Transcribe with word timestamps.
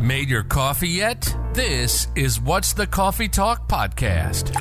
Made 0.00 0.28
your 0.28 0.42
coffee 0.42 0.88
yet? 0.88 1.34
This 1.54 2.08
is 2.14 2.40
What's 2.40 2.72
the 2.72 2.86
Coffee 2.86 3.28
Talk 3.28 3.68
podcast. 3.68 4.54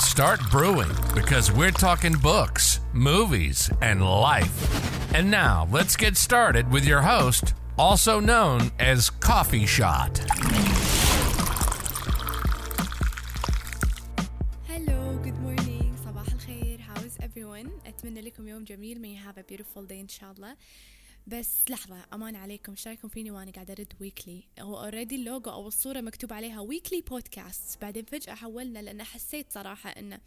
Start 0.00 0.40
brewing 0.50 0.90
because 1.14 1.50
we're 1.50 1.70
talking 1.70 2.14
books, 2.14 2.80
movies, 2.92 3.70
and 3.80 4.04
life. 4.04 5.14
And 5.14 5.30
now 5.30 5.68
let's 5.70 5.96
get 5.96 6.16
started 6.16 6.70
with 6.72 6.84
your 6.84 7.02
host, 7.02 7.54
also 7.78 8.20
known 8.20 8.70
as 8.78 9.08
Coffee 9.10 9.66
Shot. 9.66 10.18
Hello, 14.68 15.18
good 15.22 15.38
morning, 15.40 15.94
صباح 16.04 16.26
الخير, 16.26 16.80
how 16.80 17.00
is 17.02 17.16
everyone? 17.22 17.70
أتمنى 17.86 18.20
لكم 18.20 18.48
يوم 18.48 18.64
جميل, 18.64 19.00
may 19.00 19.08
you 19.08 19.18
have 19.18 19.38
a 19.38 19.42
beautiful 19.44 19.82
day 19.82 20.00
إن 20.00 20.08
شاء 20.08 20.32
الله. 20.32 20.56
بس 21.27 21.69
لحظة 21.69 22.05
أمان 22.13 22.35
عليكم 22.35 22.71
إيش 22.71 22.87
رايكم 22.87 23.07
فيني 23.07 23.31
وأنا 23.31 23.51
قاعدة 23.51 23.73
أرد 23.73 23.93
weekly 24.01 24.43
هو 24.59 24.79
already 24.79 25.15
ال 25.15 25.22
logo 25.22 25.51
أو 25.51 25.67
الصورة 25.67 26.01
مكتوب 26.01 26.33
عليها 26.33 26.59
weekly 26.59 27.01
podcast 27.01 27.81
بعدين 27.81 28.05
فجأة 28.05 28.33
حولنا 28.33 28.79
لأن 28.79 29.03
حسيت 29.03 29.51
صراحة 29.51 29.89
إنه 29.89 30.19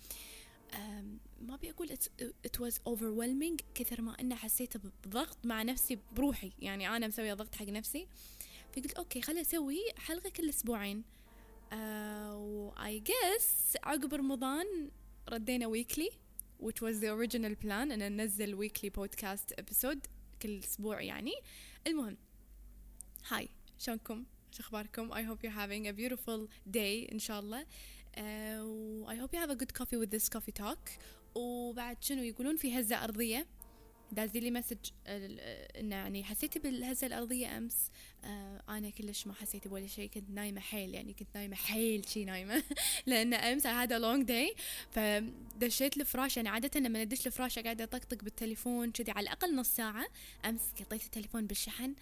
ما 1.41 1.55
أبي 1.55 1.71
أقول 1.71 1.89
it 2.23 2.61
was 2.61 2.75
overwhelming 2.75 3.65
كثر 3.75 4.03
ما 4.03 4.21
إنه 4.21 4.35
حسيت 4.35 4.77
بضغط 4.77 5.39
مع 5.45 5.63
نفسي 5.63 5.99
بروحي. 6.13 6.53
يعني 6.59 6.97
أنا 6.97 7.07
مسوية 7.09 7.35
ضغط 7.35 7.55
حق 7.55 7.69
نفسي. 7.69 8.07
فقلت 8.73 8.93
أوكي 8.93 9.21
خلي 9.21 9.41
أسوي 9.41 9.79
حلقة 9.97 10.31
كل 10.31 10.49
أسبوعين. 10.49 11.05
و 12.33 12.71
I 12.71 13.01
guess 13.09 13.77
عقب 13.85 14.15
رمضان 14.15 14.91
ردينا 15.29 15.67
weekly 15.67 16.11
which 16.63 16.83
was 16.83 17.01
the 17.01 17.09
original 17.09 17.65
plan 17.65 17.71
إن 17.73 18.17
ننزل 18.17 18.55
weekly 18.55 18.91
podcast 18.91 19.53
episode 19.59 20.07
كل 20.43 20.59
أسبوع 20.59 21.03
يعني. 21.03 21.33
المهم 21.87 22.17
هاي 23.29 23.49
شلونكم؟ 23.79 24.25
شو 24.53 24.63
أخباركم؟ 24.63 25.13
I 25.13 25.27
hope 25.27 25.45
you 25.45 25.51
having 25.51 25.87
a 25.87 25.91
beautiful 25.91 26.49
day 26.67 27.13
إن 27.13 27.19
شاء 27.19 27.41
الله. 27.41 27.67
I 28.19 29.21
hope 29.21 29.35
you 29.35 29.41
have 29.41 29.51
a 29.51 29.55
good 29.55 29.71
coffee 29.71 29.97
with 29.97 30.09
this 30.17 30.29
coffee 30.29 30.53
talk 30.53 30.79
وبعد 31.35 32.05
شنو 32.05 32.23
يقولون 32.23 32.57
في 32.57 32.81
هزة 32.81 33.05
أرضية؟ 33.05 33.47
دازي 34.13 34.41
لي 34.41 34.51
message 34.51 34.79
إنه 35.07 35.97
يعني 35.97 36.25
حسيتي 36.25 36.59
بالهزه 36.59 37.07
الأرضية 37.07 37.59
أمس. 37.59 37.91
آه 38.25 38.63
أنا 38.69 38.91
كلش 38.91 39.27
ما 39.27 39.35
حسيت 39.35 39.69
بولا 39.69 39.87
شيء 39.87 40.11
كنت 40.11 40.31
نايمة 40.31 40.61
حيل 40.61 40.95
يعني 40.95 41.13
كنت 41.13 41.29
نايمة 41.35 41.57
حيل 41.57 42.09
شي 42.09 42.25
نايمة. 42.25 42.63
لأن 43.07 43.35
أمس 43.35 43.67
a 43.67 44.01
long 44.01 44.27
day. 44.27 44.61
فدشيت 44.91 45.97
الفراش 45.97 46.37
يعني 46.37 46.49
عادة 46.49 46.81
لما 46.81 47.05
ندش 47.05 47.27
الفراش 47.27 47.59
قاعدة 47.59 47.85
أطقطق 47.85 48.25
بالتليفون 48.25 48.91
كذي 48.91 49.11
على 49.11 49.25
الأقل 49.25 49.57
نص 49.57 49.69
ساعة. 49.69 50.07
أمس 50.45 50.61
قطيت 50.81 51.05
التليفون 51.05 51.47
بالشحن 51.47 51.95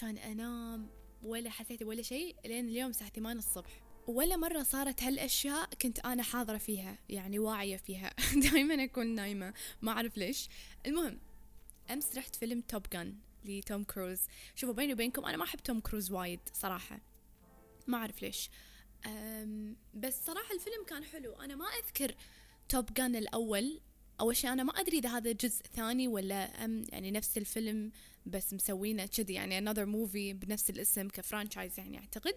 كان 0.00 0.18
أنام 0.18 0.86
ولا 1.22 1.50
حسيت 1.50 1.82
ولا 1.82 2.02
شيء 2.02 2.36
لين 2.46 2.68
اليوم 2.68 2.90
الساعة 2.90 3.10
8 3.10 3.38
الصبح. 3.38 3.70
ولا 4.06 4.36
مرة 4.36 4.62
صارت 4.62 5.02
هالأشياء 5.02 5.68
كنت 5.82 5.98
أنا 5.98 6.22
حاضرة 6.22 6.58
فيها 6.58 6.98
يعني 7.08 7.38
واعية 7.38 7.76
فيها. 7.76 8.14
دائما 8.50 8.84
أكون 8.84 9.06
نايمة 9.06 9.54
ما 9.82 9.92
أعرف 9.92 10.16
ليش. 10.16 10.48
المهم 10.86 11.18
أمس 11.90 12.16
رحت 12.16 12.36
فيلم 12.36 12.60
توب 12.60 12.86
جان 12.92 13.16
لتوم 13.44 13.84
كروز. 13.84 14.20
شوفوا 14.54 14.74
بيني 14.74 14.92
وبينكم 14.92 15.24
أنا 15.24 15.36
ما 15.36 15.44
أحب 15.44 15.58
توم 15.58 15.80
كروز 15.80 16.10
وايد 16.10 16.40
صراحة. 16.52 17.00
ما 17.86 17.98
أعرف 17.98 18.22
ليش. 18.22 18.50
بس 19.94 20.26
صراحة 20.26 20.54
الفيلم 20.54 20.84
كان 20.86 21.04
حلو. 21.04 21.32
أنا 21.32 21.54
ما 21.54 21.64
أذكر 21.64 22.14
توب 22.68 22.94
جان 22.94 23.16
الأول. 23.16 23.80
أول 24.20 24.36
شيء 24.36 24.52
أنا 24.52 24.62
ما 24.62 24.72
أدري 24.72 24.98
إذا 24.98 25.08
هذا 25.08 25.32
جزء 25.32 25.62
ثاني 25.62 26.08
ولا 26.08 26.64
أم 26.64 26.84
يعني 26.88 27.10
نفس 27.10 27.38
الفيلم 27.38 27.92
بس 28.26 28.54
مسوينه 28.54 29.06
كذي 29.06 29.34
يعني 29.34 29.60
another 29.60 29.86
movie 29.86 30.34
بنفس 30.34 30.70
الاسم 30.70 31.08
ك 31.08 31.15
franchise 31.15 31.78
يعني 31.78 31.98
أعتقد. 31.98 32.34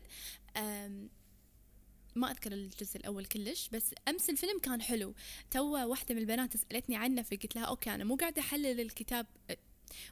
ما 2.17 2.31
أذكر 2.31 2.51
الجزء 2.51 2.97
الأول 2.97 3.25
كلش 3.25 3.69
بس 3.73 3.83
أمس 4.07 4.29
الفيلم 4.29 4.59
كان 4.59 4.81
حلو. 4.81 5.13
تو 5.51 5.89
واحدة 5.89 6.15
من 6.15 6.21
البنات 6.21 6.57
سألتني 6.57 6.95
عنه 6.95 7.21
فقلت 7.21 7.55
لها 7.55 7.63
أوكي 7.63 7.95
أنا 7.95 8.03
مو 8.03 8.15
قاعدة 8.15 8.41
أحلل 8.41 8.79
الكتاب 8.79 9.25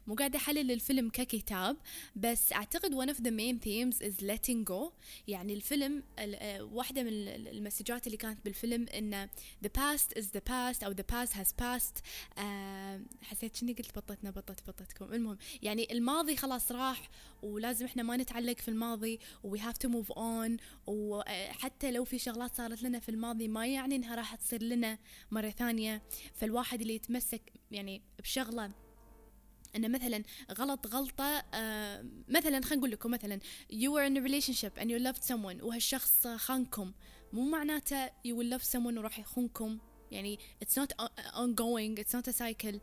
مو 0.07 0.15
قاعدة 0.15 0.39
أحلل 0.39 0.71
الفيلم 0.71 1.09
ككتاب 1.09 1.77
بس 2.15 2.53
أعتقد 2.53 2.95
one 2.95 3.15
of 3.15 3.17
the 3.17 3.31
main 3.31 3.59
themes 3.59 4.05
is 4.07 4.25
letting 4.25 4.71
go. 4.71 4.91
يعني 5.27 5.53
الفيلم 5.53 6.03
آه، 6.19 6.63
واحدة 6.63 7.03
من 7.03 7.09
المسجات 7.27 8.07
اللي 8.07 8.17
كانت 8.17 8.45
بالفيلم 8.45 8.85
إن 8.87 9.29
the 9.65 9.69
past 9.69 10.19
is 10.19 10.25
the 10.25 10.41
past 10.49 10.83
أو 10.83 10.93
the 10.93 11.13
past 11.13 11.31
has 11.31 11.51
passed. 11.61 12.01
آه، 12.37 13.01
حسيت 13.21 13.55
شني؟ 13.55 13.73
قلت 13.73 13.95
بطتنا 13.95 14.31
بطت 14.31 14.67
بطتكم. 14.67 15.13
المهم 15.13 15.37
يعني 15.61 15.87
الماضي 15.91 16.35
خلاص 16.35 16.71
راح 16.71 17.09
ولازم 17.43 17.85
إحنا 17.85 18.03
ما 18.03 18.17
نتعلق 18.17 18.57
في 18.57 18.67
الماضي 18.67 19.19
و 19.43 19.57
we 19.57 19.59
have 19.59 19.77
to 19.85 19.89
move 19.89 20.13
on 20.15 20.61
وحتى 20.87 21.91
لو 21.91 22.03
في 22.03 22.19
شغلات 22.19 22.55
صارت 22.55 22.83
لنا 22.83 22.99
في 22.99 23.09
الماضي 23.09 23.47
ما 23.47 23.67
يعني 23.67 23.95
إنها 23.95 24.15
راح 24.15 24.35
تصير 24.35 24.63
لنا 24.63 24.97
مرة 25.31 25.49
ثانية. 25.49 26.01
فالواحد 26.33 26.81
اللي 26.81 26.95
يتمسك 26.95 27.53
يعني 27.71 28.01
بشغلة 28.19 28.84
ان 29.75 29.91
مثلا 29.91 30.23
غلط 30.51 30.87
غلطة 30.87 31.43
آه 31.53 32.05
مثلا 32.27 32.61
خلينا 32.61 32.75
نقول 32.75 32.91
لكم 32.91 33.11
مثلا 33.11 33.39
you 33.71 33.89
were 33.89 34.09
in 34.09 34.17
a 34.17 34.21
relationship 34.27 34.81
and 34.81 34.85
you 34.89 34.99
loved 35.07 35.23
someone 35.33 35.63
وهالشخص 35.63 36.27
خانكم 36.27 36.91
مو 37.33 37.49
معناته 37.49 38.07
you 38.07 38.31
will 38.37 38.57
love 38.57 38.63
someone 38.63 38.97
وراح 38.97 39.19
يخونكم. 39.19 39.79
يعني 40.11 40.39
it's 40.63 40.81
not 40.81 41.05
ongoing 41.33 42.05
not 42.15 42.27
a 42.27 42.33
cycle. 42.33 42.77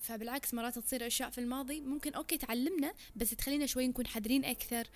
فبالعكس 0.00 0.54
مرات 0.54 0.78
تصير 0.78 1.06
أشياء 1.06 1.30
في 1.30 1.38
الماضي 1.38 1.80
ممكن 1.80 2.14
okay 2.14 2.38
تعلمنا 2.38 2.94
بس 3.16 3.30
تخلينا 3.30 3.66
شوي 3.66 3.88
نكون 3.88 4.06
حذرين 4.06 4.44
أكثر. 4.44 4.88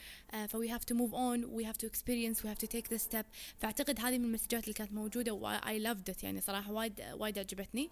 ف 0.49 0.57
we 0.57 0.69
have 0.69 0.85
to 0.93 0.95
move 0.95 1.13
on 1.13 1.61
we 1.61 1.65
have 1.65 1.79
to 1.79 1.87
experience 1.87 2.43
we 2.43 2.49
have 2.49 2.59
to 2.59 2.77
take 2.77 2.89
this 2.89 3.03
step. 3.03 3.27
فأعتقد 3.59 4.01
هذه 4.01 4.19
من 4.19 4.25
المسجات 4.25 4.65
اللي 4.65 4.75
كانت 4.75 4.93
موجودة 4.93 5.33
و 5.33 5.59
I 5.59 5.79
loved 5.87 6.15
it 6.15 6.25
يعني 6.25 6.41
صراحة 6.41 6.73
وايد 6.73 7.01
وايد 7.13 7.39
عجبتني 7.39 7.91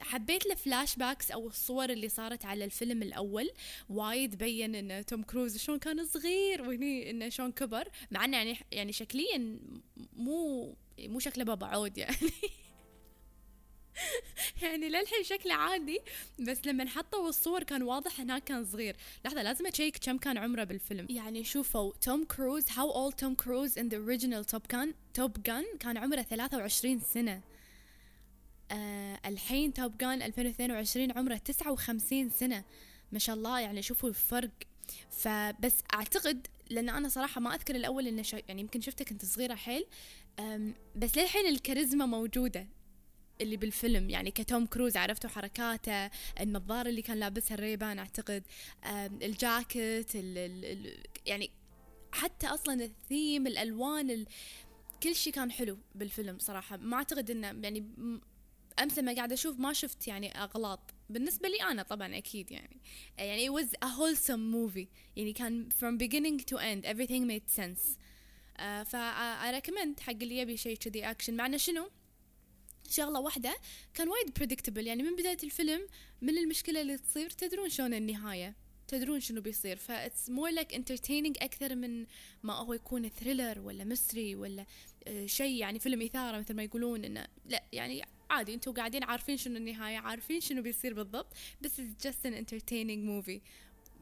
حبيت 0.00 0.46
ال 0.46 0.96
flashbacks 0.96 1.30
أو 1.30 1.46
الصور 1.48 1.90
اللي 1.90 2.08
صارت 2.08 2.44
على 2.44 2.64
الفيلم 2.64 3.02
الأول. 3.02 3.50
وايد 3.88 4.34
بين 4.34 4.74
إن 4.74 5.06
توم 5.06 5.22
كروز 5.22 5.56
شلون 5.56 5.78
كان 5.78 6.06
صغير 6.06 6.62
وهني 6.62 7.10
انه 7.10 7.28
شلون 7.28 7.52
كبر 7.52 7.88
مع 8.10 8.24
إنه 8.24 8.36
يعني 8.36 8.56
يعني 8.72 8.92
شكليا 8.92 9.58
مو 10.16 10.74
مو 11.08 11.18
شكله 11.18 11.44
بابا 11.44 11.66
عود 11.66 11.98
يعني. 11.98 12.16
يعني 14.62 14.88
للحين 14.88 15.24
شكله 15.24 15.54
عادي 15.54 16.00
بس 16.38 16.66
لما 16.66 16.88
حطوا 16.88 17.28
الصور 17.28 17.62
كان 17.62 17.82
واضح 17.82 18.20
هناك 18.20 18.44
كان 18.44 18.64
صغير. 18.64 18.96
لحظة 19.24 19.42
لازم 19.42 19.66
أشيك 19.66 19.98
كم 19.98 20.18
كان 20.18 20.38
عمره 20.38 20.64
بالفيلم. 20.64 21.06
يعني 21.10 21.44
شوفوا 21.44 21.92
توم 22.00 22.24
كروز 22.24 22.66
how 22.66 22.92
old 23.10 23.14
توم 23.16 23.34
كروز 23.34 23.78
in 23.78 23.82
the 23.82 23.96
original 23.96 24.44
توب 24.50 24.66
كان 24.66 24.94
توب 25.14 25.42
جان 25.42 25.64
كان 25.80 25.96
عمره 25.96 26.22
23 26.22 27.00
سنة. 27.00 27.40
آه 28.70 29.20
الحين 29.26 29.72
توب 29.72 29.98
جان 29.98 30.22
2022 30.22 31.12
عمره 31.12 31.36
59 31.36 32.30
سنة. 32.30 32.64
ما 33.12 33.18
شاء 33.18 33.36
الله 33.36 33.60
يعني 33.60 33.82
شوفوا 33.82 34.08
الفرق. 34.08 34.50
فبس 35.10 35.74
أعتقد 35.94 36.46
لأن 36.70 36.88
أنا 36.88 37.08
صراحة 37.08 37.40
ما 37.40 37.54
أذكر 37.54 37.74
الأول 37.74 38.06
إنه 38.06 38.24
يعني 38.48 38.60
يمكن 38.60 38.80
شفته 38.80 39.04
كنت 39.04 39.24
صغيرة 39.24 39.54
حيل. 39.54 39.86
بس 40.96 41.18
للحين 41.18 41.46
الكاريزما 41.46 42.06
موجودة 42.06 42.66
اللي 43.40 43.56
بالفيلم. 43.56 44.10
يعني 44.10 44.30
كتوم 44.30 44.66
كروز 44.66 44.96
عرفتوا 44.96 45.30
حركاته 45.30 46.06
النظارة 46.40 46.88
اللي 46.88 47.02
كان 47.02 47.18
لابسها 47.18 47.54
الريبان 47.54 47.98
أعتقد. 47.98 48.42
الجاكيت 49.22 50.16
ال 50.16 50.38
ال 50.64 51.04
يعني 51.26 51.50
حتى 52.12 52.46
أصلا 52.46 52.84
الثيم 52.84 53.46
الألوان 53.46 54.10
ال 54.10 54.26
كل 55.02 55.14
شيء 55.14 55.32
كان 55.32 55.50
حلو 55.50 55.78
بالفيلم 55.94 56.38
صراحة. 56.38 56.76
ما 56.76 56.96
أعتقد 56.96 57.30
إنه 57.30 57.46
يعني 57.46 57.84
أمس 58.82 58.98
لما 58.98 59.14
قاعدة 59.14 59.34
أشوف 59.34 59.58
ما 59.58 59.72
شفت 59.72 60.08
يعني 60.08 60.42
أغلاط. 60.42 60.80
بالنسبة 61.10 61.48
لي 61.48 61.62
أنا 61.62 61.82
طبعا 61.82 62.16
أكيد 62.16 62.50
يعني. 62.50 62.80
يعني 63.18 63.48
it 63.48 63.52
was 63.62 63.66
a 63.66 63.88
wholesome 63.88 64.52
movie. 64.54 64.86
يعني 65.16 65.32
كان 65.32 65.68
from 65.68 65.98
beginning 65.98 66.44
to 66.44 66.58
end. 66.58 66.86
Everything 66.86 67.26
made 67.26 67.60
sense. 67.60 67.98
I 68.60 69.60
recommend 69.60 70.00
حق 70.00 70.12
اللي 70.12 70.38
يبي 70.38 70.56
شيء 70.56 70.76
كذي 70.76 71.10
أكشن 71.10 71.36
معنى 71.36 71.58
شنو؟ 71.58 71.90
شغلة 72.90 73.20
واحدة 73.20 73.56
كان 73.94 74.08
وايد 74.08 74.34
predictable 74.36 74.86
يعني 74.86 75.02
من 75.02 75.16
بداية 75.16 75.36
الفيلم 75.42 75.88
من 76.22 76.38
المشكلة 76.38 76.80
اللي 76.80 76.98
تصير 76.98 77.30
تدرون 77.30 77.68
شلون 77.68 77.94
النهاية. 77.94 78.56
تدرون 78.88 79.20
شنو 79.20 79.40
بيصير. 79.40 79.76
ف 79.76 79.87
it's 79.87 80.30
more 80.30 80.50
like 80.50 80.74
entertaining 80.74 81.36
أكثر 81.40 81.74
من 81.74 82.06
ما 82.42 82.52
هو 82.52 82.72
يكون 82.72 83.08
thriller 83.08 83.60
ولا 83.60 83.84
mystery 83.84 84.34
ولا 84.34 84.66
آه، 85.06 85.26
شيء. 85.26 85.56
يعني 85.56 85.78
فيلم 85.78 86.02
إثارة 86.02 86.38
مثل 86.38 86.54
ما 86.54 86.62
يقولون 86.62 87.04
إنه 87.04 87.26
لا 87.46 87.64
يعني 87.72 88.04
عادي. 88.30 88.54
أنتم 88.54 88.72
قاعدين 88.72 89.04
عارفين 89.04 89.36
شنو 89.36 89.56
النهاية 89.56 89.98
عارفين 89.98 90.40
شنو 90.40 90.62
بيصير 90.62 90.94
بالضبط. 90.94 91.32
بس 91.60 91.80
it's 91.80 92.06
just 92.06 92.26
an 92.26 92.34
entertaining 92.34 93.04
movie. 93.04 93.40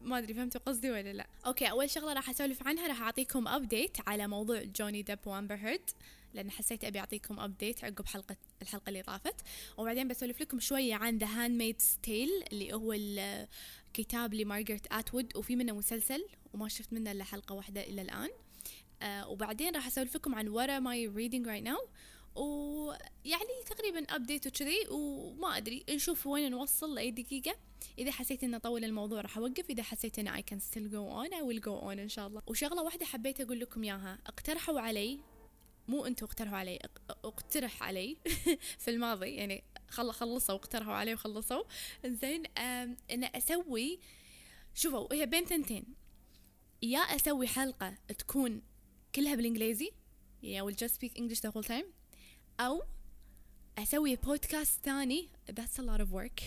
ما 0.03 0.17
أدري 0.17 0.33
فهمتوا 0.33 0.61
قصدي 0.61 0.91
ولا 0.91 1.13
لا. 1.13 1.27
okay 1.45 1.71
أول 1.71 1.89
شغلة 1.89 2.13
راح 2.13 2.29
أسولف 2.29 2.67
عنها 2.67 2.87
راح 2.87 3.01
أعطيكم 3.01 3.47
update 3.47 3.97
على 4.07 4.27
موضوع 4.27 4.63
جوني 4.63 5.01
ديب 5.01 5.19
وامبر 5.25 5.55
هيرد 5.55 5.89
لأن 6.33 6.51
حسيت 6.51 6.83
أبي 6.83 6.99
أعطيكم 6.99 7.39
update 7.39 7.83
عقب 7.83 8.05
حلقه 8.05 8.35
الحلقة 8.61 8.89
اللي 8.89 9.03
طافت. 9.03 9.35
وبعدين 9.77 10.07
بسولف 10.07 10.41
لكم 10.41 10.59
شوية 10.59 10.95
عن 10.95 11.17
The 11.17 11.27
Handmaid's 11.27 11.97
Tale 12.03 12.29
اللي 12.51 12.73
هو 12.73 12.93
الكتاب 12.93 14.33
لمارغريت 14.33 14.87
آتوود 14.91 15.37
وفي 15.37 15.55
منه 15.55 15.73
مسلسل 15.73 16.25
وما 16.53 16.67
شفت 16.67 16.93
منه 16.93 17.11
إلا 17.11 17.23
حلقة 17.23 17.55
واحدة 17.55 17.81
إلى 17.81 18.01
الآن. 18.01 18.29
آه 19.01 19.27
وبعدين 19.27 19.75
راح 19.75 19.87
أسولف 19.87 20.15
لكم 20.15 20.35
عن 20.35 20.47
am 20.47 20.87
I 20.87 21.17
reading 21.17 21.45
right 21.47 21.71
now 21.73 21.89
ويعني 22.35 23.63
تقريبا 23.65 24.03
update 24.15 24.47
وكذي 24.47 24.87
وما 24.89 25.57
أدري 25.57 25.85
نشوف 25.89 26.27
وين 26.27 26.51
نوصل 26.51 26.95
لأي 26.95 27.11
دقيقة. 27.11 27.55
إذا 27.97 28.11
حسيت 28.11 28.43
ان 28.43 28.57
طول 28.57 28.83
الموضوع 28.83 29.21
راح 29.21 29.37
أوقف 29.37 29.69
إذا 29.69 29.83
حسيت 29.83 30.19
إن 30.19 30.29
I 30.29 30.41
can 30.41 30.59
still 30.59 30.87
go 30.91 31.09
on 31.23 31.33
I 31.33 31.43
will 31.43 31.61
go 31.61 31.83
on 31.85 31.99
إن 31.99 32.09
شاء 32.09 32.27
الله. 32.27 32.41
وشغلة 32.47 32.83
واحدة 32.83 33.05
حبيت 33.05 33.41
أقول 33.41 33.59
لكم 33.59 33.83
إياها. 33.83 34.19
اقترحوا 34.27 34.79
علي 34.79 35.19
مو 35.87 36.05
أنتم 36.05 36.25
اقترحوا 36.25 36.57
علي 36.57 36.79
اقترح 37.09 37.83
علي 37.83 38.17
في 38.83 38.91
الماضي 38.91 39.29
يعني 39.29 39.63
خل 39.89 40.11
خلصوا 40.11 40.55
اقترحوا 40.55 40.93
علي 40.93 41.13
وخلصوا. 41.13 41.63
زين 42.05 42.45
إن 43.11 43.23
أسوي 43.35 43.99
شوفوا 44.73 45.13
هي 45.13 45.25
بين 45.25 45.45
ثنتين 45.45 45.85
يا 46.81 46.99
أسوي 46.99 47.47
حلقة 47.47 47.97
تكون 48.17 48.61
كلها 49.15 49.35
بالإنجليزي 49.35 49.91
I 50.43 50.61
will 50.61 50.75
just 50.83 50.95
speak 50.95 51.17
English 51.17 51.41
the 51.41 51.51
whole 51.51 51.63
time. 51.63 51.98
أو 52.59 52.83
أسوي 53.77 54.15
بودكاست 54.15 54.85
ثاني 54.85 55.29
that's 55.51 55.79
a 55.79 55.83
lot 55.83 56.01
of 56.01 56.13
work. 56.13 56.43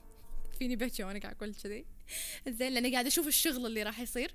فيني 0.58 0.76
بكي 0.76 1.04
وأنا 1.04 1.18
قاعد 1.18 1.34
أقول 1.34 1.54
كذي 1.54 1.84
زين 2.48 2.72
لأني 2.72 2.92
قاعدة 2.92 3.08
أشوف 3.08 3.26
الشغل 3.26 3.66
اللي 3.66 3.82
راح 3.82 4.00
يصير. 4.00 4.34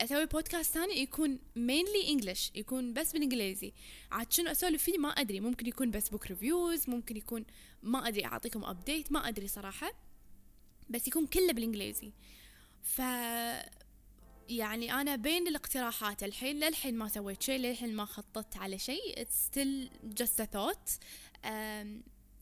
أسوي 0.00 0.26
بودكاست 0.26 0.74
ثاني 0.74 1.02
يكون 1.02 1.38
mainly 1.56 2.08
English 2.08 2.52
يكون 2.54 2.92
بس 2.92 3.12
بالإنجليزي. 3.12 3.72
عاد 4.12 4.32
شنو 4.32 4.50
أسولف 4.50 4.82
فيه؟ 4.82 4.98
ما 4.98 5.08
أدري. 5.08 5.40
ممكن 5.40 5.66
يكون 5.66 5.90
بس 5.90 6.08
book 6.08 6.26
reviews 6.26 6.90
ممكن 6.90 7.16
يكون 7.16 7.44
ما 7.82 8.08
أدري 8.08 8.24
أعطيكم 8.24 8.64
update 8.64 9.12
ما 9.12 9.28
أدري 9.28 9.48
صراحة. 9.48 9.92
بس 10.90 11.08
يكون 11.08 11.26
كله 11.26 11.52
بالإنجليزي. 11.52 12.12
ف 12.82 13.00
يعني 14.48 14.92
أنا 14.92 15.16
بين 15.16 15.48
الاقتراحات 15.48 16.22
الحين 16.22 16.56
للحين 16.56 16.94
ما 16.94 17.08
سويت 17.08 17.42
شيء 17.42 17.58
للحين 17.58 17.96
ما 17.96 18.04
خططت 18.04 18.56
على 18.56 18.78
شيء. 18.78 19.26
Just 20.20 20.40
a 20.40 20.46
thought. 20.56 20.98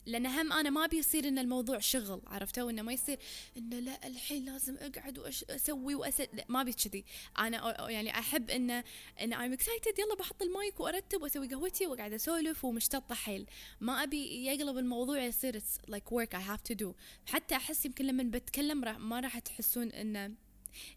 لأن 0.06 0.26
هم 0.26 0.52
أنا 0.52 0.70
ما 0.70 0.87
بيصير 0.87 1.28
إن 1.28 1.38
الموضوع 1.38 1.78
شغل 1.78 2.22
عرفتوا 2.26 2.70
انه 2.70 2.82
ما 2.82 2.93
يصير 2.93 3.19
إنه 3.56 3.78
لا 3.78 4.06
الحين 4.06 4.44
لازم 4.44 4.76
أقعد 4.76 5.19
واسوي 5.19 5.94
واسد 5.94 6.28
لا 6.32 6.44
ما 6.49 6.60
ابي 6.60 6.72
كذي. 6.72 7.04
أنا 7.38 7.90
يعني 7.90 8.19
أحب 8.19 8.50
انه 8.50 8.84
إن 9.20 9.34
I'm 9.34 9.58
excited 9.58 9.98
يلا 9.98 10.14
بحط 10.19 10.43
المايك 10.43 10.81
وأرتب 10.81 11.22
وأسوي 11.22 11.48
قهوتي 11.48 11.87
واقعد 11.87 12.12
أسولف 12.12 12.64
ومشتطه 12.64 13.14
حيل. 13.14 13.46
ما 13.81 14.02
أبي 14.02 14.46
يقلب 14.46 14.78
الموضوع 14.78 15.25
يصير 15.25 15.60
like 15.90 16.10
work 16.10 16.34
I 16.34 16.40
have 16.50 16.72
to 16.72 16.75
do. 16.84 16.87
حتى 17.26 17.56
أحس 17.56 17.87
يمكن 17.87 18.06
لما 18.06 18.22
بتكلم 18.22 19.08
ما 19.08 19.20
راح 19.20 19.38
تحسون 19.38 19.88
إنه 19.88 20.34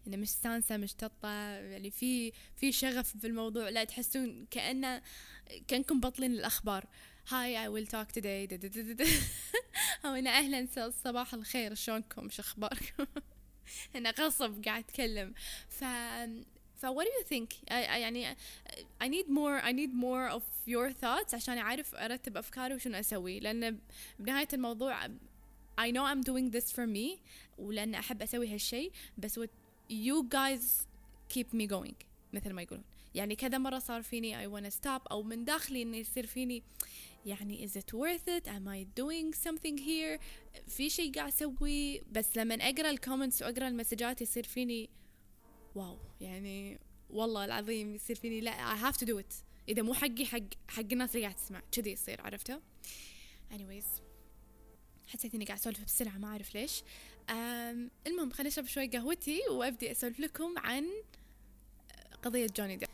إنه 0.06 0.16
مش 0.16 0.28
سانسة 0.30 0.76
مشتطة 0.76 1.28
يعني 1.58 1.90
في 1.90 2.32
في 2.56 2.72
شغف 2.72 3.16
في 3.16 3.26
الموضوع. 3.26 3.68
لا 3.68 3.84
تحسون 3.84 4.46
كأنه 4.50 5.02
كأنكم 5.68 6.00
بطلين 6.00 6.32
الأخبار. 6.32 6.86
هاي 7.28 7.66
I 7.66 7.70
will 7.70 7.88
talk 7.90 8.12
today. 8.20 8.54
أو 10.04 10.14
إنه 10.14 10.30
أهلا 10.30 10.90
صباح 11.04 11.34
الخير. 11.34 11.74
شلونكم؟ 11.74 12.30
شو 12.30 12.42
أخباركم؟ 12.42 13.06
أنا 13.96 14.14
غصب 14.20 14.64
قاعد 14.64 14.84
أتكلم. 14.84 15.34
ف 15.68 15.84
ف 16.76 16.86
what 16.86 17.04
do 17.04 17.10
you 17.20 17.24
think? 17.28 17.70
يعني 17.70 18.36
I 19.02 19.08
need 19.08 19.28
more 19.28 19.60
I 19.64 19.72
need 19.72 19.92
more 19.94 20.28
of 20.36 20.42
your 20.66 20.92
thoughts 20.92 21.34
عشان 21.34 21.58
أعرف 21.58 21.94
أرتب 21.94 22.36
أفكاري 22.36 22.74
وشنو 22.74 22.98
أسوي. 22.98 23.40
لأن 23.40 23.78
بنهاية 24.18 24.48
الموضوع 24.52 25.06
I 25.80 25.90
know 25.90 26.04
I'm 26.04 26.22
doing 26.22 26.50
this 26.50 26.70
for 26.72 26.86
me 26.86 27.20
ولأن 27.58 27.94
أحب 27.94 28.22
أسوي 28.22 28.54
هالشي 28.54 28.90
بس 29.18 29.40
what 29.40 29.48
you 29.90 30.28
guys 30.28 30.86
keep 31.34 31.52
me 31.54 31.66
going 31.66 31.94
مثل 32.32 32.52
ما 32.52 32.62
يقولون. 32.62 32.84
يعني 33.14 33.36
كذا 33.36 33.58
مرة 33.58 33.78
صار 33.78 34.02
فيني 34.02 34.46
I 34.46 34.50
wanna 34.50 34.72
stop 34.74 35.02
أو 35.10 35.22
من 35.22 35.44
داخلي 35.44 35.82
إنه 35.82 35.96
يصير 35.96 36.26
فيني 36.26 36.62
يعني 37.26 37.68
is 37.68 37.70
it 37.70 37.94
worth 37.94 38.28
it 38.28 38.46
am 38.48 38.68
I 38.68 38.86
doing 39.00 39.34
something 39.48 39.78
here 39.78 40.20
في 40.68 40.90
شيء 40.90 41.14
قاعد 41.14 41.32
أسوي؟ 41.32 42.00
بس 42.00 42.36
لما 42.36 42.54
أقرأ 42.54 42.90
ال 42.90 42.96
comments 42.96 43.42
وأقرأ 43.42 43.68
المسجات 43.68 44.22
يصير 44.22 44.44
فيني 44.44 44.90
wow 45.74 45.98
يعني 46.20 46.78
والله 47.10 47.44
العظيم 47.44 47.94
يصير 47.94 48.16
فيني 48.16 48.40
لا 48.40 48.74
I 48.74 48.78
have 48.78 48.96
to 48.96 49.06
do 49.06 49.20
it. 49.20 49.34
إذا 49.68 49.82
مو 49.82 49.94
حقي 49.94 50.26
حق 50.26 50.40
حق 50.68 50.84
الناس 50.92 51.10
اللي 51.10 51.22
قاعد 51.22 51.36
تسمع. 51.36 51.62
كذي 51.72 51.90
يصير 51.90 52.20
عرفته؟ 52.20 52.60
Anyways 53.52 54.00
حسيت 55.06 55.34
إني 55.34 55.44
قاعد 55.44 55.58
أسولف 55.58 55.84
بسرعة 55.84 56.18
ما 56.18 56.28
أعرف 56.28 56.54
ليش. 56.54 56.82
المهم 58.06 58.30
خليني 58.30 58.48
أشرب 58.48 58.66
شوي 58.66 58.86
قهوتي 58.86 59.40
وأبدي 59.50 59.90
أسولف 59.90 60.20
لكم 60.20 60.58
عن 60.58 60.86
قضية 62.22 62.46
جوني 62.56 62.76
ديب. 62.76 62.88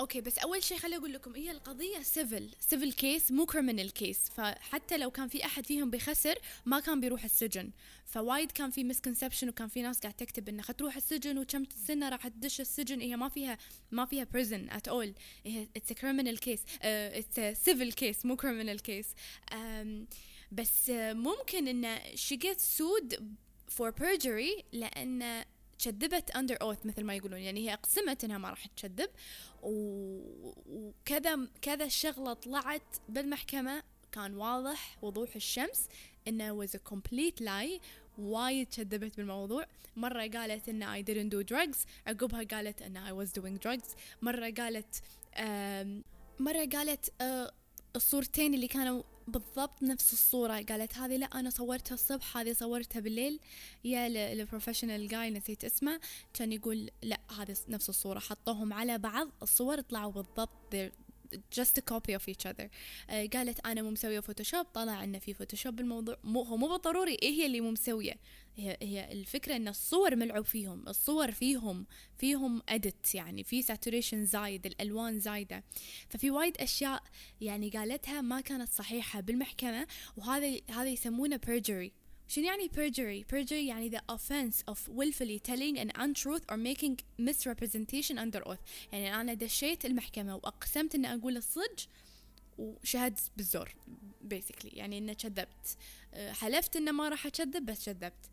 okay 0.00 0.20
بس 0.20 0.38
أول 0.38 0.62
شيء 0.62 0.78
خليني 0.78 0.96
أقول 0.96 1.12
لكم 1.12 1.34
هي 1.34 1.50
القضية 1.50 1.98
civil 2.02 2.50
civil 2.60 2.92
case 2.92 3.32
مو 3.32 3.46
criminal 3.46 3.92
case 3.92 4.18
فحتى 4.18 4.98
لو 4.98 5.10
كان 5.10 5.28
في 5.28 5.44
أحد 5.44 5.66
فيهم 5.66 5.90
بيخسر 5.90 6.38
ما 6.66 6.80
كان 6.80 7.00
بيروح 7.00 7.24
السجن. 7.24 7.70
فوايد 8.06 8.52
كان 8.52 8.70
في 8.70 8.84
misconception 8.84 9.48
وكان 9.48 9.68
في 9.68 9.82
ناس 9.82 10.00
قاعد 10.00 10.14
تكتب 10.14 10.48
انه 10.48 10.62
تروح 10.62 10.96
السجن 10.96 11.38
وكم 11.38 11.64
سنة 11.86 12.08
راح 12.08 12.28
تدش 12.28 12.60
السجن. 12.60 13.00
هي 13.00 13.16
ما 13.16 13.28
فيها 13.28 13.58
ما 13.90 14.04
فيها 14.06 14.24
prison 14.24 14.70
at 14.70 14.88
all 14.88 15.14
هي 15.46 15.68
it's 15.76 15.92
criminal 15.92 16.38
case 16.38 16.60
it's 16.82 17.64
civil 17.64 17.92
case 17.92 18.26
مو 18.26 18.36
criminal 18.36 18.82
case 18.82 19.06
بس 20.52 20.90
ممكن 20.90 21.68
إن 21.68 21.98
she 21.98 22.36
gets 22.36 22.78
sued 22.78 23.22
for 23.78 23.92
perjury 23.92 24.64
لأن 24.72 25.44
كذبت 25.84 26.30
اندر 26.30 26.56
اوث 26.62 26.86
مثل 26.86 27.04
ما 27.04 27.14
يقولون. 27.14 27.40
يعني 27.40 27.68
هي 27.68 27.72
أقسمت 27.72 28.24
إنها 28.24 28.38
ما 28.38 28.50
راح 28.50 28.66
تكذب 28.66 29.10
وكذا 29.62 31.48
كذا 31.62 31.88
شغله 31.88 32.32
طلعت 32.32 32.96
بالمحكمة. 33.08 33.82
كان 34.12 34.36
واضح 34.36 34.98
وضوح 35.02 35.36
الشمس 35.36 35.88
إنه 36.28 36.66
was 36.66 36.70
a 36.70 36.78
complete 36.94 37.40
lie. 37.40 37.80
وايد 38.18 38.68
كذبت 38.68 39.16
بالموضوع. 39.16 39.66
مرة 39.96 40.26
قالت 40.26 40.68
إن 40.68 40.84
I 40.84 41.02
didn't 41.02 41.32
do 41.34 41.54
drugs. 41.54 41.78
عقبها 42.06 42.42
قالت 42.42 42.82
إن 42.82 43.06
I 43.08 43.26
was 43.26 43.30
doing 43.30 43.58
drugs. 43.66 43.96
مرة 44.22 44.50
قالت 44.50 45.02
مرة 46.38 46.68
قالت 46.72 47.12
الصورتين 47.96 48.54
اللي 48.54 48.68
كانوا 48.68 49.02
بالضبط 49.30 49.82
نفس 49.82 50.12
الصورة. 50.12 50.62
قالت 50.62 50.94
هذه 50.96 51.16
لا 51.16 51.26
أنا 51.26 51.50
صورتها 51.50 51.94
الصبح 51.94 52.36
هذه 52.36 52.52
صورتها 52.52 53.00
بالليل. 53.00 53.40
يا 53.84 54.06
ال 54.06 54.14
professional 54.14 55.08
guy 55.08 55.30
نسيت 55.30 55.64
اسمه 55.64 56.00
كان 56.34 56.52
يقول 56.52 56.90
لا 57.02 57.20
هذه 57.38 57.56
نفس 57.68 57.88
الصورة. 57.88 58.18
حطوهم 58.18 58.72
على 58.72 58.98
بعض 58.98 59.28
الصور 59.42 59.80
طلعوا 59.80 60.12
بالضبط 60.12 60.92
just 61.34 61.78
a 61.78 61.82
copy 61.92 62.14
of 62.18 62.28
each 62.28 62.46
other. 62.46 62.68
آه 63.10 63.26
قالت 63.26 63.66
أنا 63.66 63.82
مو 63.82 63.90
مسوية 63.90 64.20
Photoshop 64.20 64.66
طلع 64.74 65.04
انه 65.04 65.18
في 65.18 65.34
Photoshop 65.34 65.76
بالموضوع. 65.76 66.16
مو 66.24 66.42
هو 66.42 66.56
مو 66.56 66.68
بالضروري 66.68 67.16
إيه 67.22 67.30
هي 67.30 67.46
اللي 67.46 67.60
مو 67.60 67.70
مسوية؟ 67.70 68.14
هي 68.56 68.76
هي 68.82 69.12
الفكرة 69.12 69.56
إن 69.56 69.68
الصور 69.68 70.16
ملعوب 70.16 70.44
فيهم 70.44 70.88
الصور 70.88 71.30
فيهم 71.32 71.86
فيهم 72.18 72.62
ادت 72.68 73.14
يعني 73.14 73.44
في 73.44 73.62
ساتوريشن 73.62 74.26
زايد 74.26 74.66
الألوان 74.66 75.20
زايدة. 75.20 75.64
ففي 76.08 76.30
وايد 76.30 76.56
أشياء 76.56 77.02
يعني 77.40 77.70
قالتها 77.70 78.20
ما 78.20 78.40
كانت 78.40 78.68
صحيحة 78.68 79.20
بالمحكمة 79.20 79.86
وهذا 80.16 80.60
هذا 80.70 80.88
يسمونه 80.88 81.40
perjury. 81.46 81.99
شنو 82.30 82.44
يعني 82.44 82.68
perjury؟ 82.68 83.24
perjury 83.34 83.52
يعني 83.52 83.90
the 83.90 84.00
offense 84.14 84.62
of 84.72 84.88
willfully 84.88 85.40
telling 85.40 85.78
an 85.78 85.90
untruth 85.96 86.44
or 86.48 86.56
making 86.56 86.96
misrepresentation 87.18 88.18
under 88.18 88.48
oath 88.48 88.58
يعني 88.92 89.14
أنا 89.20 89.34
دشيت 89.34 89.84
المحكمة 89.84 90.34
وأقسمت 90.34 90.94
أن 90.94 91.04
أقول 91.04 91.36
الصدق 91.36 91.86
وشهدت 92.58 93.20
بالزور 93.36 93.74
basically 94.34 94.72
يعني 94.72 94.98
أنه 94.98 95.12
كذبت 95.12 95.76
حلفت 96.30 96.76
أنه 96.76 96.92
ما 96.92 97.08
راح 97.08 97.26
أكذب 97.26 97.66
بس 97.66 97.86
كذبت 97.86 98.30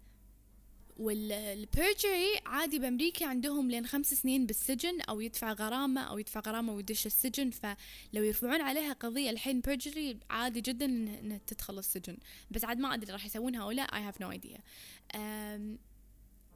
وال 0.97 1.29
perjury 1.29 2.41
عادي 2.45 2.79
بأمريكا 2.79 3.25
عندهم 3.25 3.71
لين 3.71 3.85
خمس 3.85 4.13
سنين 4.13 4.45
بالسجن 4.45 5.01
أو 5.01 5.21
يدفع 5.21 5.53
غرامة 5.53 6.01
أو 6.01 6.17
يدفع 6.17 6.39
غرامة 6.39 6.73
ويدش 6.73 7.05
السجن 7.05 7.49
فلو 7.49 7.75
يرفعون 8.23 8.61
عليها 8.61 8.93
قضية 8.93 9.29
الحين 9.29 9.61
perjury 9.61 10.19
عادي 10.29 10.61
جدا 10.61 10.85
انها 10.85 11.39
تدخل 11.47 11.79
السجن. 11.79 12.17
بس 12.51 12.65
عاد 12.65 12.77
ما 12.77 12.93
أدري 12.93 13.13
راح 13.13 13.25
يسوونها 13.25 13.63
أو 13.63 13.71
لا 13.71 13.81
I 13.81 14.01
have 14.01 14.21
no 14.21 14.31
idea 14.31 14.59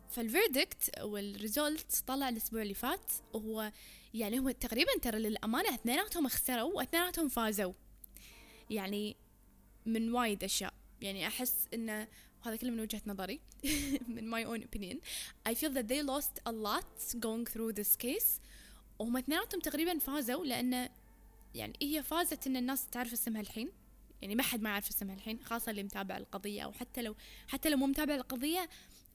فال 0.10 0.29
verdict 0.29 1.00
وال 1.01 1.27
result 1.27 2.03
طلع 2.07 2.29
الأسبوع 2.29 2.62
اللي 2.62 2.74
فات 2.74 3.12
وهو 3.33 3.71
يعني 4.13 4.39
هو 4.39 4.51
تقريبا 4.51 4.91
ترى 5.01 5.19
للأمانة 5.19 5.75
اثنيناتهم 5.75 6.27
خسروا 6.27 6.74
واثنيناتهم 6.74 7.27
فازوا. 7.27 7.74
يعني 8.69 9.15
من 9.86 10.13
وايد 10.13 10.43
أشياء. 10.43 10.74
يعني 11.01 11.27
أحس 11.27 11.67
إنه 11.74 12.07
وهذا 12.41 12.55
كله 12.55 12.71
من 12.71 12.79
وجهة 12.79 13.01
نظري 13.07 13.39
من 14.15 14.31
my 14.31 14.45
own 14.45 14.63
opinion. 14.63 14.98
I 15.50 15.53
feel 15.53 15.69
that 15.69 15.88
they 15.88 16.01
lost 16.01 16.39
a 16.45 16.51
lot 16.51 17.19
going 17.19 17.45
through 17.45 17.74
this 17.74 17.95
case. 17.95 18.39
وهم 19.00 19.17
اثنيناتهم 19.17 19.62
تقريبا 19.62 20.00
فازوا 20.00 20.45
لأن 20.45 20.89
يعني 21.55 21.74
هي 21.81 22.03
فازت 22.03 22.48
إن 22.48 22.57
الناس 22.57 22.88
تعرف 22.88 23.13
اسمها 23.13 23.41
الحين. 23.41 23.71
يعني 24.21 24.36
ما 24.36 24.43
حد 24.43 24.62
ما 24.62 24.69
يعرف 24.69 24.89
اسمها 24.89 25.15
الحين 25.15 25.39
خاصة 25.43 25.69
اللي 25.69 25.83
متابع 25.83 26.17
القضية 26.17 26.62
أو 26.62 26.71
حتى 26.71 27.01
لو 27.01 27.15
حتى 27.48 27.69
لو 27.69 27.77
مو 27.77 27.88
متابع 27.88 28.15
القضية 28.15 28.69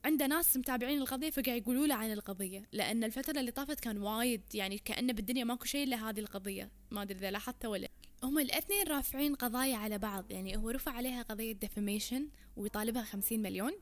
عنده 0.07 0.27
ناس 0.27 0.57
متابعين 0.57 0.99
القضية 0.99 1.31
فقاعد 1.31 1.63
يقولوا 1.63 1.87
له 1.87 1.95
عن 1.95 2.13
القضية 2.13 2.63
لأن 2.73 3.05
الفترة 3.05 3.41
اللي 3.41 3.51
طافت 3.51 3.81
كان 3.81 3.99
وايد 3.99 4.43
يعني 4.55 4.79
كأنه 4.79 5.13
بالدنيا 5.13 5.45
ماكو 5.45 5.65
شيء 5.65 5.85
إلا 5.85 6.09
هذه 6.09 6.21
القضية. 6.21 6.71
ما 6.91 7.03
أدري 7.03 7.19
إذا 7.19 7.31
لاحظت 7.31 7.67
ولا 7.67 7.89
هم 8.23 8.39
الاثنين 8.39 8.87
رافعين 8.89 9.35
قضايا 9.35 9.77
على 9.77 9.99
بعض 9.99 10.31
يعني 10.31 10.57
هو 10.57 10.71
رفع 10.71 10.93
عليها 10.93 11.23
قضية 11.23 11.53
defamation 11.53 12.29
ويطالبها 12.57 13.03
خمسين 13.03 13.43
مليون 13.43 13.73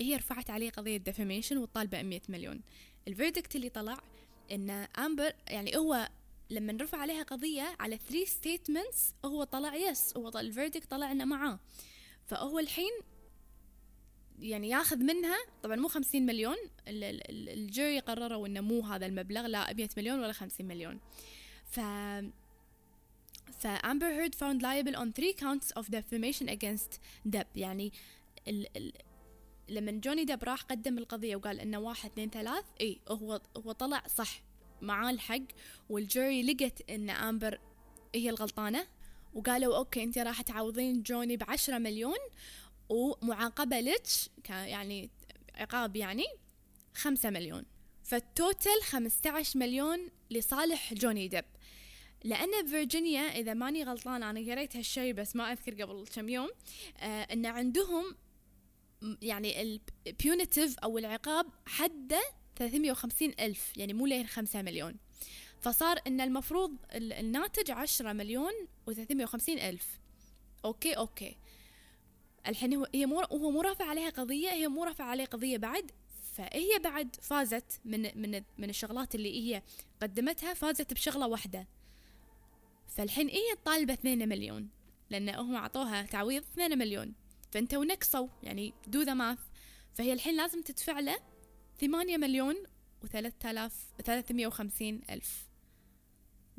هي 0.00 0.16
رفعت 0.16 0.50
عليه 0.50 0.70
قضية 0.70 0.96
defamation 0.96 1.58
وطالبة 1.58 2.02
مية 2.02 2.22
مليون. 2.28 2.60
ال 3.08 3.14
verdict 3.14 3.56
اللي 3.56 3.68
طلع 3.68 3.98
إن 4.52 4.70
امبر 4.98 5.32
يعني 5.48 5.76
هو 5.76 6.08
لما 6.50 6.78
رفع 6.80 6.98
عليها 6.98 7.22
قضية 7.22 7.76
على 7.80 7.98
three 8.08 8.26
statements 8.26 9.14
هو 9.24 9.44
طلع 9.44 9.74
yes 9.74 10.16
هو 10.16 10.28
ال 10.28 10.36
verdict 10.36 10.90
طلع 10.90 11.12
إنه 11.12 11.24
معاه. 11.24 11.58
فهو 12.26 12.58
الحين 12.58 12.92
يعني 14.38 14.68
ياخذ 14.68 14.96
منها 14.96 15.36
طبعا 15.62 15.76
مو 15.76 15.88
خمسين 15.88 16.26
مليون 16.26 16.56
ال 16.88 17.10
jury 17.10 17.98
قرروا 17.98 18.46
إنه 18.46 18.60
مو 18.60 18.80
هذا 18.80 19.06
المبلغ 19.06 19.46
لا 19.46 19.72
100 19.72 19.88
مليون 19.96 20.20
ولا 20.20 20.32
خمسين 20.32 20.68
مليون. 20.68 21.00
ف 21.66 21.80
فأمبر 23.58 24.06
هيرد 24.06 24.34
found 24.34 24.62
liable 24.62 24.96
on 24.96 25.12
three 25.12 25.32
counts 25.32 25.80
of 25.80 25.84
defamation 25.86 26.48
against 26.48 27.00
دب 27.24 27.46
يعني 27.56 27.92
ال 28.48 28.76
ال 28.76 28.92
لما 29.68 29.92
جوني 29.92 30.24
دب 30.24 30.44
راح 30.44 30.62
قدم 30.62 30.98
القضية 30.98 31.36
وقال 31.36 31.60
إنه 31.60 31.78
واحد 31.78 32.10
اثنين 32.10 32.30
ثلاث 32.30 32.64
إي 32.80 33.00
هو 33.08 33.40
هو 33.56 33.72
طلع 33.72 34.02
صح 34.06 34.42
معاه 34.82 35.10
الحق 35.10 35.42
وال 35.90 36.07
jury 36.07 36.42
لقت 36.42 36.90
إن 36.90 37.10
امبر 37.10 37.60
هي 38.14 38.30
الغلطانة 38.30 38.86
وقالوا 39.34 39.76
okay 39.76 40.02
انت 40.02 40.18
راح 40.18 40.42
تعوضين 40.42 41.02
جوني 41.02 41.36
بعشرة 41.36 41.78
مليون 41.78 42.18
ومعاقبة 42.94 43.80
يعني 44.48 45.10
عقاب 45.54 45.96
يعني 45.96 46.24
خمسة 46.94 47.30
مليون. 47.30 47.64
فال 48.04 48.26
total 48.26 48.82
خمسة 48.82 49.30
عشر 49.30 49.58
مليون 49.58 50.10
لصالح 50.30 50.94
جوني 50.94 51.28
دب 51.28 51.44
لأن 52.24 52.66
فيرجينيا 52.66 53.20
إذا 53.20 53.54
ماني 53.54 53.84
غلطان 53.84 54.22
أنا 54.22 54.52
قريت 54.52 54.76
هالشيء 54.76 55.12
بس 55.12 55.36
ما 55.36 55.52
أذكر 55.52 55.82
قبل 55.82 56.06
كم 56.14 56.28
يوم 56.28 56.50
آه 56.98 57.22
إن 57.32 57.46
عندهم 57.46 58.16
يعني 59.22 59.78
ال 60.06 60.14
punitive 60.14 60.78
أو 60.78 60.98
العقاب 60.98 61.46
حده 61.66 62.22
350 62.56 63.32
ألف 63.40 63.76
يعني 63.76 63.92
مو 63.92 64.06
لين 64.06 64.26
5 64.26 64.62
مليون. 64.62 64.96
فصار 65.60 66.00
إن 66.06 66.20
المفروض 66.20 66.76
الناتج 66.92 67.70
10 67.70 68.12
مليون 68.12 68.52
و350 68.90 69.48
ألف. 69.48 70.00
okay 70.64 70.92
okay. 70.92 71.36
الحين 72.46 72.74
هو 72.74 72.86
هي 72.94 73.06
مو 73.06 73.20
هو 73.20 73.50
مو 73.50 73.60
رافع 73.60 73.84
عليها 73.84 74.10
قضية 74.10 74.50
هي 74.50 74.68
مو 74.68 74.84
رافع 74.84 75.04
عليه 75.04 75.24
قضية 75.24 75.56
بعد 75.56 75.90
فهي 76.34 76.78
بعد 76.84 77.16
فازت 77.22 77.80
من 77.84 78.02
من 78.22 78.42
من 78.58 78.70
الشغلات 78.70 79.14
اللي 79.14 79.40
هي 79.40 79.62
قدمتها 80.02 80.54
فازت 80.54 80.92
بشغلة 80.92 81.26
واحدة. 81.26 81.68
فالحين 82.88 83.28
هي 83.28 83.56
طالبة 83.64 83.92
2 83.92 84.28
مليون 84.28 84.68
لأن 85.10 85.28
هم 85.28 85.54
أعطوها 85.54 86.02
تعويض 86.02 86.42
2 86.42 86.78
مليون. 86.78 87.14
فأنت 87.52 87.74
ونقصوا 87.74 88.28
يعني 88.42 88.74
do 88.86 89.02
the 89.02 89.14
math 89.14 89.38
فهي 89.94 90.12
الحين 90.12 90.36
لازم 90.36 90.62
تدفع 90.62 91.00
له 91.00 91.16
8 91.80 92.16
مليون 92.16 92.54
و3000 93.04 93.72
350 94.04 95.00
ألف. 95.10 95.46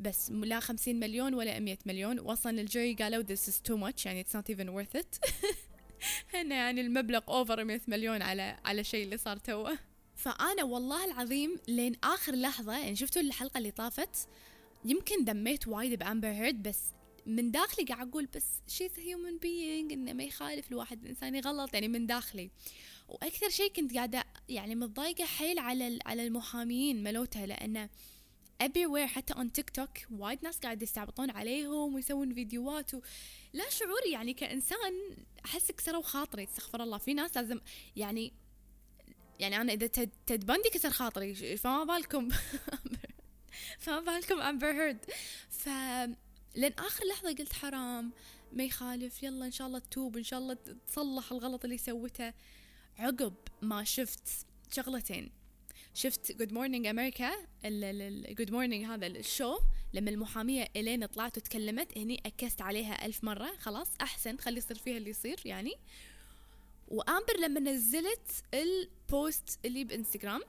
بس 0.00 0.30
لا 0.30 0.60
50 0.60 1.00
مليون 1.00 1.34
ولا 1.34 1.58
100 1.58 1.78
مليون. 1.86 2.20
وأصلا 2.20 2.60
ال 2.60 2.67
jury 2.67 2.94
قالوا 2.94 3.24
this 3.24 3.48
is 3.48 3.54
too 3.54 3.76
much 3.76 4.06
يعني 4.06 4.24
it's 4.24 4.36
not 4.36 4.54
even 4.54 4.68
worth 4.68 5.00
it. 5.00 5.18
هنا 6.34 6.54
يعني 6.54 6.80
المبلغ 6.80 7.20
اوفر 7.28 7.64
100 7.64 7.80
مليون 7.88 8.22
على 8.22 8.56
على 8.64 8.84
شيء 8.84 9.04
اللي 9.04 9.16
صار 9.16 9.36
توه. 9.36 9.78
فأنا 10.16 10.64
والله 10.64 11.04
العظيم 11.04 11.56
لين 11.68 11.96
آخر 12.04 12.34
لحظة 12.34 12.78
يعني 12.78 12.96
شفتوا 12.96 13.22
الحلقة 13.22 13.58
اللي 13.58 13.70
طافت؟ 13.70 14.28
يمكن 14.84 15.24
دميت 15.24 15.68
وايد 15.68 15.98
بأمبر 15.98 16.28
هيرد 16.28 16.62
بس 16.62 16.78
من 17.26 17.50
داخلي 17.50 17.84
قاعد 17.84 18.08
أقول 18.08 18.28
بس 18.36 18.44
she's 18.68 18.90
human 18.98 19.38
being 19.38 19.92
إنه 19.92 20.12
ما 20.12 20.24
يخالف 20.24 20.70
الواحد 20.70 21.02
الإنسان 21.02 21.34
يغلط 21.34 21.74
يعني 21.74 21.88
من 21.88 22.06
داخلي. 22.06 22.50
وأكثر 23.08 23.48
شيء 23.48 23.72
كنت 23.72 23.94
قاعدة 23.94 24.24
يعني 24.48 24.74
متضايقة 24.74 25.24
حيل 25.24 25.58
على 25.58 25.98
على 26.06 26.26
المحاميين 26.26 27.02
ملوتها 27.02 27.46
لأنه 27.46 27.88
everywhere 28.62 29.06
حتى 29.06 29.34
on 29.34 29.52
تيك 29.52 29.70
توك 29.70 29.90
وايد 30.10 30.38
ناس 30.42 30.58
قاعد 30.58 30.82
يستعبطون 30.82 31.30
عليهم 31.30 31.94
ويسوون 31.94 32.34
فيديوهات 32.34 32.94
و... 32.94 33.00
لا 33.52 33.70
شعوري 33.70 34.10
يعني 34.10 34.34
كإنسان 34.34 35.16
أحس 35.44 35.72
كسروا 35.72 36.02
خاطري 36.02 36.44
استغفر 36.44 36.82
الله. 36.82 36.98
في 36.98 37.14
ناس 37.14 37.36
لازم 37.36 37.60
يعني 37.96 38.32
يعني 39.38 39.60
أنا 39.60 39.72
إذا 39.72 39.86
تد 39.86 40.46
بندي 40.46 40.68
كسر 40.72 40.90
خاطري 40.90 41.56
فما 41.56 41.84
بالكم 41.84 42.28
فما 43.84 44.00
بالكم 44.00 44.40
امبر 44.40 44.72
هيرد 44.72 45.04
ف 45.50 45.68
لين 46.56 46.72
آخر 46.78 47.04
لحظة 47.06 47.34
قلت 47.34 47.52
حرام 47.52 48.12
ما 48.52 48.64
يخالف 48.64 49.22
يلا 49.22 49.46
إن 49.46 49.50
شاء 49.50 49.66
الله 49.66 49.78
تتوب 49.78 50.16
إن 50.16 50.22
شاء 50.22 50.38
الله 50.38 50.56
تصلح 50.86 51.32
الغلط 51.32 51.64
اللي 51.64 51.78
سوته 51.78 52.32
عقب 52.98 53.34
ما 53.62 53.84
شفت 53.84 54.46
شغلتين. 54.72 55.30
شفت 55.96 56.32
Good 56.32 56.52
Morning 56.52 56.86
America 56.86 57.30
Good 58.28 58.50
Morning 58.50 58.84
هذا 58.84 59.06
ال 59.06 59.16
show 59.16 59.58
لما 59.92 60.10
المحامية 60.10 60.68
إلين 60.76 61.06
طلعت 61.06 61.38
وتكلمت 61.38 61.98
هني 61.98 62.22
اكست 62.26 62.62
عليها 62.62 63.06
ألف 63.06 63.24
مرة. 63.24 63.56
خلاص 63.58 63.88
أحسن 64.00 64.36
خلي 64.36 64.58
يصير 64.58 64.78
فيها 64.78 64.96
اللي 64.96 65.10
يصير 65.10 65.40
يعني. 65.44 65.72
وآمبر 66.88 67.36
لما 67.40 67.60
نزلت 67.60 68.44
ال 68.54 68.75
post 68.75 69.58
اللي 69.64 69.84
بإنستغرام 69.84 70.40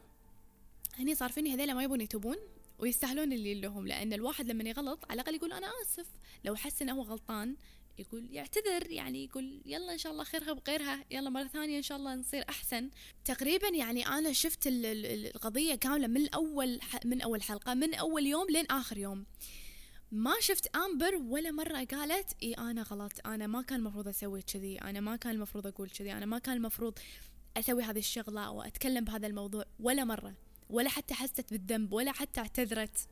هني 0.99 1.15
صار 1.15 1.31
فيني 1.31 1.53
هذيلا 1.53 1.73
ما 1.73 1.83
يبون 1.83 2.01
يتوبون 2.01 2.37
ويستاهلون 2.79 3.33
اللي 3.33 3.61
لهم 3.61 3.87
لأن 3.87 4.13
الواحد 4.13 4.47
لما 4.47 4.69
يغلط 4.69 4.99
على 5.09 5.21
الأقل 5.21 5.35
يقول 5.35 5.53
أنا 5.53 5.67
آسف. 5.83 6.07
لو 6.45 6.55
حس 6.55 6.81
إنه 6.81 6.93
هو 6.93 7.01
غلطان 7.01 7.55
يقول 7.99 8.27
يعتذر 8.31 8.91
يعني 8.91 9.23
يقول 9.23 9.61
يلا 9.65 9.93
إن 9.93 9.97
شاء 9.97 10.11
الله 10.11 10.23
خيرها 10.23 10.53
بغيرها 10.53 11.05
يلا 11.11 11.29
مرة 11.29 11.47
ثانية 11.47 11.77
إن 11.77 11.81
شاء 11.81 11.97
الله 11.97 12.15
نصير 12.15 12.45
أحسن. 12.49 12.89
تقريبا 13.25 13.67
يعني 13.67 14.07
أنا 14.07 14.33
شفت 14.33 14.63
القضية 14.67 15.75
كاملة 15.75 16.07
من 16.07 16.29
اول 16.33 16.79
من 17.05 17.21
أول 17.21 17.41
حلقة 17.41 17.73
من 17.73 17.93
أول 17.93 18.25
يوم 18.25 18.47
لين 18.49 18.65
آخر 18.65 18.97
يوم. 18.97 19.25
ما 20.11 20.33
شفت 20.39 20.75
آمبر 20.75 21.15
ولا 21.15 21.51
مرة 21.51 21.83
قالت 21.83 22.33
إي 22.43 22.53
أنا 22.53 22.81
غلط 22.81 23.11
أنا 23.25 23.47
ما 23.47 23.61
كان 23.61 23.79
المفروض 23.79 24.07
أسوي 24.07 24.41
كذي 24.41 24.81
أنا 24.81 24.99
ما 24.99 25.15
كان 25.15 25.35
المفروض 25.35 25.67
أقول 25.67 25.89
كذي 25.89 26.13
أنا 26.13 26.25
ما 26.25 26.39
كان 26.39 26.57
المفروض 26.57 26.99
أسوي 27.57 27.83
هذه 27.83 27.99
الشغلة 27.99 28.41
أو 28.41 28.61
أتكلم 28.61 29.03
بهذا 29.03 29.27
الموضوع 29.27 29.65
ولا 29.79 30.03
مرة 30.03 30.33
ولا 30.69 30.89
حتى 30.89 31.13
حست 31.13 31.51
بالذنب 31.51 31.93
ولا 31.93 32.11
حتى 32.11 32.39
اعتذرت. 32.39 33.07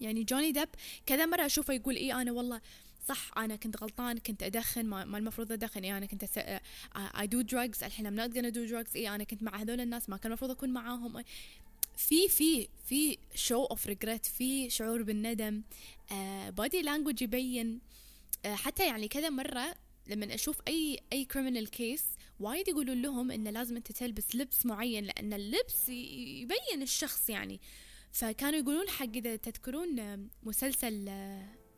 يعني 0.00 0.24
جوني 0.24 0.52
ديب 0.52 0.68
كذا 1.06 1.26
مرة 1.26 1.46
أشوفه 1.46 1.74
يقول 1.74 1.96
إيه 1.96 2.20
أنا 2.22 2.32
والله 2.32 2.60
صح 3.08 3.38
أنا 3.38 3.56
كنت 3.56 3.82
غلطان 3.82 4.18
كنت 4.18 4.42
أدخن 4.42 4.86
ما, 4.86 5.04
ما 5.04 5.18
المفروض 5.18 5.52
أدخن. 5.52 5.84
إيه 5.84 5.98
أنا 5.98 6.06
كنت. 6.06 6.24
I 6.94 7.26
do 7.26 7.42
drugs 7.50 7.82
الحين 7.82 8.16
not 8.16 8.32
gonna 8.32 8.50
do 8.50 8.70
drugs. 8.70 8.96
إيه 8.96 9.14
أنا 9.14 9.24
كنت 9.24 9.42
مع 9.42 9.56
هذول 9.56 9.80
الناس 9.80 10.08
ما 10.08 10.16
كان 10.16 10.32
المفروض 10.32 10.50
أكون 10.50 10.70
معاهم. 10.70 11.24
في 11.96 12.28
في 12.28 12.68
في 12.84 13.18
show 13.34 13.64
of 13.64 13.86
regret 13.86 14.26
في 14.26 14.70
شعور 14.70 15.02
بالندم. 15.02 15.62
body 16.50 16.82
uh, 16.82 16.84
language 16.84 17.22
يبين. 17.22 17.80
uh, 18.44 18.48
حتى 18.48 18.86
يعني 18.86 19.08
كذا 19.08 19.30
مرة 19.30 19.74
لما 20.06 20.34
أشوف 20.34 20.60
أي 20.68 21.00
أي 21.12 21.24
criminal 21.24 21.70
case 21.70 22.04
وايد 22.40 22.68
يقولون 22.68 23.02
لهم 23.02 23.30
انه 23.30 23.50
لازم 23.50 23.76
أنت 23.76 23.92
تلبس 23.92 24.36
لبس 24.36 24.66
معين 24.66 25.04
لأن 25.04 25.32
اللبس 25.32 25.88
يبين 25.88 26.82
الشخص 26.82 27.30
يعني. 27.30 27.60
فكانوا 28.12 28.58
يقولون 28.58 28.88
حق 28.88 29.08
إذا 29.14 29.36
تذكرون 29.36 30.28
مسلسل 30.42 31.08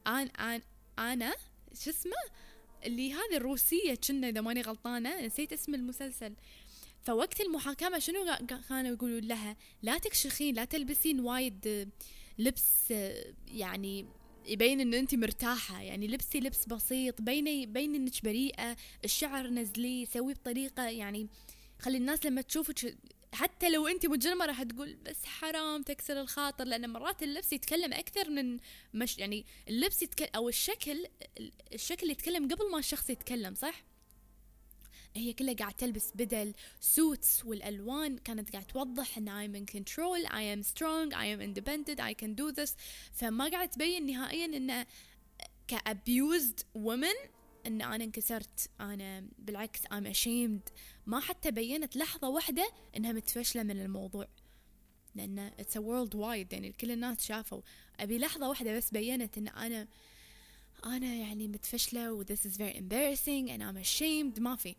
آن 0.06 0.26
آن 0.26 0.62
أنا 1.00 1.34
شو 1.84 1.90
اسمه؟ 1.90 2.12
اللي 2.86 3.12
هذه 3.12 3.36
الروسية 3.36 3.94
كنا 3.94 4.28
إذا 4.28 4.40
ماني 4.40 4.62
غلطانة 4.62 5.20
نسيت 5.20 5.52
اسم 5.52 5.74
المسلسل. 5.74 6.34
فوقت 7.02 7.40
المحاكمة 7.40 7.98
شنو 7.98 8.24
كانوا 8.68 8.92
يقولون 8.92 9.20
لها؟ 9.20 9.56
لا 9.82 9.98
تكشخين 9.98 10.54
لا 10.54 10.64
تلبسين 10.64 11.20
وايد 11.20 11.88
لبس 12.38 12.90
يعني 13.48 14.06
يبين 14.46 14.80
إن 14.80 14.94
انت 14.94 15.14
مرتاحة. 15.14 15.82
يعني 15.82 16.06
لبسي 16.06 16.40
لبس 16.40 16.66
بسيط 16.66 17.22
بيني 17.22 17.66
بين 17.66 17.94
إنك 17.94 18.24
بريئة 18.24 18.76
الشعر 19.04 19.46
نزليه 19.46 20.04
سويه 20.04 20.34
بطريقة 20.34 20.88
يعني 20.88 21.28
خلي 21.78 21.96
الناس 21.96 22.26
لما 22.26 22.40
تشوفك 22.40 22.96
حتى 23.32 23.70
لو 23.70 23.86
أنت 23.88 24.06
مجرمة 24.06 24.46
راح 24.46 24.62
تقول 24.62 24.94
بس 24.94 25.24
حرام 25.24 25.82
تكسر 25.82 26.20
الخاطر 26.20 26.64
لأن 26.64 26.90
مرات 26.90 27.22
اللبس 27.22 27.52
يتكلم 27.52 27.92
أكثر 27.92 28.30
من 28.30 28.58
مش 28.94 29.18
يعني 29.18 29.46
اللبس 29.68 30.02
يتكلم 30.02 30.28
أو 30.36 30.48
الشكل 30.48 31.06
الشكل 31.72 32.10
يتكلم 32.10 32.48
قبل 32.48 32.70
ما 32.70 32.78
الشخص 32.78 33.10
يتكلم 33.10 33.54
صح؟ 33.54 33.84
هي 35.16 35.32
كلها 35.32 35.54
قاعد 35.54 35.74
تلبس 35.74 36.10
بدل 36.14 36.54
suits 36.80 37.44
والألوان 37.44 38.18
كانت 38.18 38.52
قاعد 38.52 38.64
توضح 38.64 39.18
إن 39.18 39.28
I'm 39.28 39.54
in 39.56 39.72
control 39.72 40.26
I 40.26 40.42
am 40.56 40.62
strong 40.62 41.12
I 41.12 41.26
am 41.26 41.40
independent 41.40 42.00
I 42.00 42.14
can 42.14 42.34
do 42.34 42.52
this. 42.52 42.70
فما 43.12 43.48
قاعد 43.48 43.68
تبين 43.68 44.06
نهائيا 44.06 44.44
إن 44.44 44.86
ك 45.68 45.82
abused 45.82 46.60
woman 46.60 47.39
إن 47.66 47.82
أنا 47.82 48.04
انكسرت 48.04 48.70
أنا 48.80 49.24
بالعكس 49.38 49.80
I'm 49.80 50.16
ashamed. 50.16 50.72
ما 51.06 51.20
حتى 51.20 51.50
بينت 51.50 51.96
لحظة 51.96 52.28
واحدة 52.28 52.70
إنها 52.96 53.12
متفشلة 53.12 53.62
من 53.62 53.80
الموضوع. 53.80 54.28
لأن 55.14 55.50
a 55.60 55.78
world 55.78 56.14
wide 56.14 56.52
يعني 56.52 56.72
كل 56.72 56.90
الناس 56.90 57.26
شافوا. 57.26 57.60
أبي 58.00 58.18
لحظة 58.18 58.48
واحدة 58.48 58.76
بس 58.76 58.90
بينت 58.90 59.38
إن 59.38 59.48
أنا 59.48 59.88
أنا 60.84 61.14
يعني 61.14 61.48
متفشلة 61.48 62.12
و 62.12 62.24
this 62.24 62.46
is 62.46 62.56
very 62.56 62.76
embarrassing 62.76 63.48
and 63.50 63.86
ashamed. 63.86 64.40
ما 64.40 64.56
في. 64.56 64.76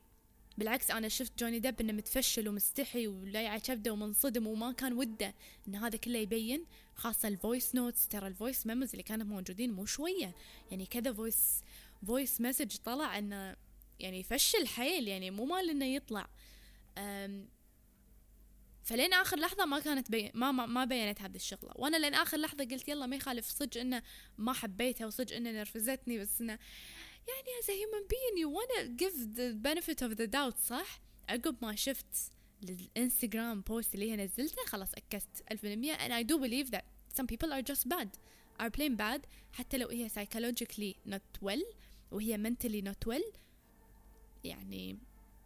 بالعكس 0.57 0.91
أنا 0.91 1.07
شفت 1.07 1.39
جوني 1.39 1.59
ديب 1.59 1.81
إنه 1.81 1.93
متفشل 1.93 2.49
ومستحي 2.49 3.07
ولاعت 3.07 3.57
كبده 3.57 3.91
ومنصدم 3.93 4.47
وما 4.47 4.71
كان 4.71 4.93
وده. 4.93 5.33
إن 5.67 5.75
هذا 5.75 5.97
كله 5.97 6.19
يبين 6.19 6.65
خاصة 6.95 7.27
ال 7.27 7.35
voice 7.35 7.75
notes 7.75 8.07
ترى 8.07 8.27
ال 8.27 8.34
voice 8.34 8.67
memos 8.67 8.89
اللي 8.89 9.03
كانوا 9.03 9.25
موجودين 9.25 9.71
مو 9.71 9.85
شوية. 9.85 10.35
يعني 10.71 10.85
كذا 10.85 11.13
voice 11.13 11.61
voice 12.07 12.41
message 12.41 12.75
طلع 12.85 13.17
إنه 13.17 13.55
يعني 13.99 14.19
يفشل 14.19 14.67
حيل 14.67 15.07
يعني 15.07 15.31
مو 15.31 15.45
مال 15.45 15.69
إنه 15.69 15.85
يطلع. 15.85 16.29
فلين 18.83 19.13
آخر 19.13 19.39
لحظة 19.39 19.65
ما 19.65 19.79
كانت 19.79 20.11
بي... 20.11 20.31
ما, 20.33 20.51
ما 20.51 20.85
بينت 20.85 21.21
هذه 21.21 21.35
الشغلة. 21.35 21.71
وأنا 21.75 21.97
لين 21.97 22.13
آخر 22.13 22.37
لحظة 22.37 22.63
قلت 22.63 22.87
يلا 22.87 23.05
ما 23.05 23.15
يخالف 23.15 23.49
صدق 23.49 23.81
إنه 23.81 24.03
ما 24.37 24.53
حبيتها 24.53 25.07
وصدق 25.07 25.35
إنه 25.35 25.51
نرفزتني 25.51 26.19
بس 26.19 26.41
إنه 26.41 26.59
يعني 27.27 27.49
as 27.61 27.65
a 27.65 27.73
human 27.73 28.03
being 28.07 28.37
you 28.41 28.49
wanna 28.49 28.87
give 29.03 29.35
the 29.35 29.53
benefit 29.53 30.01
of 30.01 30.17
the 30.17 30.27
doubt 30.27 30.59
صح؟ 30.59 31.01
عقب 31.29 31.55
ما 31.61 31.75
شفت 31.75 32.31
الإنستغرام 32.63 33.61
post 33.61 33.95
اللي 33.95 34.11
هي 34.11 34.15
نزلته 34.15 34.65
خلاص 34.65 34.93
اكست 34.93 35.43
ألف 35.51 35.61
بالمية. 35.61 35.97
And 35.97 36.11
I 36.11 36.23
do 36.31 36.37
believe 36.37 36.71
that 36.71 36.83
some 37.17 37.27
people 37.27 37.51
are 37.53 37.73
just 37.73 37.89
bad 37.89 38.09
are 38.59 38.69
plain 38.69 38.95
bad. 38.95 39.21
حتى 39.53 39.77
لو 39.77 39.87
هي 39.87 40.09
psychologically 40.09 41.11
not 41.11 41.45
well 41.45 41.63
وهي 42.11 42.37
mentally 42.37 42.83
not 42.85 43.13
well. 43.13 43.37
يعني 44.43 44.97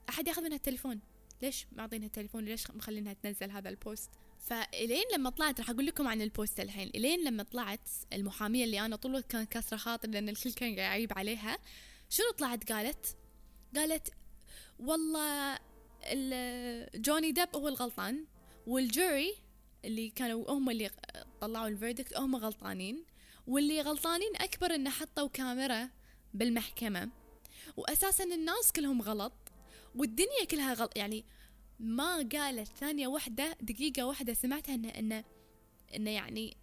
أحد 0.10 0.28
ياخذ 0.28 0.44
منها 0.44 0.58
التليفون. 0.58 1.00
ليش 1.42 1.66
معطينها 1.72 2.08
التليفون؟ 2.08 2.46
ليش 2.46 2.72
مخلينها 2.72 3.14
تنزل 3.14 3.52
هذا 3.52 3.70
ال 3.70 3.78
post 3.78 4.10
فإلين 4.40 5.04
لما 5.14 5.30
طلعت 5.30 5.60
راح 5.60 5.70
أقول 5.70 5.86
لكم 5.86 6.08
عن 6.08 6.22
ال 6.22 6.29
post 6.29 6.60
الحين. 6.60 6.90
إلين 6.96 7.24
لما 7.24 7.44
طلعت 7.44 7.90
المحامية 8.14 8.64
اللي 8.64 8.86
أنا 8.86 8.96
طول 8.96 9.12
الوقت 9.12 9.32
كان 9.32 9.46
كسرة 9.46 9.78
خاطر 9.78 10.10
لأن 10.10 10.30
الكل 10.30 10.54
كان 10.54 10.74
يعيب 10.74 11.14
عليها 11.18 11.58
شنو 12.10 12.32
طلعت؟ 12.38 12.72
قالت 12.72 13.18
قالت 13.76 14.14
والله 14.80 15.60
جوني 16.96 17.32
ديب 17.32 17.56
هو 17.56 17.68
الغلطان 17.68 18.26
وال 18.68 18.91
jury 18.91 19.36
اللي 19.86 20.10
كانوا 20.10 20.52
هم 20.52 20.70
اللي 20.70 20.90
طلعوا 21.42 21.68
ال 21.68 21.74
verdict 21.74 22.18
هم 22.18 22.36
غلطانين 22.36 23.04
واللي 23.48 23.82
غلطانين 23.82 24.36
أكبر 24.36 24.76
إنه 24.76 24.90
حطوا 24.90 25.28
كاميرا 25.28 25.90
بالمحكمة. 26.36 27.10
وأساسا 27.78 28.24
الناس 28.24 28.72
كلهم 28.72 29.02
غلط 29.02 29.34
والدنيا 29.96 30.44
كلها 30.52 30.74
غلط. 30.74 30.98
يعني 30.98 31.26
ما 31.80 32.18
قالت 32.18 32.68
ثانية 32.68 33.08
واحدة 33.08 33.58
دقيقة 33.62 34.04
واحدة 34.04 34.34
سمعتها 34.34 34.76
إنه 34.76 34.90
إنه 34.90 35.24
إنه 35.96 36.10
يعني 36.10 36.58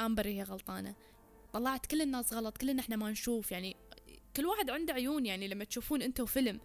أمبر 0.00 0.26
هي 0.26 0.42
غلطانة. 0.42 0.94
طلعت 1.52 1.86
كل 1.86 2.02
الناس 2.02 2.32
غلط 2.32 2.58
كلنا 2.58 2.80
إحنا 2.80 2.96
ما 2.96 3.10
نشوف. 3.10 3.52
يعني 3.52 3.76
كل 4.36 4.46
واحد 4.46 4.70
عنده 4.70 4.94
عيون 4.94 5.26
يعني 5.26 5.48
لما 5.48 5.64
تشوفون 5.64 6.02
أنتوا 6.02 6.26
فيلم. 6.26 6.60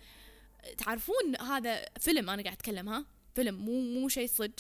تعرفون 0.78 1.36
هذا 1.42 1.86
فيلم 2.00 2.30
أنا 2.30 2.44
قاعد 2.44 2.56
أتكلم 2.56 2.90
ها؟ 2.90 3.06
فيلم 3.36 3.56
مو 3.56 3.82
مو 3.82 4.08
شيء 4.08 4.28
صدق. 4.28 4.56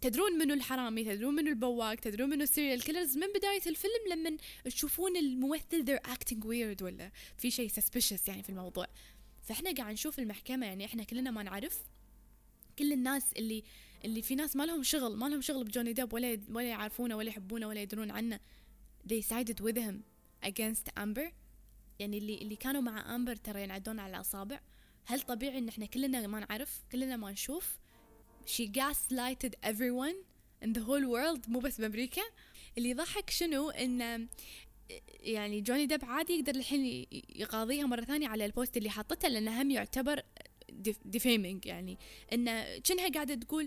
تدرون 0.00 0.38
منو 0.38 0.54
الحرامي 0.54 1.04
تدرون 1.04 1.34
منو 1.34 1.50
البواق 1.50 1.94
تدرون 1.94 2.30
منو 2.30 2.42
ال 2.42 2.48
serial 2.48 2.82
killers 2.82 3.16
من 3.16 3.26
بداية 3.34 3.62
الفيلم 3.66 4.08
لما 4.10 4.36
تشوفون 4.64 5.16
الممثل 5.16 5.84
they're 5.86 6.10
acting 6.10 6.38
weird 6.38 6.82
ولا 6.82 7.10
في 7.38 7.50
شيء 7.50 7.70
suspicious 7.70 8.28
يعني 8.28 8.42
في 8.42 8.50
الموضوع. 8.50 8.86
فإحنا 9.42 9.74
قاعد 9.74 9.92
نشوف 9.92 10.18
المحكمة 10.18 10.66
يعني 10.66 10.84
إحنا 10.84 11.04
كلنا 11.04 11.30
ما 11.30 11.42
نعرف. 11.42 11.82
كل 12.78 12.92
الناس 12.92 13.32
اللي 13.32 13.64
اللي 14.04 14.22
في 14.22 14.34
ناس 14.34 14.56
ما 14.56 14.66
لهم 14.66 14.82
شغل 14.82 15.16
ما 15.16 15.28
لهم 15.28 15.40
شغل 15.40 15.64
بجوني 15.64 15.92
ديب 15.92 16.12
ولا 16.12 16.40
ولا 16.48 16.68
يعرفونه 16.68 17.16
ولا 17.16 17.28
يحبونه 17.28 17.68
ولا 17.68 17.82
يدرون 17.82 18.10
عنه. 18.10 18.40
They 19.08 19.22
sided 19.22 19.60
with 19.60 19.76
him 19.76 19.94
against 20.46 21.00
Amber. 21.00 21.32
يعني 21.98 22.18
اللي 22.18 22.38
اللي 22.42 22.56
كانوا 22.56 22.80
مع 22.80 23.14
امبر 23.14 23.36
ترى 23.36 23.62
ينعدون 23.62 23.98
على 23.98 24.16
الأصابع. 24.16 24.60
هل 25.04 25.20
طبيعي 25.20 25.58
إن 25.58 25.68
إحنا 25.68 25.86
كلنا 25.86 26.26
ما 26.26 26.40
نعرف 26.40 26.80
كلنا 26.92 27.16
ما 27.16 27.32
نشوف؟ 27.32 27.79
She 28.46 28.66
gaslighted 28.66 29.52
everyone 29.70 30.16
in 30.64 30.72
the 30.72 30.80
whole 30.86 31.06
world 31.14 31.48
مو 31.48 31.58
بس 31.58 31.80
بامريكا 31.80 32.22
اللي 32.78 32.90
يضحك 32.90 33.30
شنو 33.30 33.70
ان 33.70 34.28
يعني 35.20 35.60
جوني 35.60 35.86
ديب 35.86 36.04
عادي 36.04 36.32
يقدر 36.32 36.54
الحين 36.54 37.06
يقاضيها 37.28 37.86
مرة 37.86 38.04
ثانية 38.04 38.28
على 38.28 38.44
ال 38.44 38.50
post 38.50 38.76
اللي 38.76 38.90
حطته 38.90 39.28
لأنه 39.28 39.62
هم 39.62 39.70
يعتبر 39.70 40.22
defaming 41.16 41.66
يعني 41.66 41.98
انه 42.32 42.78
كأنها 42.78 43.08
قاعدة 43.08 43.34
تقول 43.34 43.66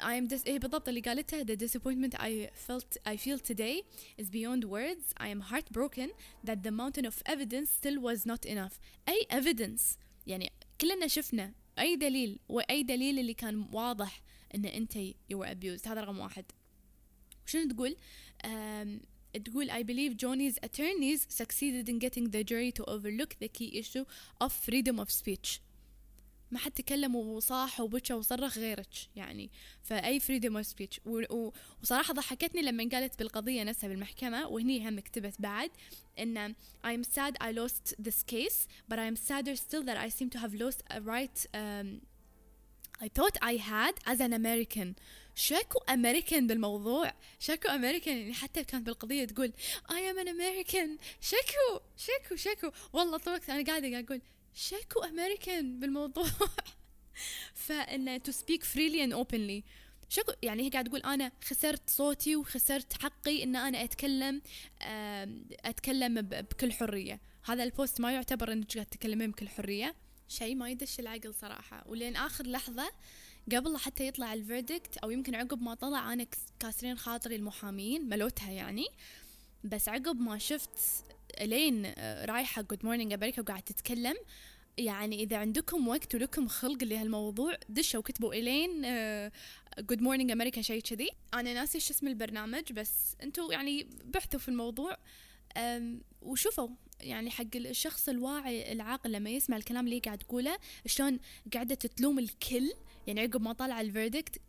I 0.00 0.20
am 0.20 0.28
dis- 0.28 0.46
إيه 0.46 0.58
بالضبط 0.58 0.88
اللي 0.88 1.00
قالتها 1.00 1.44
the 1.44 1.58
disappointment 1.58 2.14
I 2.20 2.50
felt 2.68 2.98
I 3.12 3.16
feel 3.16 3.38
today 3.38 3.82
is 4.22 4.26
beyond 4.30 4.64
words 4.64 5.06
I 5.20 5.28
am 5.28 5.40
heartbroken 5.52 6.08
that 6.46 6.58
the 6.62 6.70
mountain 6.70 7.06
of 7.06 7.14
evidence 7.26 7.70
still 7.80 7.98
was 8.00 8.26
not 8.26 8.46
enough 8.50 8.74
أي 9.08 9.26
evidence 9.32 9.82
يعني 10.26 10.52
كلنا 10.80 11.06
شفنا 11.06 11.52
أي 11.78 11.96
دليل 11.96 12.38
وأي 12.48 12.82
دليل 12.82 13.18
اللي 13.18 13.34
كان 13.34 13.66
واضح 13.72 14.22
أنت 14.54 14.98
you 14.98 15.36
were 15.36 15.48
abused 15.48 15.88
هذا 15.88 16.00
رقم 16.00 16.18
واحد 16.18 16.44
شنو 17.46 17.68
تقول 17.68 17.96
um, 18.44 18.88
تقول 19.44 19.70
I 19.70 19.82
believe 19.82 20.16
Johnny's 20.16 20.58
attorneys 20.62 21.26
succeeded 21.28 21.88
in 21.88 21.98
getting 21.98 22.30
the 22.30 22.44
jury 22.44 22.72
to 22.72 22.84
overlook 22.84 23.36
the 23.40 23.48
key 23.48 23.78
issue 23.78 24.04
of 24.40 24.52
freedom 24.52 24.98
of 24.98 25.10
speech 25.10 25.60
ما 26.50 26.58
حد 26.58 26.70
تكلم 26.70 27.16
وصاح 27.16 27.80
وبكى 27.80 28.14
وصرخ 28.14 28.58
غيرك 28.58 28.88
يعني. 29.16 29.50
فأي 29.82 30.20
freedom 30.20 30.56
of 30.56 30.66
speech 30.66 31.00
وصراحة 31.82 32.14
ضحكتني 32.14 32.62
لما 32.62 32.88
قالت 32.92 33.18
بالقضية 33.18 33.62
نفسها 33.62 33.88
بالمحكمة 33.88 34.46
وهني 34.46 34.88
هم 34.88 35.00
كتبت 35.00 35.34
بعد 35.38 35.70
إن 36.18 36.54
I'm 36.84 37.04
sad 37.04 37.34
I 37.42 37.52
lost 37.52 37.94
this 38.02 38.22
case 38.32 38.66
but 38.90 38.98
I'm 38.98 39.16
sadder 39.16 39.56
still 39.56 39.82
that 39.84 39.96
I 39.96 40.08
seem 40.08 40.30
to 40.30 40.38
have 40.38 40.54
lost 40.54 40.82
a 40.90 41.00
right 41.00 41.46
um, 41.54 42.00
I 43.06 43.08
thought 43.08 43.36
I 43.42 43.54
had 43.56 43.94
as 44.06 44.20
an 44.20 44.32
American. 44.32 44.94
شكو 45.34 45.78
أمريكان 45.88 46.46
بالموضوع. 46.46 47.12
شكو 47.38 47.68
أمريكان 47.68 48.16
يعني 48.16 48.34
حتى 48.34 48.64
كانت 48.64 48.86
بالقضية 48.86 49.24
تقول 49.24 49.52
I 49.90 50.10
am 50.10 50.18
an 50.18 50.28
American 50.28 50.98
شكو 51.20 51.80
شكو 51.96 52.36
شكو. 52.36 52.70
والله 52.92 53.18
طول 53.18 53.34
الوقت 53.34 53.50
أنا 53.50 53.64
قاعدة 53.64 53.90
قاعد 53.90 54.04
أقول 54.04 54.20
شكو 54.56 55.00
أمريكان 55.04 55.80
بالموضوع. 55.80 56.26
فإن 57.66 58.22
to 58.22 58.32
speak 58.32 58.64
freely 58.64 59.04
and 59.04 59.12
openly 59.12 59.64
شكو 60.08 60.32
يعني 60.42 60.62
هي 60.62 60.68
قاعد 60.68 60.88
تقول 60.88 61.00
أنا 61.00 61.32
خسرت 61.44 61.90
صوتي 61.90 62.36
وخسرت 62.36 63.02
حقي 63.02 63.42
إن 63.42 63.56
أنا 63.56 63.84
أتكلم 63.84 64.42
أتكلم 65.64 66.14
بكل 66.22 66.72
حرية. 66.72 67.20
هذا 67.44 67.64
ال 67.64 67.71
post 67.71 68.00
ما 68.00 68.12
يعتبر 68.12 68.52
إنك 68.52 68.74
قاعد 68.74 68.86
تتكلمين 68.86 69.30
بكل 69.30 69.48
حرية. 69.48 69.94
شيء 70.28 70.54
ما 70.54 70.70
يدش 70.70 71.00
العقل 71.00 71.34
صراحة. 71.34 71.84
ولين 71.88 72.16
آخر 72.16 72.46
لحظة 72.46 72.90
قبل 73.52 73.76
حتى 73.76 74.06
يطلع 74.06 74.34
ال 74.34 74.42
verdict 74.42 74.96
أو 74.96 75.10
يمكن 75.10 75.34
عقب 75.34 75.62
ما 75.62 75.74
طلع 75.74 76.12
أنا 76.12 76.26
كاسرين 76.60 76.98
خاطري 76.98 77.36
المحامين 77.36 78.08
ملوتها 78.08 78.50
يعني. 78.50 78.86
بس 79.64 79.88
عقب 79.88 80.20
ما 80.20 80.38
شفت 80.38 80.78
إلين 81.40 81.92
رايحة 82.24 82.62
Good 82.62 82.84
Morning 82.84 83.12
America 83.12 83.42
وقاعد 83.42 83.62
تتكلم. 83.62 84.14
يعني 84.78 85.22
إذا 85.22 85.36
عندكم 85.36 85.88
وقت 85.88 86.14
ولكم 86.14 86.48
خلق 86.48 86.84
لهالموضوع 86.84 87.54
دشوا 87.68 88.00
وكتبوا 88.00 88.34
إلين 88.34 88.82
Good 89.78 90.02
Morning 90.02 90.30
America 90.30 90.62
شيء 90.62 90.80
كذي. 90.80 91.10
أنا 91.34 91.54
ناسي 91.54 91.80
شو 91.80 91.92
اسم 91.92 92.08
البرنامج 92.08 92.72
بس 92.72 93.16
أنتم 93.22 93.52
يعني 93.52 93.88
بحثوا 94.04 94.40
في 94.40 94.48
الموضوع. 94.48 94.96
وشوفوا 96.22 96.68
يعني 97.00 97.30
حق 97.30 97.56
الشخص 97.56 98.08
الواعي 98.08 98.72
العاقل 98.72 99.12
لما 99.12 99.30
يسمع 99.30 99.56
الكلام 99.56 99.86
اللي 99.86 99.98
قاعد 99.98 100.18
تقوله 100.18 100.58
شلون 100.86 101.18
قاعدة 101.54 101.74
تلوم 101.74 102.18
الكل. 102.18 102.72
يعني 103.06 103.20
عقب 103.20 103.42
ما 103.42 103.52
طلع 103.52 103.80
ال 103.80 103.88
verdict 103.88 104.40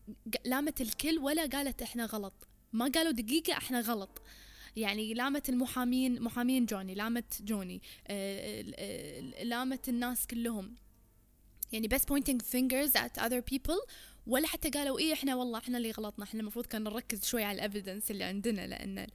لامت 0.45 0.81
الكل 0.81 1.17
ولا 1.17 1.45
قالت 1.45 1.81
إحنا 1.81 2.05
غلط. 2.05 2.33
ما 2.73 2.91
قالوا 2.95 3.11
دقيقة 3.11 3.53
إحنا 3.53 3.79
غلط. 3.79 4.21
يعني 4.77 5.13
لامت 5.13 5.49
المحامين 5.49 6.21
محامين 6.21 6.65
جوني 6.65 6.95
لامت 6.95 7.41
جوني 7.41 7.81
آه، 8.07 8.63
آه، 8.75 9.43
لامت 9.43 9.89
الناس 9.89 10.27
كلهم. 10.27 10.75
يعني 11.71 11.87
بس 11.87 12.01
pointing 12.01 12.41
fingers 12.53 12.91
at 12.91 13.21
other 13.21 13.41
people. 13.53 13.87
ولا 14.27 14.47
حتى 14.47 14.69
قالوا 14.69 14.99
إيه 14.99 15.13
إحنا 15.13 15.35
والله 15.35 15.59
إحنا 15.59 15.77
اللي 15.77 15.91
غلطنا 15.91 16.25
إحنا 16.25 16.39
المفروض 16.39 16.65
كان 16.65 16.83
نركز 16.83 17.25
شوي 17.25 17.43
على 17.43 17.55
ال 17.55 17.61
evidence 17.61 18.11
اللي 18.11 18.23
عندنا 18.23 18.67
لأن 18.67 19.07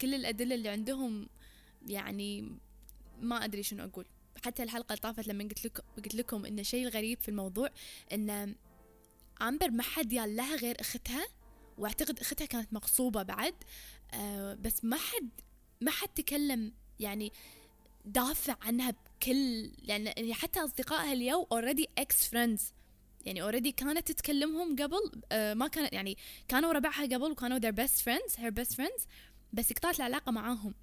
كل 0.00 0.14
الأدلة 0.14 0.54
اللي 0.54 0.68
عندهم 0.68 1.28
يعني 1.86 2.58
ما 3.20 3.44
أدري 3.44 3.62
شنو 3.62 3.84
أقول. 3.84 4.04
حتى 4.44 4.62
الحلقة 4.62 4.92
اللي 4.92 5.00
طافت 5.00 5.28
لما 5.28 5.44
قلت 5.44 5.64
لكم 5.64 5.82
قلت 5.96 6.14
لكم 6.14 6.46
إن 6.46 6.58
الشيء 6.58 6.86
الغريب 6.86 7.20
في 7.20 7.28
الموضوع 7.28 7.68
إن 8.12 8.54
امبر 9.42 9.70
ما 9.70 9.82
حد 9.82 10.12
يا 10.12 10.36
لها 10.36 10.56
غير 10.56 10.80
إختها 10.80 11.26
وأعتقد 11.78 12.20
إختها 12.20 12.46
كانت 12.46 12.72
مغصوبة 12.72 13.22
بعد. 13.22 13.54
آه 14.14 14.54
بس 14.54 14.84
ما 14.84 14.96
حد 14.96 15.30
ما 15.80 15.90
حد 15.90 16.08
تكلم 16.08 16.72
يعني 17.00 17.32
دافع 18.04 18.56
عنها 18.62 18.90
بكل 18.90 19.72
يعني 19.82 20.34
حتى 20.34 20.60
أصدقائها 20.60 21.12
اليوم 21.12 21.46
already 21.52 21.88
ex 21.98 22.28
friends 22.28 22.72
يعني 23.24 23.42
already 23.42 23.72
كانت 23.72 24.12
تتكلمهم 24.12 24.76
قبل 24.76 25.22
آه 25.32 25.54
ما 25.54 25.68
كانت 25.68 25.92
يعني 25.92 26.16
كانوا 26.48 26.72
ربعها 26.72 27.02
قبل 27.04 27.30
وكانوا 27.30 27.58
their 27.58 27.74
best 27.74 28.02
friends 28.02 28.36
her 28.36 28.50
best 28.60 28.74
friends 28.74 29.06
بس 29.52 29.72
قطعت 29.72 29.96
العلاقة 29.96 30.32
معاهم. 30.32 30.74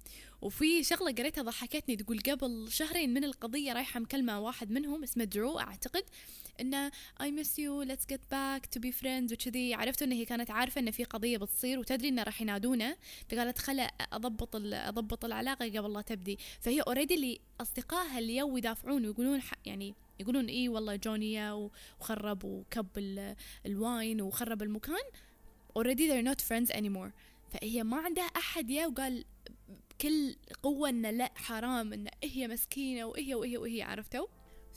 وفي 0.42 0.84
شغلة 0.84 1.12
قريتها 1.12 1.42
ضحكتني 1.42 1.96
تقول 1.96 2.20
قبل 2.20 2.66
شهرين 2.70 3.14
من 3.14 3.24
القضية 3.24 3.72
رايحة 3.72 4.00
مكلمة 4.00 4.40
واحد 4.40 4.70
منهم 4.70 5.02
اسمه 5.02 5.24
درو 5.24 5.58
أعتقد 5.58 6.04
إنه 6.60 6.90
I 7.22 7.24
miss 7.24 7.58
you 7.58 7.84
let's 7.88 8.04
get 8.12 8.20
back 8.30 8.66
to 8.76 8.80
be 8.80 8.92
friends 8.92 9.32
وكذي. 9.32 9.74
عرفت 9.74 10.02
إن 10.02 10.12
هي 10.12 10.24
كانت 10.24 10.50
عارفة 10.50 10.80
إن 10.80 10.90
في 10.90 11.04
قضية 11.04 11.38
بتصير 11.38 11.78
وتدري 11.78 12.08
إنه 12.08 12.22
راح 12.22 12.42
ينادونه. 12.42 12.96
فقالت 13.28 13.58
خلا 13.58 13.82
أضبط 14.12 14.56
أضبط 14.56 15.24
العلاقة 15.24 15.78
قبل 15.78 15.92
لا 15.92 16.00
تبدي. 16.00 16.38
فهي 16.60 16.80
already 16.80 17.14
اللي 17.14 17.40
أصدقائها 17.60 18.18
اللي 18.18 18.36
يو 18.36 18.56
يدافعون 18.56 19.06
ويقولون 19.06 19.40
يعني 19.66 19.94
يقولون 20.20 20.46
إيه 20.46 20.68
والله 20.68 20.96
جوني 20.96 21.52
وخرب 22.00 22.44
وكب 22.44 22.86
الواين 23.66 24.20
وخرب 24.20 24.62
المكان. 24.62 25.04
already 25.78 26.08
they're 26.08 26.32
not 26.32 26.40
friends 26.40 26.70
anymore. 26.70 27.10
فهي 27.52 27.82
ما 27.84 27.96
عندها 27.96 28.24
أحد 28.24 28.70
يا 28.70 28.86
وقال 28.86 29.24
بكل 29.90 30.36
قوة 30.62 30.88
إنه 30.88 31.10
لا 31.10 31.32
حرام 31.34 31.92
إنه 31.92 32.10
هي 32.24 32.48
مسكينة 32.48 33.04
وهي 33.04 33.34
وهي 33.34 33.56
وهي 33.56 33.82
عرفتوا؟ 33.82 34.26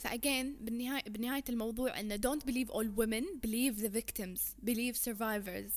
فأجين 0.00 0.56
بالنهاية 0.60 1.02
بنهاية 1.02 1.44
الموضوع 1.48 2.00
إنه 2.00 2.16
don't 2.16 2.44
believe 2.50 2.70
all 2.70 2.86
women 2.96 3.24
believe 3.46 3.82
the 3.82 3.90
victims 4.00 4.40
believe 4.70 4.96
survivors 4.96 5.72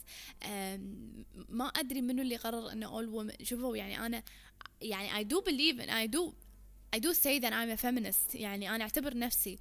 ما 1.50 1.66
أدري 1.66 2.02
منو 2.02 2.22
اللي 2.22 2.36
قرر 2.36 2.72
إنه 2.72 3.02
all 3.02 3.06
women 3.06 3.44
شوفوا 3.44 3.78
يعني 3.78 4.06
أنا 4.06 4.24
يعني 4.82 5.26
I 5.26 5.28
do 5.28 5.38
believe 5.42 5.80
and 5.80 5.90
I 5.92 6.08
do 6.16 6.34
I 6.96 7.00
do 7.00 7.14
say 7.14 7.40
that 7.40 7.54
I'm 7.54 7.70
a 7.70 7.78
feminist 7.78 8.36
يعني 8.36 8.76
أنا 8.76 8.84
أعتبر 8.84 9.18
نفسي 9.18 9.60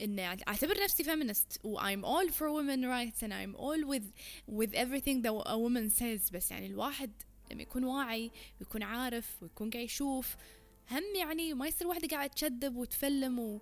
ان 0.00 0.18
اعتبر 0.18 0.82
نفسي 0.84 1.04
feminist 1.04 1.64
و 1.64 1.78
I'm 1.78 2.04
all 2.04 2.30
for 2.32 2.46
women 2.50 2.84
rights 2.84 3.22
and 3.22 3.32
I'm 3.32 3.54
all 3.56 3.84
with 3.92 4.06
with 4.48 4.74
everything 4.74 5.22
that 5.22 5.32
a 5.46 5.58
woman 5.58 5.90
says 5.90 6.32
بس 6.32 6.50
يعني 6.50 6.66
الواحد 6.66 7.10
لما 7.50 7.62
يكون 7.62 7.84
واعي 7.84 8.30
ويكون 8.60 8.82
عارف 8.82 9.42
ويكون 9.42 9.70
قاعد 9.70 9.84
يشوف 9.84 10.36
هم 10.90 11.02
يعني 11.16 11.54
ما 11.54 11.66
يصير 11.66 11.88
واحدة 11.88 12.08
قاعدة 12.08 12.32
تشذب 12.32 12.76
وتفلم 12.76 13.38
و... 13.38 13.60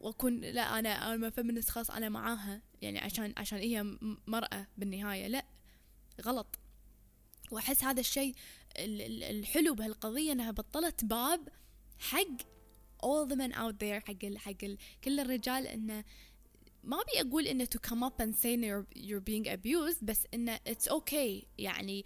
وأكون 0.00 0.40
لا 0.40 0.78
أنا 0.78 1.14
أنا 1.14 1.30
فيمنست 1.30 1.70
خلاص 1.70 1.90
أنا 1.90 2.08
معاها. 2.08 2.62
يعني 2.82 2.98
عشان 2.98 3.34
عشان 3.36 3.58
هي 3.58 3.96
مرأة 4.26 4.66
بالنهاية. 4.78 5.26
لا 5.26 5.44
غلط. 6.22 6.58
وأحس 7.50 7.84
هذا 7.84 8.00
الشيء 8.00 8.34
الحلو 8.78 9.74
بهالقضية 9.74 10.32
إنها 10.32 10.50
بطلت 10.50 11.04
باب 11.04 11.48
حق 11.98 12.56
all 13.02 13.26
the 13.28 13.36
men 13.36 13.52
out 13.52 13.78
there 13.78 14.04
حق 14.06 14.24
ال 14.24 14.38
حق 14.38 14.64
ال 14.64 14.78
كل 15.04 15.20
الرجال 15.20 15.66
إنه 15.66 16.04
ما 16.84 16.96
أبي 16.96 17.28
أقول 17.28 17.46
إنه 17.46 17.64
to 17.64 17.90
come 17.90 18.02
up 18.02 18.20
and 18.20 18.34
say 18.34 18.56
you're, 18.56 18.86
you're 18.96 19.20
being 19.20 19.46
abused 19.48 20.04
بس 20.04 20.26
إنه 20.34 20.60
it's 20.68 20.88
okay. 20.88 21.44
يعني 21.58 22.04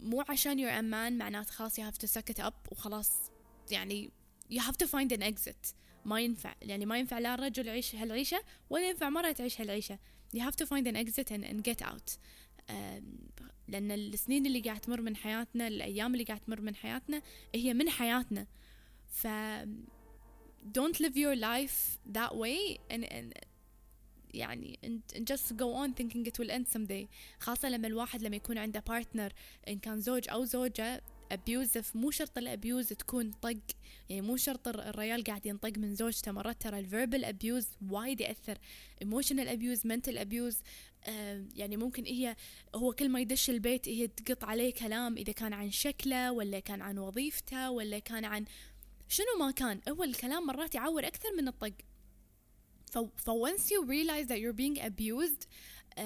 مو 0.00 0.24
عشان 0.28 0.58
you're 0.58 0.78
a 0.78 0.82
man 0.82 1.12
معناته 1.12 1.52
خلاص 1.52 1.80
you 1.80 1.84
have 1.84 1.98
to 1.98 2.06
suck 2.06 2.34
it 2.34 2.44
up 2.44 2.72
وخلاص. 2.72 3.10
يعني 3.70 4.10
you 4.52 4.60
have 4.60 4.76
to 4.84 4.86
find 4.86 5.12
an 5.12 5.22
exit. 5.22 5.74
ما 6.04 6.20
ينفع. 6.20 6.54
يعني 6.62 6.86
ما 6.86 6.98
ينفع 6.98 7.18
لا 7.18 7.34
الرجل 7.34 7.66
يعيش 7.66 7.94
هالعيشة 7.94 8.42
ولا 8.70 8.88
ينفع 8.88 9.08
مرة 9.08 9.32
تعيش 9.32 9.60
هالعيشة. 9.60 9.98
You 10.36 10.40
have 10.40 10.56
to 10.56 10.66
find 10.66 10.86
an 10.86 10.96
exit 10.96 11.30
and, 11.30 11.44
and 11.44 11.64
get 11.64 11.86
out. 11.86 12.18
لأن 13.68 13.90
السنين 13.90 14.46
اللي 14.46 14.60
قاعد 14.60 14.80
تمر 14.80 15.00
من 15.00 15.16
حياتنا 15.16 15.66
الأيام 15.66 16.12
اللي 16.12 16.24
قاعد 16.24 16.40
تمر 16.40 16.60
من 16.60 16.74
حياتنا 16.74 17.22
هي 17.54 17.74
من 17.74 17.90
حياتنا. 17.90 18.46
ف 19.08 19.26
don't 20.72 21.00
live 21.00 21.16
your 21.16 21.36
life 21.36 21.98
that 22.18 22.34
way 22.36 22.78
and, 22.90 23.04
and 23.12 23.32
يعني 24.36 24.78
and, 24.84 25.18
just 25.18 25.52
go 25.56 25.74
on 25.74 25.92
thinking 26.00 26.26
it 26.26 26.38
will 26.38 26.50
end 26.50 26.66
someday. 26.76 27.06
خاصة 27.40 27.68
لما 27.68 27.88
الواحد 27.88 28.22
لما 28.22 28.36
يكون 28.36 28.58
عنده 28.58 28.80
partner 28.80 29.32
إن 29.68 29.78
كان 29.78 30.00
زوج 30.00 30.28
أو 30.30 30.44
زوجة 30.44 31.02
abusive 31.34 31.86
مو 31.94 32.10
شرط 32.10 32.38
ال 32.38 32.46
abuse 32.46 32.88
تكون 32.88 33.30
طق 33.30 33.56
يعني 34.08 34.20
مو 34.22 34.36
شرط 34.36 34.68
الريال 34.68 35.24
قاعد 35.24 35.46
ينطق 35.46 35.78
من 35.78 35.94
زوجته. 35.94 36.32
مرات 36.32 36.62
ترى 36.62 36.78
ال 36.78 36.85
verbal 36.85 37.24
abuse 37.24 37.66
وايد 37.90 38.20
يأثر. 38.20 38.58
emotional 39.02 39.48
abuse 39.48 39.86
mental 39.86 40.18
abuse 40.18 40.58
يعني 41.54 41.76
ممكن 41.76 42.04
هي 42.04 42.36
هو 42.74 42.92
كل 42.92 43.08
ما 43.08 43.20
يدش 43.20 43.50
البيت 43.50 43.88
هي 43.88 44.08
تقط 44.08 44.44
عليه 44.44 44.72
كلام 44.72 45.16
إذا 45.16 45.32
كان 45.32 45.52
عن 45.52 45.70
شكله 45.70 46.32
ولا 46.32 46.60
كان 46.60 46.82
عن 46.82 46.98
وظيفته 46.98 47.70
ولا 47.70 47.98
كان 47.98 48.24
عن 48.24 48.44
شنو 49.08 49.26
ما 49.38 49.50
كان. 49.50 49.80
هو 49.88 50.04
الكلام 50.04 50.46
مرات 50.46 50.74
يعور 50.74 51.06
أكثر 51.06 51.28
من 51.36 51.48
الطق. 51.48 51.72
ف, 52.92 53.30
once 53.30 53.70
you 53.70 53.84
realize 53.84 54.26
that 54.28 54.38
you're 54.38 54.58
being 54.62 54.78
abused 54.80 55.46
uh, 55.98 56.02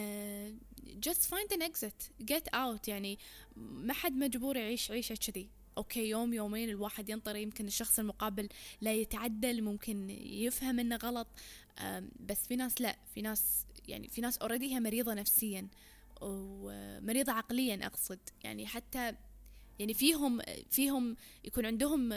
just 1.00 1.22
find 1.32 1.48
an 1.52 1.62
exit. 1.62 2.10
Get 2.24 2.48
out. 2.54 2.88
يعني 2.88 3.18
ما 3.56 3.92
حد 3.92 4.12
مجبور 4.12 4.56
يعيش 4.56 4.90
عيشة 4.90 5.14
كذي. 5.14 5.48
okay 5.78 6.09
يوم 6.08 6.34
يومين 6.34 6.68
الواحد 6.68 7.08
ينطر. 7.08 7.36
يمكن 7.36 7.66
الشخص 7.66 7.98
المقابل 7.98 8.48
لا 8.80 8.92
يتعدل. 8.92 9.62
ممكن 9.62 10.10
يفهم 10.20 10.78
إنه 10.78 10.96
غلط. 10.96 11.26
بس 12.20 12.46
في 12.46 12.56
ناس 12.56 12.80
لا. 12.80 12.96
في 13.14 13.22
ناس 13.22 13.66
يعني 13.88 14.08
في 14.08 14.20
ناس 14.20 14.38
already 14.38 14.74
هي 14.74 14.80
مريضة 14.80 15.14
نفسيا. 15.14 15.68
ومريضة 16.20 17.32
عقليا 17.32 17.86
أقصد. 17.86 18.18
يعني 18.44 18.66
حتى 18.66 19.14
يعني 19.80 19.94
فيهم 19.94 20.40
فيهم 20.70 21.16
يكون 21.44 21.66
عندهم 21.66 22.12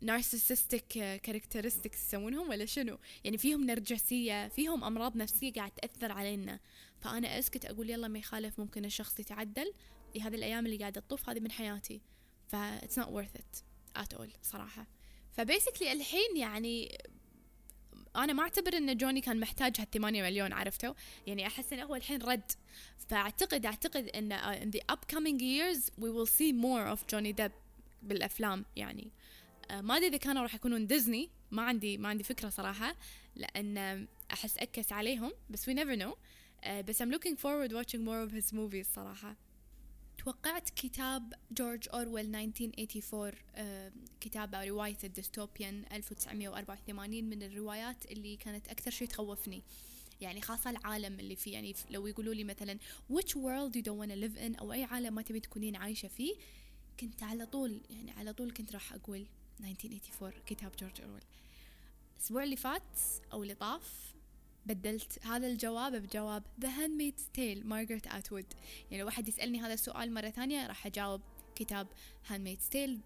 narcissistic 0.00 0.86
characteristics 1.22 2.06
يسمونهم 2.06 2.48
ولا 2.48 2.64
شنو؟ 2.64 2.98
يعني 3.24 3.38
فيهم 3.38 3.64
نرجسية 3.66 4.48
فيهم 4.48 4.84
أمراض 4.84 5.16
نفسية 5.16 5.52
قاعد 5.52 5.70
تأثر 5.70 6.12
علينا. 6.12 6.60
فأنا 7.00 7.38
أسكت 7.38 7.64
أقول 7.64 7.90
يلا 7.90 8.08
ما 8.08 8.18
يخالف 8.18 8.58
ممكن 8.60 8.84
الشخص 8.84 9.20
يتعدل. 9.20 9.72
هذه 10.20 10.34
الأيام 10.34 10.66
اللي 10.66 10.76
قاعدة 10.76 11.00
تطوف 11.00 11.28
هذه 11.30 11.40
من 11.40 11.50
حياتي. 11.50 12.00
ف 12.48 12.56
it's 12.56 12.96
not 13.02 13.08
worth 13.08 13.40
it 13.40 13.62
at 13.98 14.22
صراحة. 14.42 14.86
فبيسكلي 15.32 15.92
الحين 15.92 16.36
يعني 16.36 16.98
أنا 18.24 18.32
ما 18.32 18.42
أعتبر 18.42 18.76
إن 18.76 18.96
جوني 18.96 19.20
كان 19.20 19.40
محتاج 19.40 19.80
هالثمانية 19.80 20.22
مليون 20.22 20.52
عرفتوا؟ 20.52 20.94
يعني 21.26 21.46
أحس 21.46 21.72
إنه 21.72 21.82
هو 21.84 21.94
الحين 21.94 22.22
رد. 22.22 22.52
فأعتقد 23.08 23.66
أعتقد 23.66 24.08
إن 24.08 24.38
uh, 24.38 24.62
in 24.62 24.78
the 24.78 24.82
upcoming 24.94 25.38
years 25.40 25.90
we 25.98 26.10
will 26.10 26.26
see 26.26 26.52
more 26.52 26.86
of 26.94 27.06
Johnny 27.06 27.32
Depp 27.32 27.52
بالأفلام 28.02 28.64
يعني. 28.76 29.10
uh, 29.70 29.72
ما 29.74 29.96
أدري 29.96 30.06
إذا 30.06 30.16
كانوا 30.16 30.42
راح 30.42 30.54
يكونون 30.54 30.86
ديزني 30.86 31.30
ما 31.50 31.62
عندي 31.62 31.98
ما 31.98 32.08
عندي 32.08 32.24
فكرة 32.24 32.48
صراحة 32.48 32.96
لأن 33.36 34.06
أحس 34.32 34.58
أكس 34.58 34.92
عليهم 34.92 35.32
بس 35.50 35.70
we 35.70 35.72
never 35.74 35.96
know. 36.02 36.14
uh, 36.64 36.68
بس 36.68 37.02
I'm 37.02 37.10
looking 37.10 37.36
forward 37.36 37.72
watching 37.72 38.04
more 38.04 38.22
of 38.28 38.32
his 38.32 38.52
movies 38.52 38.86
صراحة. 38.94 39.36
توقعت 40.26 40.70
كتاب 40.70 41.34
جورج 41.50 41.88
أورويل 41.94 42.36
1984 42.36 43.32
آه، 43.54 43.92
كتاب 44.20 44.54
أو 44.54 44.68
رواية 44.68 44.96
ال 45.04 45.12
dystopian 45.12 45.84
1984 45.92 47.24
من 47.24 47.42
الروايات 47.42 48.06
اللي 48.10 48.36
كانت 48.36 48.68
أكثر 48.68 48.90
شيء 48.90 49.08
تخوفني. 49.08 49.62
يعني 50.20 50.40
خاصة 50.40 50.70
العالم 50.70 51.20
اللي 51.20 51.36
فيه. 51.36 51.52
يعني 51.52 51.74
لو 51.90 52.06
يقولوا 52.06 52.34
لي 52.34 52.44
مثلا 52.44 52.78
which 53.12 53.32
world 53.32 53.76
you 53.76 53.82
don't 53.82 53.98
want 54.00 54.10
to 54.10 54.16
live 54.16 54.38
in 54.38 54.58
أو 54.60 54.72
أي 54.72 54.84
عالم 54.84 55.14
ما 55.14 55.22
تبي 55.22 55.40
تكونين 55.40 55.76
عايشة 55.76 56.08
فيه 56.08 56.34
كنت 57.00 57.22
على 57.22 57.46
طول 57.46 57.80
يعني 57.90 58.10
على 58.10 58.32
طول 58.32 58.52
كنت 58.52 58.72
راح 58.72 58.92
أقول 58.92 59.26
1984 59.60 60.42
كتاب 60.46 60.72
جورج 60.76 61.00
أورويل. 61.00 61.22
الأسبوع 62.16 62.44
اللي 62.44 62.56
فات 62.56 62.98
أو 63.32 63.42
اللي 63.42 63.54
طاف 63.54 64.14
بدلت 64.66 65.26
هذا 65.26 65.46
الجواب 65.46 65.96
بجواب 65.96 66.42
The 66.60 66.66
Handmaid's 66.66 67.38
Tale 67.38 67.66
مارغريت 67.66 68.06
أتوود 68.06 68.46
يعني 68.90 69.00
لو 69.00 69.06
واحد 69.06 69.28
يسألني 69.28 69.60
هذا 69.60 69.74
السؤال 69.74 70.14
مرة 70.14 70.30
ثانية 70.30 70.66
راح 70.66 70.86
أجاوب 70.86 71.20
كتاب 71.54 71.86
Handmaid's 72.28 72.74
Tale 72.74 72.98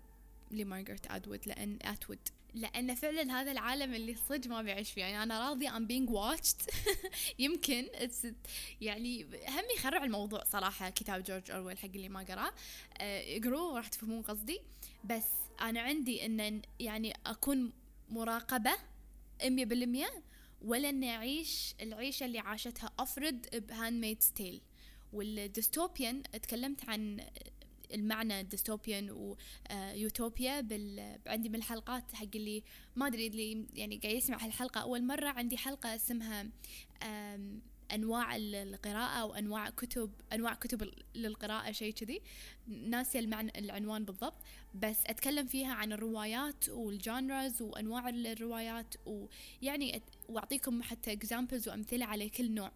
لمارغريت 0.50 1.06
أتوود 1.06 1.40
لأن 1.46 1.78
أتوود 1.82 2.18
لأن 2.54 2.94
فعلا 2.94 3.40
هذا 3.40 3.52
العالم 3.52 3.94
اللي 3.94 4.16
صدق 4.28 4.50
ما 4.50 4.62
بيعيش 4.62 4.90
فيه. 4.90 5.00
يعني 5.00 5.22
أنا 5.22 5.48
راضية 5.48 5.68
I'm 5.68 5.88
being 5.88 6.10
watched. 6.12 6.74
يمكن 7.38 7.86
يعني 8.80 9.24
هم 9.24 9.64
يخرع 9.76 10.04
الموضوع 10.04 10.44
صراحة 10.44 10.90
كتاب 10.90 11.22
جورج 11.22 11.50
أورويل 11.50 11.78
حق 11.78 11.88
اللي 11.94 12.08
ما 12.08 12.20
قرأه. 12.20 12.52
آه، 12.98 13.38
اقروه 13.38 13.76
راح 13.76 13.88
تفهمون 13.88 14.22
قصدي. 14.22 14.60
بس 15.04 15.26
أنا 15.60 15.80
عندي 15.80 16.26
أن 16.26 16.62
يعني 16.80 17.12
أكون 17.26 17.72
مراقبة 18.08 18.72
مية 19.44 19.64
بالمية 19.64 20.10
ولا 20.62 20.88
إني 20.88 21.10
أعيش 21.10 21.74
العيشة 21.80 22.24
اللي 22.24 22.38
عاشتها 22.38 22.90
افرد 22.98 23.66
بهاند 23.68 24.00
ميد 24.00 24.22
ستيل 24.22 24.60
والديستوبيان 25.12 26.22
تكلمت 26.22 26.88
عن 26.88 27.26
المعنى 27.94 28.42
ديستوبيان 28.42 29.10
ويوتوبيا 29.10 30.60
بال... 30.60 31.18
عندي 31.26 31.48
من 31.48 31.54
الحلقات 31.54 32.14
حق 32.14 32.26
اللي 32.34 32.62
ما 32.96 33.06
أدري 33.06 33.26
اللي 33.26 33.66
يعني 33.74 33.96
قاعد 33.96 34.14
يسمع 34.14 34.44
هالحلقة. 34.44 34.80
أول 34.80 35.06
مرة 35.06 35.28
عندي 35.28 35.56
حلقة 35.56 35.94
اسمها 35.94 36.46
أنواع 37.94 38.37
القراءة 38.37 39.24
وانواع 39.24 39.70
كتب 39.70 40.11
أنواع 40.33 40.55
كتب 40.55 40.90
للقراءة 41.14 41.72
شيء 41.72 41.92
كذي. 41.92 42.20
ناسي 42.66 43.18
المعنى 43.18 43.53
العنوان 43.59 44.05
بالضبط. 44.05 44.42
بس 44.74 44.96
أتكلم 45.07 45.46
فيها 45.46 45.72
عن 45.72 45.92
الروايات 45.92 46.68
وال 46.68 46.92
genres 46.92 47.62
وأنواع 47.62 48.09
الروايات 48.09 48.94
ويعني 49.07 50.03
وأعطيكم 50.29 50.83
حتى 50.83 51.12
examples 51.12 51.68
وأمثلة 51.68 52.07
على 52.07 52.29
كل 52.29 52.50
نوع. 52.50 52.72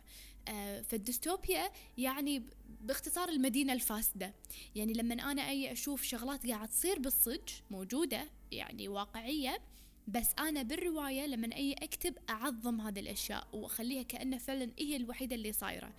آه 0.48 0.81
فالديستوبيا 0.81 1.70
يعني 1.98 2.42
باختصار 2.81 3.29
المدينة 3.29 3.72
الفاسدة. 3.72 4.35
يعني 4.74 4.92
لما 4.92 5.14
أنا 5.14 5.48
أي 5.48 5.72
أشوف 5.72 6.03
شغلات 6.03 6.46
قاعد 6.46 6.68
تصير 6.68 6.98
بالصج 6.98 7.48
موجودة 7.70 8.29
يعني 8.53 8.88
واقعية 8.88 9.59
بس 10.08 10.28
أنا 10.38 10.62
بالرواية 10.62 11.26
لما 11.26 11.56
أي 11.56 11.72
أكتب 11.72 12.14
أعظم 12.30 12.80
هذه 12.80 13.00
الأشياء 13.00 13.48
وأخليها 13.52 14.02
كأنها 14.02 14.38
فعلا 14.38 14.70
هي 14.78 14.96
الوحيدة 14.96 15.34
اللي 15.34 15.52
صايرة. 15.52 15.92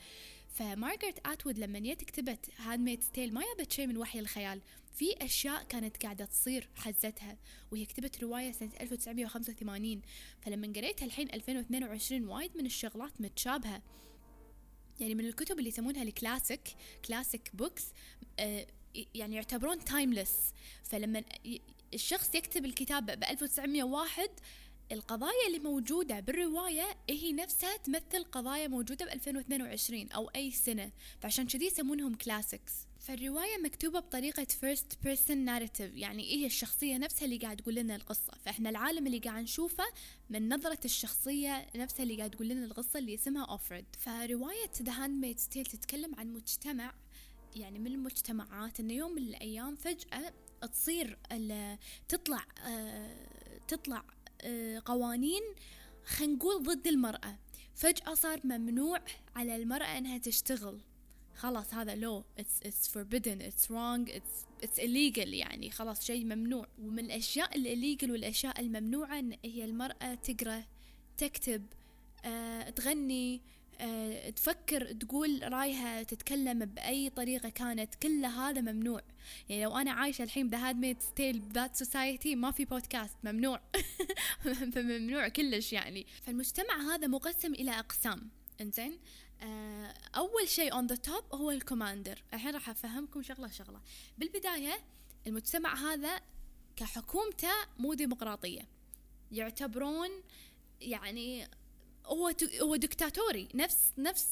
فمارغريت 0.49 1.27
أتوود 1.27 1.59
لما 1.59 1.79
جت 1.79 2.03
كتبت 2.03 2.49
Handmaid's 2.57 3.03
Tale 3.03 3.33
ما 3.33 3.41
جابت 3.41 3.71
شيء 3.71 3.87
من 3.87 3.97
وحي 3.97 4.19
الخيال. 4.19 4.61
في 4.95 5.25
أشياء 5.25 5.63
كانت 5.63 6.03
قاعدة 6.03 6.25
تصير 6.25 6.69
حزتها. 6.75 7.37
وهي 7.71 7.85
كتبت 7.85 8.23
رواية 8.23 8.51
سنة 8.51 8.71
1985 8.81 10.01
فلما 10.41 10.73
قريتها 10.75 11.05
الحين 11.05 11.33
2022 11.33 12.27
وايد 12.27 12.57
من 12.57 12.65
الشغلات 12.65 13.21
متشابهة. 13.21 13.81
يعني 14.99 15.15
من 15.15 15.25
الكتب 15.25 15.59
اللي 15.59 15.69
يسمونها 15.69 16.03
ال 16.03 16.10
classic 16.10 16.61
classic 17.07 17.51
books 17.53 17.83
يعني 19.15 19.35
يعتبرون 19.35 19.85
timeless 19.85 20.31
فلما 20.83 21.23
الشخص 21.95 22.35
يكتب 22.35 22.65
الكتاب 22.65 23.05
ب 23.05 23.23
1901 23.23 24.29
القضايا 24.91 25.47
اللي 25.47 25.59
موجودة 25.59 26.19
بالرواية 26.19 26.97
هي 27.09 27.33
نفسها 27.33 27.77
تمثل 27.77 28.23
قضايا 28.31 28.67
موجودة 28.67 29.05
ب 29.05 29.09
2022 29.09 30.11
أو 30.11 30.27
أي 30.35 30.51
سنة 30.51 30.91
فعشان 31.19 31.47
كذي 31.47 31.65
يسمونهم 31.65 32.15
كلاسيكس 32.15 32.73
فالرواية 32.99 33.57
مكتوبة 33.63 33.99
بطريقة 33.99 34.47
first 34.61 35.07
person 35.07 35.47
narrative 35.47 35.93
يعني 35.93 36.23
هي 36.35 36.45
الشخصية 36.45 36.97
نفسها 36.97 37.25
اللي 37.25 37.37
قاعد 37.37 37.57
تقول 37.57 37.75
لنا 37.75 37.95
القصة. 37.95 38.33
فإحنا 38.45 38.69
العالم 38.69 39.07
اللي 39.07 39.19
قاعد 39.19 39.43
نشوفه 39.43 39.83
من 40.29 40.53
نظرة 40.53 40.79
الشخصية 40.85 41.67
نفسها 41.75 42.03
اللي 42.03 42.17
قاعد 42.17 42.31
تقول 42.31 42.47
لنا 42.47 42.65
القصة 42.65 42.99
اللي 42.99 43.13
اسمها 43.15 43.45
أوفرد 43.45 43.85
فرواية 43.99 44.67
The 44.83 44.91
Handmaid's 44.91 45.43
Tale 45.55 45.71
تتكلم 45.71 46.15
عن 46.15 46.33
مجتمع 46.33 46.93
يعني 47.55 47.79
من 47.79 47.87
المجتمعات 47.87 48.79
إنه 48.79 48.93
يوم 48.93 49.11
من 49.11 49.21
الأيام 49.21 49.75
فجأة 49.75 50.33
تصير 50.71 51.17
تطلع 52.07 52.45
آه، 52.67 53.15
تطلع 53.67 54.03
آه، 54.41 54.81
قوانين 54.85 55.41
خلينا 56.05 56.33
نقول 56.33 56.63
ضد 56.63 56.87
المرأة. 56.87 57.37
فجأة 57.75 58.13
صار 58.13 58.39
ممنوع 58.43 59.01
على 59.35 59.55
المرأة 59.55 59.97
إنها 59.97 60.17
تشتغل. 60.17 60.81
خلاص 61.35 61.73
هذا 61.73 61.95
لو 61.95 62.23
it's, 62.39 62.67
it's 62.67 62.87
forbidden. 62.87 63.41
It's 63.41 63.69
wrong. 63.69 64.07
It's, 64.07 64.65
it's 64.65 64.79
illegal 64.79 65.27
يعني. 65.27 65.71
خلاص 65.71 66.05
شيء 66.05 66.25
ممنوع. 66.25 66.67
ومن 66.81 67.05
الأشياء 67.05 67.51
الillegal 67.51 68.09
والأشياء 68.09 68.59
الممنوعة 68.59 69.23
هي 69.45 69.65
المرأة 69.65 70.15
تقرأ 70.15 70.63
تكتب 71.17 71.65
آه، 72.25 72.69
تغني 72.69 73.41
تفكر 74.35 74.91
تقول 74.91 75.53
رايها 75.53 76.03
تتكلم 76.03 76.65
بأي 76.65 77.09
طريقة 77.09 77.49
كانت 77.49 77.95
كل 77.95 78.25
هذا 78.25 78.61
ممنوع. 78.61 79.01
يعني 79.49 79.63
لو 79.63 79.77
أنا 79.77 79.91
عايشة 79.91 80.23
الحين 80.23 80.49
ب 80.49 80.75
Handmaid's 80.75 81.01
Tale 81.01 81.39
ب 81.39 81.46
that 81.46 81.75
society 81.75 82.35
ما 82.35 82.51
في 82.51 82.65
بودكاست 82.65 83.15
ممنوع. 83.23 83.61
فممنوع 84.73 85.27
كلش 85.27 85.73
يعني. 85.73 86.05
فالمجتمع 86.23 86.81
هذا 86.81 87.07
مقسم 87.07 87.53
إلى 87.53 87.71
أقسام. 87.71 88.29
إنزين؟ 88.61 88.99
آه، 89.41 89.93
أول 90.15 90.47
شيء 90.47 90.73
on 90.73 90.87
the 90.87 90.95
top 90.95 91.23
هو 91.33 91.51
ال 91.51 91.58
commander 91.58 92.23
الحين 92.33 92.53
راح 92.53 92.69
أفهمكم 92.69 93.21
شغلة 93.21 93.47
شغلة. 93.47 93.81
بالبداية 94.17 94.79
المجتمع 95.27 95.75
هذا 95.75 96.21
كحكومته 96.75 97.53
مو 97.79 97.93
ديمقراطية. 97.93 98.67
يعتبرون 99.31 100.09
يعني 100.81 101.47
هو 102.05 102.31
هو 102.61 102.75
دكتاتوري 102.75 103.47
نفس 103.55 103.77
نفس 103.97 104.27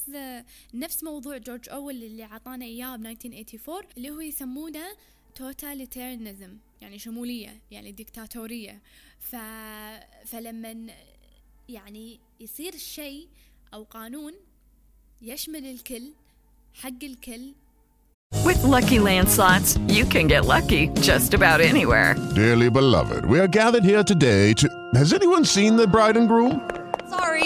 نفس 0.74 1.04
موضوع 1.04 1.36
جورج 1.36 1.68
اويل 1.68 2.04
اللي 2.04 2.22
عطانا 2.22 2.64
إياه 2.64 2.96
ب 2.96 3.06
1984 3.06 3.82
اللي 3.96 4.10
هو 4.10 4.20
يسمونه 4.20 4.86
توتاليتيرنزم 5.34 6.56
يعني 6.80 6.98
شمولية 6.98 7.60
يعني 7.70 7.92
ديكتاتوريه 7.92 8.82
ف 9.20 9.36
فلما 10.26 10.86
يعني 11.68 12.20
يصير 12.40 12.76
شيء 12.76 13.28
أو 13.74 13.82
قانون 13.82 14.32
يشمل 15.22 15.64
الكل 15.64 16.12
حق 16.74 17.04
الكل 17.04 17.54
With 18.44 18.62
lucky 18.64 18.98
landslots, 18.98 19.78
you 19.96 20.04
can 20.04 20.26
get 20.26 20.44
lucky 20.44 20.88
just 21.10 21.34
about 21.34 21.60
anywhere. 21.60 22.14
Dearly 22.34 22.68
beloved, 22.68 23.24
we 23.24 23.38
are 23.38 23.46
gathered 23.46 23.84
here 23.84 24.02
today 24.02 24.52
to. 24.60 24.66
Has 24.94 25.12
anyone 25.12 25.44
seen 25.44 25.76
the 25.76 25.86
bride 25.86 26.16
and 26.16 26.28
groom? 26.28 26.83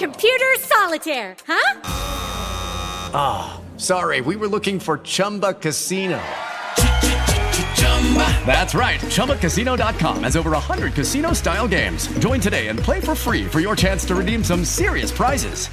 Computer 0.00 0.54
solitaire, 0.60 1.36
huh? 1.46 1.80
Ah, 3.14 3.18
oh, 3.58 3.78
sorry, 3.78 4.20
we 4.20 4.36
were 4.36 4.48
looking 4.48 4.78
for 4.80 4.98
Chumba 4.98 5.54
Casino. 5.54 6.20
That's 8.46 8.74
right. 8.74 9.00
ChumbaCasino.com 9.00 10.22
has 10.22 10.36
over 10.36 10.50
100 10.50 10.94
casino 10.94 11.32
style 11.32 11.66
games. 11.68 12.06
Join 12.20 12.40
today 12.40 12.68
and 12.68 12.78
play 12.78 13.00
for 13.00 13.14
free 13.14 13.44
for 13.44 13.60
your 13.60 13.74
chance 13.74 14.04
to 14.06 14.14
redeem 14.14 14.44
some 14.44 14.64
serious 14.64 15.10
prizes. 15.10 15.68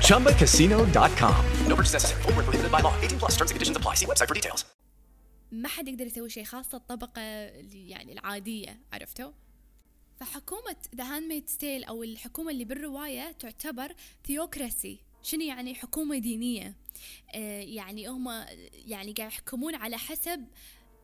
ChumbaCasino.com. 0.00 1.44
No 1.68 1.76
purchase 1.76 1.92
necessary. 1.92 2.22
Full 2.22 2.32
prohibited 2.32 2.72
by 2.72 2.80
law. 2.80 2.94
18 3.02 3.18
plus 3.18 3.32
terms 3.36 3.50
and 3.50 3.56
conditions 3.56 3.76
apply. 3.76 3.94
See 3.94 4.06
website 4.06 4.28
for 4.28 4.34
details. 4.34 4.64
ما 5.52 5.68
حد 5.68 5.88
يقدر 5.88 6.06
يسوي 6.06 6.30
شيء 6.30 6.44
خاصة 6.44 6.76
الطبقة 6.76 7.20
اللي 7.22 7.88
يعني 7.90 8.12
العادية 8.12 8.80
عرفتوا؟ 8.92 9.30
فحكومة 10.21 10.75
ذا 10.95 11.03
هاندميد 11.03 11.49
ستيل 11.49 11.83
أو 11.83 12.03
الحكومة 12.03 12.51
اللي 12.51 12.65
بالرواية 12.65 13.31
تعتبر 13.31 13.95
ثيوكراسي 14.25 14.99
شنو 15.23 15.41
يعني 15.41 15.75
حكومة 15.75 16.17
دينية؟ 16.17 16.75
آه 17.31 17.61
يعني 17.61 18.07
هم 18.07 18.45
يعني 18.73 19.13
قاعد 19.13 19.31
يحكمون 19.31 19.75
على 19.75 19.97
حسب 19.97 20.45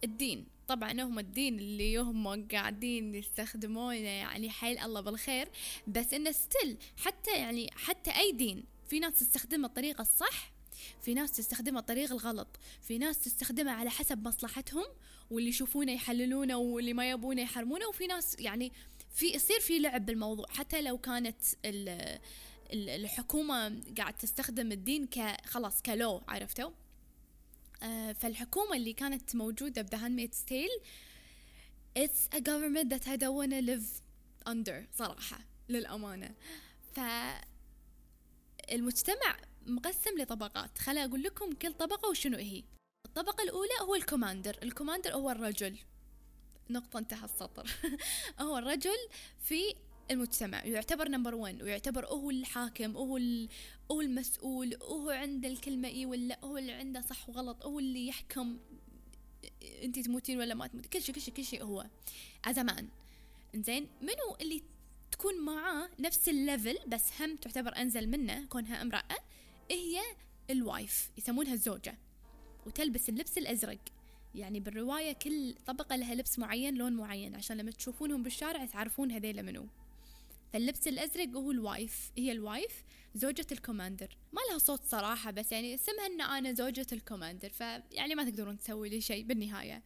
الدين. 0.03 0.47
طبعا 0.67 0.91
هم 1.01 1.19
الدين 1.19 1.59
اللي 1.59 1.97
هم 1.97 2.47
قاعدين 2.47 3.15
يستخدمونه 3.15 3.97
يعني 3.97 4.49
حيل 4.49 4.79
الله 4.79 5.01
بالخير. 5.01 5.49
بس 5.87 6.13
إنه 6.13 6.31
ستيل 6.31 6.77
حتى 6.97 7.31
يعني 7.31 7.69
حتى 7.75 8.11
أي 8.11 8.31
دين 8.31 8.63
في 8.87 8.99
ناس 8.99 9.19
تستخدمه 9.19 9.67
الطريقة 9.67 10.01
الصح 10.01 10.51
في 11.01 11.13
ناس 11.13 11.31
تستخدمها 11.31 11.79
الطريق 11.79 12.11
الغلط 12.11 12.47
في 12.81 12.97
ناس 12.97 13.19
تستخدمها 13.23 13.73
على 13.73 13.89
حسب 13.89 14.27
مصلحتهم 14.27 14.85
واللي 15.31 15.49
يشوفونه 15.49 15.91
يحللونه 15.91 16.57
واللي 16.57 16.93
ما 16.93 17.09
يبونه 17.09 17.41
يحرمونه 17.41 17.87
وفي 17.87 18.07
ناس 18.07 18.35
يعني 18.39 18.71
في 19.17 19.25
يصير 19.35 19.59
في 19.59 19.79
لعب 19.79 20.05
بالموضوع. 20.05 20.45
حتى 20.49 20.81
لو 20.81 20.97
كانت 20.97 21.41
ال 21.65 22.19
الحكومة 22.73 23.81
قاعد 23.97 24.17
تستخدم 24.17 24.71
الدين 24.71 25.07
كخلاص 25.07 25.81
كلو 25.81 26.21
عرفتوا؟ 26.27 26.71
آه 27.83 28.11
فالحكومة 28.11 28.75
اللي 28.75 28.93
كانت 28.93 29.35
موجودة 29.35 29.81
ب 29.81 29.87
The 29.87 30.05
Handmaid's 30.05 30.33
Tale 30.33 30.69
It's 31.99 32.29
a 32.35 32.39
government 32.39 32.89
that 32.93 33.07
I 33.07 33.15
don't 33.17 33.35
wanna 33.35 33.61
live 33.61 33.87
under 34.49 34.85
صراحة 34.97 35.39
للأمانة. 35.69 36.35
فالمجتمع 38.69 39.37
مقسم 39.65 40.17
لطبقات. 40.17 40.77
خلا 40.77 41.05
أقول 41.05 41.23
لكم 41.23 41.53
كل 41.53 41.73
طبقة 41.73 42.09
وشنو 42.09 42.37
هي. 42.37 42.63
الطبقة 43.05 43.43
الأولى 43.43 43.73
هو 43.81 43.95
ال 43.95 44.01
commander. 44.01 44.57
ال 44.63 44.68
commander 44.68 45.13
هو 45.13 45.29
الرجل. 45.29 45.77
نقطة 46.69 46.99
انتهى 46.99 47.25
السطر. 47.25 47.69
هو 48.39 48.57
الرجل 48.57 48.97
في 49.43 49.75
المجتمع 50.11 50.65
يعتبر 50.65 51.09
number 51.09 51.35
1 51.35 51.61
ويعتبر 51.63 52.05
هو 52.05 52.29
الحاكم 52.29 52.97
هو 52.97 53.19
هو 53.91 54.01
المسؤول 54.01 54.77
هو 54.83 55.09
عنده 55.09 55.47
الكلمة 55.47 55.87
اي 55.87 56.05
ولا 56.05 56.39
هو 56.43 56.57
اللي 56.57 56.71
عنده 56.71 57.01
صح 57.01 57.29
وغلط 57.29 57.65
هو 57.65 57.79
اللي 57.79 58.07
يحكم 58.07 58.57
انت 59.83 59.99
تموتين 59.99 60.39
ولا 60.39 60.53
ما 60.53 60.67
تموتين 60.67 60.89
كل 60.89 61.01
شيء 61.01 61.15
كل 61.15 61.21
شيء 61.21 61.33
كل 61.33 61.45
شيء 61.45 61.63
هو. 61.63 61.85
أزمان 62.45 62.87
إنزين 63.55 63.87
منو 64.01 64.37
اللي 64.41 64.63
تكون 65.11 65.39
معاه 65.41 65.89
نفس 65.99 66.29
ال 66.29 66.37
level 66.37 66.77
بس 66.87 67.21
هم 67.21 67.35
تعتبر 67.35 67.77
أنزل 67.77 68.09
منه 68.09 68.45
كونها 68.45 68.81
امرأة 68.81 69.17
هي 69.71 70.01
ال 70.49 70.61
wife 70.61 71.09
يسمونها 71.17 71.53
الزوجة. 71.53 71.97
وتلبس 72.65 73.09
اللبس 73.09 73.37
الأزرق. 73.37 73.79
يعني 74.37 74.59
بالرواية 74.59 75.13
كل 75.13 75.55
طبقة 75.65 75.95
لها 75.95 76.15
لبس 76.15 76.39
معين 76.39 76.75
لون 76.75 76.93
معين. 76.93 77.35
عشان 77.35 77.57
لما 77.57 77.71
تشوفونهم 77.71 78.23
بالشارع 78.23 78.65
تعرفون 78.65 79.11
هذيلا 79.11 79.41
منو. 79.41 79.67
فاللبس 80.53 80.87
الأزرق 80.87 81.27
هو 81.27 81.51
ال 81.51 81.63
wife 81.63 82.11
هي 82.17 82.31
ال 82.31 82.42
wife 82.42 82.83
زوجة 83.15 83.47
ال 83.51 83.57
commander. 83.57 84.17
ما 84.31 84.41
لها 84.49 84.57
صوت 84.57 84.83
صراحة 84.85 85.31
بس 85.31 85.51
يعني 85.51 85.75
اسمها 85.75 86.05
إن 86.05 86.21
أنا 86.21 86.53
زوجة 86.53 86.87
ال 86.91 86.97
commander 86.97 87.49
فيعني 87.49 88.15
ما 88.15 88.29
تقدرون 88.29 88.57
تسوي 88.57 88.89
لي 88.89 89.01
شيء 89.01 89.23
بالنهاية. 89.25 89.83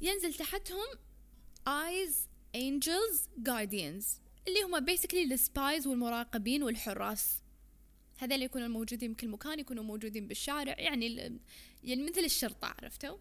ينزل 0.00 0.34
تحتهم 0.34 0.86
eyes, 1.68 2.28
angels, 2.54 3.28
guardians 3.38 4.06
اللي 4.48 4.62
هم 4.62 4.80
basically 4.80 5.22
ال 5.22 5.33
spies 5.33 5.86
والمراقبين 5.86 6.62
والحراس. 6.62 7.40
هذول 8.18 8.42
يكونوا 8.42 8.68
موجودين 8.68 9.12
بكل 9.12 9.28
مكان 9.28 9.58
يكونوا 9.58 9.84
موجودين 9.84 10.28
بالشارع 10.28 10.74
يعني 10.78 11.40
يعني 11.84 12.02
مثل 12.02 12.20
الشرطة 12.20 12.74
عرفتوا؟ 12.78 13.18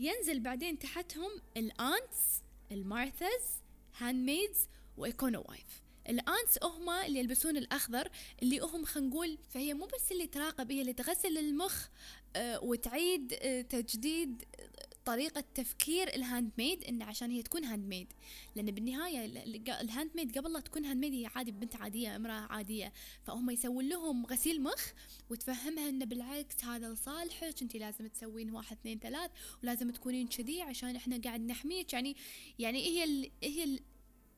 ينزل 0.00 0.40
بعدين 0.40 0.78
تحتهم 0.78 1.30
ال 1.56 1.70
Aunts 1.70 2.42
ال 2.72 2.83
Marthas 2.83 3.60
Handmaids 3.98 4.68
و 4.96 5.01
Econowife 5.01 5.44
ال 5.48 5.82
Aunts 6.08 6.62
هم 6.62 6.90
اللي 6.90 7.18
يلبسون 7.18 7.56
الأخضر 7.56 8.08
اللي 8.42 8.58
هم 8.58 8.84
خلينا 8.84 9.10
نقول 9.10 9.38
فهي 9.48 9.74
مو 9.74 9.86
بس 9.86 10.12
اللي 10.12 10.26
تراقب 10.26 10.72
هي 10.72 10.80
اللي 10.80 10.92
تغسل 10.92 11.38
المخ 11.38 11.86
آه 12.36 12.64
وتعيد 12.64 13.32
آه 13.32 13.60
تجديد 13.60 14.44
طريقة 15.10 15.44
تفكير 15.54 16.08
ال 16.08 16.50
handmaid 16.58 16.84
انه 16.84 17.04
عشان 17.04 17.30
هي 17.30 17.42
تكون 17.42 17.64
handmaid 17.64 18.12
لأن 18.56 18.70
بالنهاية 18.70 19.24
ال 19.80 20.10
handmaid 20.14 20.38
قبل 20.38 20.52
لا 20.52 20.60
تكون 20.60 20.84
handmaid 20.84 21.12
هي 21.12 21.26
عادي 21.34 21.50
بنت 21.50 21.76
عادية 21.76 22.16
امرأة 22.16 22.32
عادية. 22.32 22.92
فهم 23.22 23.50
يسوون 23.50 23.88
لهم 23.88 24.26
غسيل 24.26 24.62
مخ 24.62 24.92
وتفهمها 25.30 25.88
إنه 25.88 26.04
بالعكس 26.04 26.64
هذا 26.64 26.92
لصالحك 26.92 27.62
انت 27.62 27.76
لازم 27.76 28.06
تسوين 28.06 28.50
واحد 28.50 28.76
اثنين 28.76 28.98
ثلاث 28.98 29.30
ولازم 29.62 29.90
تكونين 29.90 30.26
كذي 30.26 30.62
عشان 30.62 30.96
إحنا 30.96 31.20
قاعد 31.24 31.40
نحميك. 31.40 31.92
يعني 31.92 32.16
يعني 32.58 32.84
هي 32.84 33.04
ال 33.04 33.30
هي 33.42 33.64
ال 33.64 33.80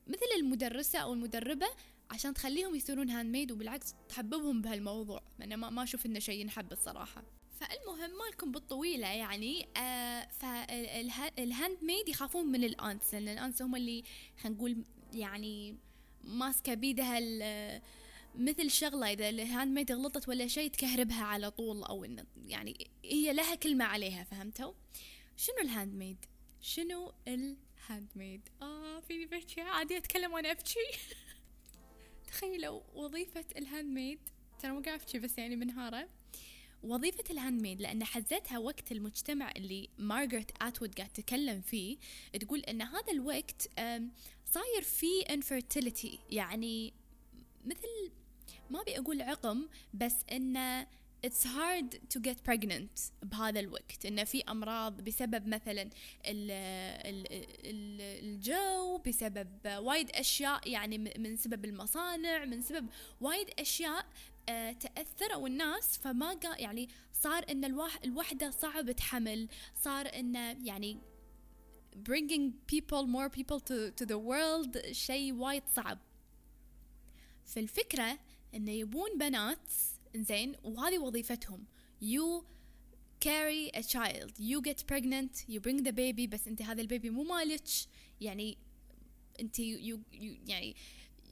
مثل 0.06 0.26
المدرسة 0.37 0.98
أو 0.98 1.12
المدربة 1.12 1.66
عشان 2.11 2.35
تخليهم 2.35 2.74
يصيرون 2.74 3.11
handmaid 3.11 3.52
وبالعكس 3.52 3.94
تحببهم 4.08 4.62
بهالموضوع. 4.62 5.22
أنا 5.42 5.56
ما 5.56 5.82
أشوف 5.82 6.06
إنه 6.06 6.18
شيء 6.18 6.40
ينحب 6.40 6.72
الصراحة. 6.72 7.41
فالمهم 7.62 8.18
مالكم 8.18 8.53
بالطويلة 8.53 9.07
يعني 9.07 9.68
آه 9.77 10.29
فال 10.31 11.78
handmaid 11.83 12.09
يخافون 12.09 12.46
من 12.46 12.64
ال 12.64 12.73
Aunts 12.73 13.14
لأن 13.14 13.29
ال 13.28 13.34
Aunts 13.34 13.62
هم 13.62 13.77
اللي 13.77 14.05
خلينا 14.42 14.57
نقول 14.57 14.85
يعني 15.12 15.77
ماسكة 16.25 16.75
بيدها 16.75 17.20
مثل 18.35 18.70
شغلة 18.70 19.12
إذا 19.12 19.29
ال 19.28 19.74
handmaid 19.74 19.92
غلطت 19.92 20.29
ولا 20.29 20.46
شيء 20.46 20.70
تكهربها 20.70 21.25
على 21.25 21.51
طول 21.51 22.05
إنه 22.05 22.25
يعني 22.46 22.90
هي 23.05 23.33
لها 23.33 23.55
كلمة 23.55 23.85
عليها 23.85 24.25
فهمتوا؟ 24.25 24.72
شنو 25.37 25.57
ال 25.62 25.94
handmaid؟ 25.94 26.24
شنو 26.61 27.12
ال 27.28 28.09
handmaid؟ 28.16 28.48
آه 28.62 29.01
فيني 29.01 29.27
بحكي 29.27 29.61
عادي 29.61 29.96
أتكلم 29.96 30.33
وأنا 30.33 30.51
أبكي 30.51 30.87
تخيلوا 32.29 32.81
وظيفة 32.94 33.44
ال 33.57 33.90
handmaid 33.90 34.18
ترى 34.62 34.72
مو 34.72 34.81
قاعد 34.81 35.01
أبكي 35.01 35.18
بس 35.18 35.38
يعني 35.38 35.57
منهارة 35.57 36.09
وظيفة 36.83 37.25
ال 37.31 37.62
handmaid 37.62 37.81
لأن 37.81 38.05
حزتها 38.05 38.59
وقت 38.59 38.92
المجتمع 38.92 39.51
اللي 39.57 39.88
مارغريت 39.99 40.51
أتوود 40.62 40.95
قاعد 40.95 41.09
تتكلم 41.09 41.61
فيه 41.61 41.97
تقول 42.40 42.61
أن 42.61 42.83
هذا 42.83 43.12
الوقت 43.12 43.68
صاير 44.53 44.83
فيه 44.83 45.25
infertility 45.25 46.18
يعني 46.31 46.92
مثل 47.64 48.11
ما 48.71 48.81
أبي 48.81 48.99
أقول 48.99 49.23
عقم 49.23 49.68
بس 49.95 50.14
انه 50.33 50.87
it's 51.27 51.45
hard 51.45 51.99
to 52.14 52.21
get 52.21 52.37
pregnant 52.51 53.12
بهذا 53.23 53.61
الوقت 53.61 54.07
انه 54.07 54.25
في 54.25 54.42
أمراض 54.49 55.01
بسبب 55.01 55.49
مثلا 55.49 55.83
ال 56.27 56.51
ال 57.07 57.27
ال 57.64 58.01
الجو 58.01 58.99
بسبب 58.99 59.49
وايد 59.66 60.11
أشياء 60.11 60.68
يعني 60.68 60.99
من 60.99 61.37
سبب 61.37 61.64
المصانع 61.64 62.45
من 62.45 62.62
سبب 62.62 62.87
وايد 63.21 63.51
أشياء 63.59 64.07
تأثروا 64.81 65.48
الناس 65.48 65.98
فما 65.98 66.38
يعني 66.59 66.88
صار 67.12 67.44
إن 67.50 67.64
الوحدة 68.05 68.50
صعب 68.50 68.92
تحمل 68.92 69.48
صار 69.83 70.07
انه 70.07 70.66
يعني 70.66 70.98
bringing 72.09 72.52
people 72.66 73.07
more 73.07 73.28
people 73.28 73.61
to, 73.61 73.90
to 73.90 74.07
the 74.07 74.18
world 74.18 74.92
شيء 74.92 75.35
وايد 75.35 75.62
صعب. 75.76 75.98
فالفكرة 77.44 78.18
انه 78.55 78.72
يبون 78.72 79.18
بنات 79.18 79.70
زين 80.16 80.55
وهذه 80.64 80.98
وظيفتهم. 80.98 81.64
You 82.02 82.44
carry 83.20 83.70
a 83.74 83.83
child 83.83 84.33
you 84.38 84.61
get 84.61 84.87
pregnant 84.87 85.44
you 85.48 85.61
bring 85.61 85.83
the 85.83 85.92
baby 85.92 86.26
بس 86.28 86.48
أنت 86.48 86.62
هذا 86.62 86.81
البيبي 86.81 87.11
مو 87.11 87.22
مالك. 87.22 87.64
يعني 88.20 88.59
أنت 89.40 89.57
you, 89.57 89.98
you 90.12 90.38
يعني 90.46 90.76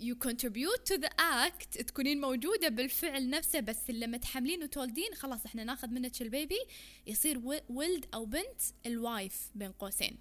you 0.00 0.14
contribute 0.14 0.82
to 0.86 0.98
the 0.98 1.10
act 1.18 1.82
تكونين 1.82 2.20
موجودة 2.20 2.68
بالفعل 2.68 3.30
نفسه 3.30 3.60
بس 3.60 3.90
لما 3.90 4.16
تحملين 4.16 4.62
وتولدين 4.62 5.14
خلاص 5.14 5.46
إحنا 5.46 5.64
ناخذ 5.64 5.88
منك 5.88 6.22
البيبي 6.22 6.58
يصير 7.06 7.62
ولد 7.68 8.06
أو 8.14 8.24
بنت 8.24 8.60
ال 8.86 8.99
wife 8.99 9.50
بين 9.54 9.72
قوسين. 9.72 10.18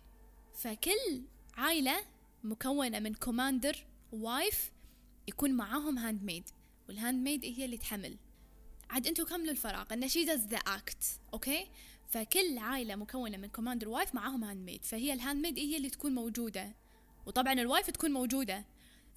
فكل 0.55 1.21
عائلة 1.57 1.95
مكونة 2.43 2.99
من 2.99 3.13
commander 3.13 3.85
wife 4.11 4.71
يكون 5.27 5.51
معاهم 5.51 5.97
handmaid 5.97 6.49
وال 6.87 7.23
handmaid 7.23 7.45
هي 7.45 7.65
اللي 7.65 7.77
تحمل. 7.77 8.17
عاد 8.89 9.07
أنتوا 9.07 9.25
كملوا 9.25 9.51
الفراغ. 9.51 9.93
and 9.93 10.07
she 10.07 10.25
does 10.25 10.39
the 10.51 10.59
act 10.59 11.05
okay 11.33 11.67
فكل 12.09 12.57
عائلة 12.57 12.95
مكونة 12.95 13.37
من 13.37 13.47
commander 13.47 13.89
wife 13.89 14.15
معاهم 14.15 14.43
handmaid 14.43 14.85
فهي 14.85 15.13
ال 15.13 15.41
handmaid 15.41 15.59
هي 15.59 15.77
اللي 15.77 15.89
تكون 15.89 16.15
موجودة. 16.15 16.75
وطبعا 17.25 17.53
ال 17.53 17.60
wife 17.60 17.89
تكون 17.89 18.11
موجودة. 18.11 18.65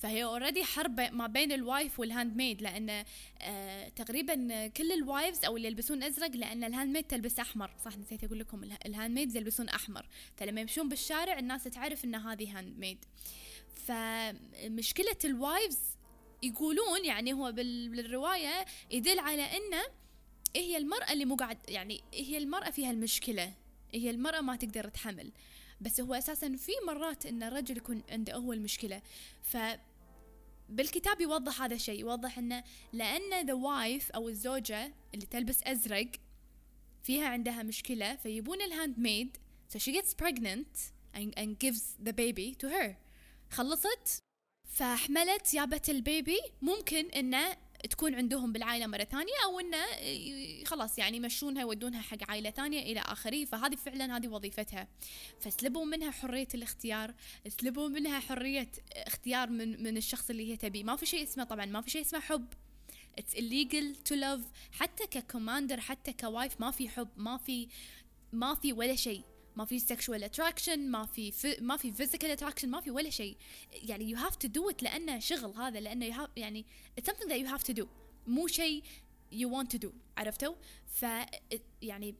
فهي 0.02 0.24
already 0.24 0.64
حرب 0.64 1.00
ما 1.00 1.26
بين 1.26 1.52
ال 1.52 1.59
wife 1.59 1.87
وال 1.87 2.00
handmaid 2.00 2.62
لأن 2.62 3.04
آه 3.40 3.88
تقريبا 3.88 4.66
كل 4.66 4.92
ال 4.92 5.01
wives 5.01 5.44
أو 5.44 5.56
اللي 5.56 5.68
يلبسون 5.68 6.02
أزرق 6.02 6.30
لأن 6.30 6.64
ال 6.64 6.92
handmaid 6.92 7.04
تلبس 7.04 7.38
أحمر. 7.38 7.70
صح 7.84 7.96
نسيت 7.98 8.24
أقول 8.24 8.38
لكم 8.38 8.64
ال 8.86 9.14
handmaid 9.14 9.36
يلبسون 9.36 9.68
أحمر. 9.68 10.06
فلما 10.36 10.60
يمشون 10.60 10.88
بالشارع 10.88 11.38
الناس 11.38 11.64
تعرف 11.64 12.04
إن 12.04 12.14
هذه 12.14 12.58
handmaid 12.58 13.04
فمشكلة 13.86 15.16
ال 15.24 15.33
wives 15.33 15.78
يقولون 16.42 17.04
يعني 17.04 17.32
هو 17.32 17.52
بالرواية 17.52 18.64
يدل 18.90 19.18
على 19.18 19.42
إنه 19.42 19.82
هي 20.56 20.76
المرأة 20.76 21.12
اللي 21.12 21.24
مو 21.24 21.34
قاعد 21.34 21.58
يعني 21.68 22.00
هي 22.14 22.38
المرأة 22.38 22.70
فيها 22.70 22.90
المشكلة. 22.90 23.52
هي 23.94 24.10
المرأة 24.10 24.40
ما 24.40 24.56
تقدر 24.56 24.88
تحمل. 24.88 25.32
بس 25.80 26.00
هو 26.00 26.14
أساسا 26.14 26.56
في 26.56 26.72
مرات 26.86 27.26
إن 27.26 27.42
الرجل 27.42 27.76
يكون 27.76 28.02
عنده 28.10 28.34
هو 28.34 28.52
المشكلة. 28.52 29.02
ف 29.42 29.56
بالكتاب 30.68 31.20
يوضح 31.20 31.62
هذا 31.62 31.74
الشيء. 31.74 32.00
يوضح 32.00 32.38
إنه 32.38 32.64
لأن 32.92 33.46
the 33.46 33.52
wife 33.52 34.10
أو 34.10 34.28
الزوجة 34.28 34.92
اللي 35.14 35.26
تلبس 35.26 35.62
أزرق 35.62 36.10
فيها 37.02 37.28
عندها 37.28 37.62
مشكلة 37.62 38.16
فيبون 38.16 38.62
ال 38.62 38.98
handmaid 38.98 39.36
so 39.74 39.78
she 39.78 39.92
gets 39.92 40.12
pregnant 40.14 40.92
and, 41.14 41.32
and 41.36 41.58
gives 41.58 41.96
the 41.98 42.12
baby 42.12 42.54
to 42.54 42.68
her. 42.68 42.96
خلصت؟ 43.50 44.22
فحملت 44.68 45.54
جابت 45.54 45.90
ال 45.90 45.99
baby. 45.99 46.40
ممكن 46.62 47.06
إنه 47.06 47.56
تكون 47.90 48.14
عندهم 48.14 48.52
بالعائلة 48.52 48.86
مرة 48.86 49.04
ثانية 49.04 49.32
أو 49.44 49.60
إنه 49.60 49.76
خلاص 50.64 50.98
يعني 50.98 51.16
يمشونها 51.16 51.62
يودونها 51.62 52.02
حق 52.02 52.30
عائلة 52.30 52.50
ثانية 52.50 52.82
إلى 52.82 53.00
آخره 53.00 53.44
فهذه 53.44 53.74
فعلا 53.74 54.16
هذه 54.16 54.28
وظيفتها. 54.28 54.88
فسلبوا 55.40 55.84
منها 55.84 56.10
حرية 56.10 56.48
الاختيار 56.54 57.14
سلبوا 57.48 57.88
منها 57.88 58.20
حرية 58.20 58.68
اختيار 58.92 59.50
من 59.50 59.82
من 59.82 59.96
الشخص 59.96 60.30
اللي 60.30 60.52
هي 60.52 60.56
تبيه 60.56 60.84
ما 60.84 60.96
في 60.96 61.06
شيء 61.06 61.22
اسمه 61.22 61.44
طبعا 61.44 61.66
ما 61.66 61.80
في 61.80 61.90
شيء 61.90 62.02
اسمه 62.02 62.20
حب. 62.20 62.46
It's 63.20 63.34
illegal 63.34 63.96
to 64.08 64.14
love. 64.16 64.44
حتى 64.72 65.06
ك 65.06 65.14
commander 65.14 65.80
حتى 65.80 66.12
ك 66.12 66.22
wife 66.22 66.60
ما 66.60 66.70
في 66.70 66.88
حب 66.88 67.08
ما 67.16 67.36
في 67.36 67.68
ما 68.32 68.54
في 68.54 68.72
ولا 68.72 68.96
شيء. 68.96 69.22
ما 69.56 69.64
في 69.64 69.78
sexual 69.78 70.24
attraction 70.24 70.90
ما 70.90 71.06
في 71.06 71.32
ما 71.60 71.76
في 71.76 71.92
physical 71.92 72.30
attraction 72.30 72.70
ما 72.70 72.80
في 72.80 72.90
ولا 72.90 73.10
شيء. 73.10 73.36
يعني 73.72 74.10
you 74.10 74.16
have 74.16 74.36
to 74.36 74.48
do 74.48 74.70
it 74.70 74.82
لأنه 74.82 75.18
شغل 75.18 75.56
هذا 75.56 75.80
لأنه 75.80 76.10
you 76.10 76.14
have, 76.18 76.30
يعني 76.36 76.66
it's 76.98 77.06
something 77.06 77.28
that 77.28 77.40
you 77.40 77.46
have 77.46 77.62
to 77.62 77.72
do 77.72 77.86
مو 78.26 78.46
شيء 78.46 78.82
you 79.32 79.58
want 79.58 79.76
to 79.76 79.78
do 79.78 79.92
عرفتوا؟ 80.16 80.54
ف 80.86 81.02
يعني 81.82 82.14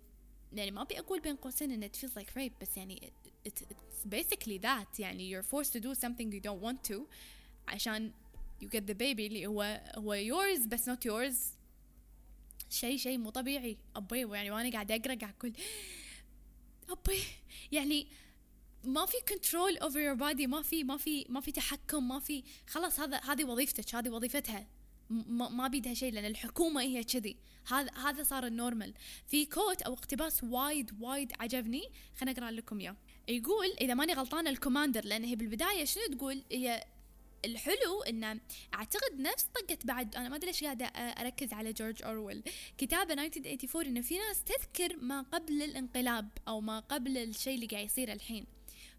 يعني 0.53 0.71
ما 0.71 0.83
أبي 0.83 0.99
أقول 0.99 1.21
بين 1.21 1.37
قوسين 1.37 1.73
إن 1.73 1.83
it 1.83 1.97
feels 1.97 2.17
like 2.17 2.37
rape 2.37 2.53
بس 2.61 2.77
يعني 2.77 3.13
it's 3.47 3.65
basically 4.05 4.59
that 4.59 4.97
that. 4.97 5.01
يعني 5.01 5.43
you're 5.43 5.45
forced 5.45 5.71
to 5.71 5.79
do 5.79 5.95
something 5.95 6.35
you 6.35 6.41
don't 6.41 6.63
want 6.65 6.87
to 6.87 7.07
عشان 7.69 8.13
you 8.63 8.69
get 8.69 8.85
the 8.85 8.93
baby 8.93 9.27
اللي 9.27 9.47
هو 9.47 9.83
هو 9.97 10.15
yours 10.15 10.67
بس 10.67 10.89
not 10.89 11.07
yours 11.07 11.39
شيء 12.71 12.97
شيء 12.97 13.19
مو 13.19 13.31
طبيعي. 13.31 13.79
ابي 13.97 14.21
يعني 14.21 14.51
وأنا 14.51 14.73
قاعد 14.73 14.93
أقرأ 14.93 15.15
قاعد 15.15 15.35
أقول 15.39 15.53
ابي 16.93 17.23
يعني 17.73 18.07
ما 18.85 19.07
في 19.07 19.17
control 19.29 19.77
over 19.77 20.01
your 20.01 20.15
body 20.15 20.47
ما 20.47 20.63
في 20.63 20.85
ما 20.85 20.97
في 20.97 21.27
ما 21.29 21.41
في 21.41 21.53
تحكم 21.53 22.09
ما 22.09 22.21
في 22.21 22.45
خلاص 22.67 23.01
هذا 23.01 23.17
هذه 23.17 23.45
وظيفتك 23.45 23.95
هذه 23.95 24.09
وظيفتها. 24.09 24.67
ما 25.29 25.69
بيدها 25.69 25.95
شيء 25.95 26.13
لأن 26.13 26.25
الحكومة 26.25 26.81
هي 26.81 27.05
كذي. 27.05 27.37
هذا 27.67 27.91
هذا 27.93 28.23
صار 28.23 28.47
ال 28.47 28.53
normal. 28.53 28.95
في 29.27 29.47
quote 29.47 29.83
أو 29.83 29.93
اقتباس 29.93 30.45
وايد 30.45 31.03
وايد 31.03 31.33
عجبني. 31.41 31.83
خليني 32.21 32.39
أقرأ 32.39 32.51
لكم 32.51 32.81
إياه. 32.81 32.97
يقول 33.29 33.67
إذا 33.81 33.95
ماني 33.95 34.13
غلطانه 34.13 34.51
ال 34.51 34.56
commander 34.56 35.05
لأن 35.05 35.25
هي 35.25 35.37
بالبداية 35.37 35.85
شنو 35.85 36.03
تقول؟ 36.17 36.43
هي 36.53 36.85
الحلو 37.45 38.03
إنه 38.09 38.41
أعتقد 38.75 39.21
نفس 39.21 39.47
طقة 39.55 39.79
بعد 39.85 40.17
أنا 40.17 40.29
ما 40.29 40.37
أدري 40.37 40.47
ليش 40.47 40.65
قاعدة 40.65 40.87
أركز 40.87 41.53
على 41.53 41.73
جورج 41.73 42.03
أورويل. 42.03 42.43
كتابه 42.79 43.15
1984 43.15 43.87
إنه 43.87 44.01
في 44.01 44.19
ناس 44.19 44.45
تذكر 44.45 44.97
ما 44.97 45.23
قبل 45.23 45.63
الانقلاب 45.63 46.29
أو 46.49 46.61
ما 46.61 46.81
قبل 46.81 47.19
الشيء 47.19 47.55
اللي 47.55 47.67
قاعد 47.67 47.85
يصير 47.85 48.13
الحين. 48.13 48.47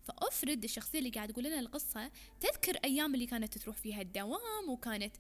فافرض 0.04 0.64
الشخصية 0.64 1.00
اللي 1.00 1.10
قاعد 1.10 1.34
تقول 1.34 1.44
لنا 1.44 1.60
القصة 1.60 2.12
تذكر 2.40 2.78
أيام 2.84 3.14
اللي 3.14 3.26
كانت 3.26 3.58
تروح 3.58 3.78
فيها 3.78 4.02
الدوام 4.02 4.70
وكانت 4.70 5.16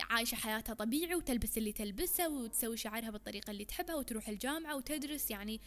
عايشة 0.00 0.34
حياتها 0.34 0.74
طبيعي 0.74 1.14
وتلبس 1.14 1.58
اللي 1.58 1.72
تلبسه 1.72 2.28
وتسوي 2.28 2.76
شعرها 2.76 3.10
بالطريقة 3.10 3.50
اللي 3.50 3.64
تحبها 3.64 3.94
وتروح 3.94 4.28
الجامعة 4.28 4.76
وتدرس. 4.76 5.30
يعني 5.30 5.60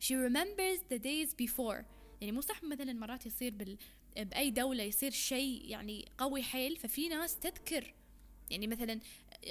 she 0.00 0.12
remembers 0.12 0.80
the 0.94 0.98
days 0.98 1.34
before. 1.44 1.84
يعني 2.20 2.32
مو 2.32 2.40
صح 2.40 2.62
مثلا 2.62 2.92
مرات 2.92 3.26
يصير 3.26 3.54
بال 3.54 3.78
بأي 4.16 4.50
دولة 4.50 4.82
يصير 4.82 5.10
شيء 5.10 5.62
يعني 5.64 6.08
قوي 6.18 6.42
حيل 6.42 6.76
ففي 6.76 7.08
ناس 7.08 7.38
تذكر. 7.38 7.94
يعني 8.50 8.66
مثلا 8.66 9.00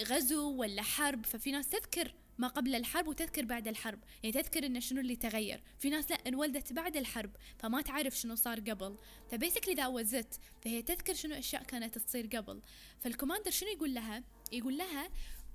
غزو 0.03 0.51
ولا 0.55 0.81
حرب 0.81 1.25
ففي 1.25 1.51
ناس 1.51 1.69
تذكر 1.69 2.13
ما 2.37 2.47
قبل 2.47 2.75
الحرب 2.75 3.07
وتذكر 3.07 3.45
بعد 3.45 3.67
الحرب. 3.67 3.99
يعني 4.23 4.41
تذكر 4.41 4.65
إنه 4.65 4.79
شنو 4.79 5.01
اللي 5.01 5.15
تغير. 5.15 5.61
في 5.79 5.89
ناس 5.89 6.11
لا 6.11 6.17
انولدت 6.27 6.73
بعد 6.73 6.97
الحرب 6.97 7.31
فما 7.59 7.81
تعرف 7.81 8.17
شنو 8.17 8.35
صار 8.35 8.59
قبل. 8.59 8.95
ف 9.31 9.35
basically 9.35 9.73
that 9.73 9.87
was 9.87 10.18
it 10.18 10.39
فهي 10.61 10.81
تذكر 10.81 11.13
شنو 11.13 11.35
أشياء 11.35 11.63
كانت 11.63 11.97
تصير 11.97 12.27
قبل. 12.27 12.61
فال 12.99 13.09
commander 13.09 13.51
شنو 13.51 13.69
يقول 13.69 13.93
لها؟ 13.93 14.23
يقول 14.51 14.77
لها 14.77 15.09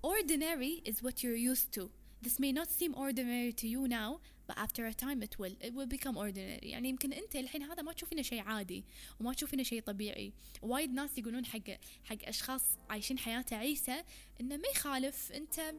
ordinary 0.06 0.90
is 0.90 0.94
what 1.02 1.22
you're 1.22 1.54
used 1.54 1.80
to. 1.80 1.90
This 2.26 2.38
may 2.40 2.52
not 2.52 2.68
seem 2.80 2.92
ordinary 2.94 3.52
to 3.52 3.66
you 3.74 3.86
now 3.86 4.20
but 4.48 4.56
after 4.58 4.86
a 4.86 4.94
time 4.94 5.22
it 5.22 5.38
will 5.38 5.56
it 5.60 5.72
will 5.74 5.86
become 5.96 6.16
ordinary. 6.16 6.66
يعني 6.66 6.88
يمكن 6.88 7.12
أنت 7.12 7.36
الحين 7.36 7.62
هذا 7.62 7.82
ما 7.82 7.92
تشوفينه 7.92 8.22
شيء 8.22 8.40
عادي 8.40 8.84
وما 9.20 9.34
تشوفينه 9.34 9.62
شيء 9.62 9.82
طبيعي. 9.82 10.32
وايد 10.62 10.92
ناس 10.92 11.18
يقولون 11.18 11.46
حق 11.46 11.70
حق 12.04 12.18
أشخاص 12.22 12.62
عايشين 12.90 13.18
حياة 13.18 13.44
تعيسة 13.52 14.04
إنه 14.40 14.56
ما 14.56 14.68
يخالف 14.74 15.32
أنت 15.32 15.74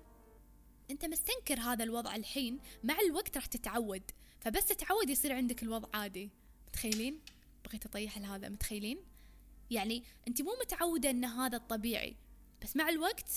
أنت 0.92 1.06
مستنكر 1.06 1.60
هذا 1.60 1.84
الوضع 1.84 2.16
الحين 2.16 2.60
مع 2.84 3.00
الوقت 3.00 3.36
راح 3.36 3.46
تتعود. 3.46 4.04
فبس 4.40 4.66
تتعود 4.66 5.10
يصير 5.10 5.34
عندك 5.34 5.64
الوضع 5.64 5.90
عادي. 5.94 6.30
متخيلين؟ 6.68 7.20
بغيت 7.66 7.86
أطيح 7.86 8.18
لهذا 8.18 8.50
متخيلين؟ 8.50 8.98
يعني 9.72 10.04
أنت 10.28 10.42
مو 10.42 10.52
متعودة 10.62 11.10
إن 11.10 11.26
هذا 11.26 11.58
الطبيعي 11.58 12.16
بس 12.62 12.76
مع 12.76 12.90
الوقت 12.90 13.30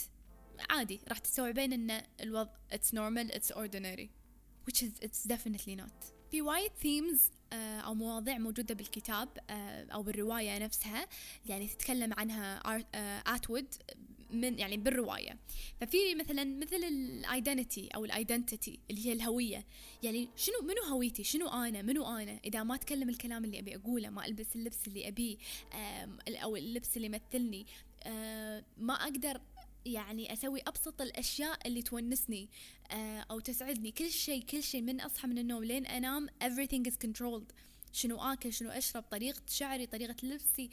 عادي 0.71 1.01
راح 1.09 1.19
تستوعبين 1.19 1.73
إن 1.73 2.03
الوضع 2.21 2.51
it's 2.73 2.93
normal 2.93 3.35
it's 3.37 3.57
ordinary. 3.57 4.20
Which 4.67 4.83
is 4.83 5.07
it's 5.07 5.29
definitely 5.33 5.77
not. 5.77 6.13
في 6.31 6.43
وايد 6.43 6.71
themes 6.83 7.19
uh, 7.19 7.55
أو 7.55 7.95
مواضيع 7.95 8.39
موجودة 8.39 8.75
بالكتاب 8.75 9.29
uh, 9.39 9.43
أو 9.93 10.03
بالرواية 10.03 10.59
نفسها 10.59 11.07
يعني 11.47 11.67
تتكلم 11.69 12.13
عنها 12.13 12.61
آتوود 13.35 13.75
uh, 13.75 13.97
من 14.31 14.59
يعني 14.59 14.77
بالرواية. 14.77 15.39
ففي 15.81 16.15
مثلا 16.15 16.45
مثل 16.45 16.77
ال 16.77 16.93
identi 16.93 17.89
أو 17.95 18.05
ال 18.05 18.13
identity 18.13 18.79
اللي 18.91 19.07
هي 19.07 19.13
الهوية. 19.13 19.67
يعني 20.03 20.29
شنو 20.37 20.61
منو 20.63 20.95
هويتي؟ 20.95 21.25
شنو 21.25 21.49
أنا؟ 21.49 21.83
منو 21.83 22.07
أنا؟ 22.07 22.41
إذا 22.45 22.63
ما 22.63 22.75
أتكلم 22.75 23.09
الكلام 23.09 23.45
اللي 23.45 23.59
أبي 23.59 23.77
أقوله 23.77 24.11
ما 24.11 24.27
ألبس 24.27 24.57
اللبس 24.57 24.79
اللي 24.87 25.09
أبيه 25.09 25.37
أو 26.29 26.57
اللبس 26.57 26.97
اللي 26.97 27.07
يمثلني 27.07 27.67
ما 28.79 28.95
أقدر 28.95 29.41
يعني 29.85 30.33
أسوي 30.33 30.61
أبسط 30.67 31.01
الأشياء 31.01 31.59
اللي 31.67 31.83
تونسني 31.83 32.49
أو 33.31 33.41
تسعدني. 33.41 33.91
كل 33.91 34.11
شيء 34.11 34.43
كل 34.43 34.63
شيء 34.63 34.83
من 34.83 35.01
أصحى 35.01 35.29
من 35.29 35.39
النوم 35.39 35.65
لين 35.65 35.87
أنام 35.87 36.29
everything 36.45 36.91
is 36.91 36.95
controlled. 37.07 37.53
شنو 37.93 38.33
آكل 38.33 38.53
شنو 38.53 38.71
أشرب 38.71 39.03
طريقة 39.03 39.43
شعري 39.49 39.87
طريقة 39.87 40.17
لبسي. 40.23 40.71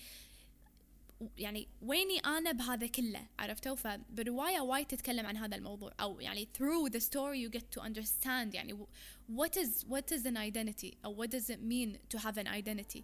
يعني 1.38 1.68
ويني 1.82 2.20
أنا 2.20 2.52
بهذا 2.52 2.88
كله؟ 2.88 3.28
عرفتوا؟ 3.40 3.76
فبالروايه 3.76 4.60
وايد 4.60 4.88
تتكلم 4.88 5.26
عن 5.26 5.38
هذا 5.38 5.56
الموضوع. 5.56 5.94
أو 6.00 6.20
يعني 6.20 6.48
through 6.58 6.90
the 6.90 7.00
story 7.00 7.38
you 7.38 7.60
get 7.60 7.80
to 7.80 7.84
understand 7.84 8.56
يعني 8.56 8.74
what 9.36 9.58
is 9.58 9.86
what 9.90 10.18
is 10.18 10.26
an 10.26 10.38
identity 10.38 10.96
أو 11.06 11.26
what 11.26 11.30
does 11.30 11.50
it 11.50 11.60
mean 11.60 11.98
to 12.16 12.20
have 12.20 12.38
an 12.38 12.48
identity. 12.48 13.02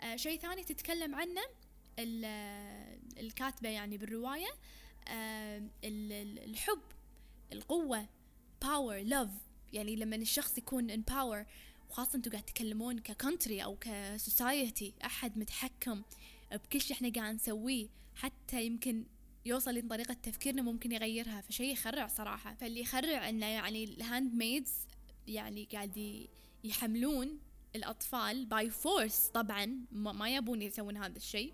uh, 0.00 0.16
شيء 0.16 0.40
ثاني 0.40 0.64
تتكلم 0.64 1.14
عنه 1.14 1.42
الكاتبة 3.18 3.68
يعني 3.68 3.98
بالرواية 3.98 4.48
آه 4.48 4.56
الحب 5.84 6.82
القوة 7.52 8.08
power 8.64 9.08
love. 9.10 9.30
يعني 9.72 9.96
لما 9.96 10.16
الشخص 10.16 10.58
يكون 10.58 10.96
in 10.96 11.00
power 11.10 11.46
وخاصة 11.90 12.16
أنتوا 12.16 12.32
قاعد 12.32 12.44
تتكلمون 12.44 12.98
ك 12.98 13.06
country 13.06 13.64
أو 13.64 13.76
ك 13.80 13.94
society 13.94 14.94
أحد 15.04 15.38
متحكم 15.38 16.02
بكل 16.52 16.80
شيء 16.80 16.96
إحنا 16.96 17.12
قاعد 17.16 17.34
نسويه 17.34 17.88
حتى 18.14 18.66
يمكن 18.66 19.04
يوصل 19.46 19.74
لطريقة 19.74 20.14
تفكيرنا 20.14 20.62
ممكن 20.62 20.92
يغيرها. 20.92 21.40
فشيء 21.40 21.72
يخرع 21.72 22.06
صراحة. 22.06 22.54
فاللي 22.54 22.80
يخرع 22.80 23.28
إنه 23.28 23.46
يعني 23.46 23.84
ال 23.84 24.34
handmaids 24.34 24.72
يعني 25.26 25.68
قاعد 25.72 26.26
يحملون 26.64 27.38
الأطفال 27.76 28.46
by 28.46 28.70
force 28.70 29.30
طبعا. 29.34 29.78
ما 29.92 30.34
يبون 30.34 30.62
يسوون 30.62 30.96
هذا 30.96 31.16
الشيء. 31.16 31.52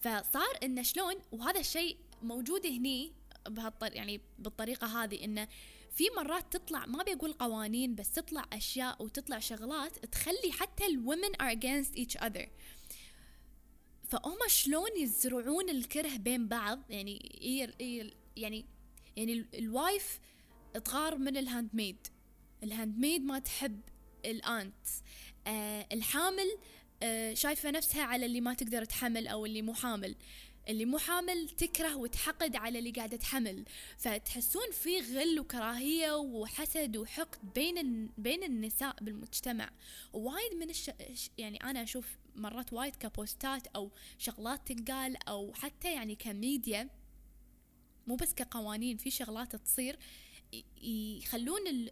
فصار 0.00 0.58
إنه 0.62 0.82
شلون؟ 0.82 1.14
وهذا 1.32 1.60
الشيء 1.60 1.96
موجود 2.22 2.66
هني 2.66 3.12
بهالطر 3.48 3.92
يعني 3.92 4.20
بالطريقة 4.38 5.04
هذه 5.04 5.24
إنه 5.24 5.48
في 5.92 6.04
مرات 6.16 6.56
تطلع 6.56 6.86
ما 6.86 7.02
بيقول 7.02 7.32
قوانين 7.32 7.94
بس 7.94 8.12
تطلع 8.12 8.44
أشياء 8.52 9.02
وتطلع 9.02 9.38
شغلات 9.38 10.04
تخلي 10.04 10.52
حتى 10.52 10.86
ال 10.86 10.94
women 10.94 11.32
are 11.42 11.54
against 11.56 11.98
each 11.98 12.20
other. 12.20 12.46
فهم 14.08 14.36
شلون 14.48 14.90
يزرعون 14.98 15.68
الكره 15.70 16.16
بين 16.16 16.48
بعض؟ 16.48 16.80
يعني 16.90 17.38
يعني 18.36 18.64
يعني 19.16 19.32
ال- 19.32 19.46
ال 19.58 19.70
wife 19.70 20.20
تغار 20.84 21.18
من 21.18 21.36
ال 21.36 21.70
handmaid 21.72 21.96
ال 22.62 22.98
handmaid 22.98 23.22
ما 23.24 23.38
تحب 23.38 23.80
الأنت. 24.24 24.86
آه 25.46 25.86
الحامل 25.92 26.58
آه 27.02 27.34
شايفة 27.34 27.70
نفسها 27.70 28.02
على 28.02 28.26
اللي 28.26 28.40
ما 28.40 28.54
تقدر 28.54 28.84
تحمل 28.84 29.26
أو 29.28 29.46
اللي 29.46 29.62
مو 29.62 29.74
حامل. 29.74 30.14
اللي 30.68 30.84
مو 30.84 30.98
حامل 30.98 31.48
تكره 31.48 31.96
وتحقد 31.96 32.56
على 32.56 32.78
اللي 32.78 32.90
قاعدة 32.90 33.16
تحمل. 33.16 33.64
فتحسون 33.98 34.70
في 34.72 35.00
غل 35.00 35.40
وكراهية 35.40 36.16
وحسد 36.16 36.96
وحقد 36.96 37.52
بين 37.54 38.10
بين 38.18 38.42
النساء 38.42 38.96
بالمجتمع. 39.00 39.70
وايد 40.12 40.54
من 40.54 40.70
الش... 40.70 40.90
يعني 41.38 41.56
أنا 41.56 41.82
أشوف 41.82 42.16
مرات 42.36 42.72
وايد 42.72 42.96
ك 42.96 43.08
posts 43.08 43.66
أو 43.66 43.90
شغلات 44.18 44.72
تنقال 44.72 45.28
أو 45.28 45.52
حتى 45.54 45.92
يعني 45.92 46.14
كميديا 46.14 46.88
مو 48.06 48.16
بس 48.16 48.34
كقوانين 48.34 48.96
في 48.96 49.10
شغلات 49.10 49.56
تصير 49.56 49.98
يخلون 50.82 51.66
ال... 51.66 51.90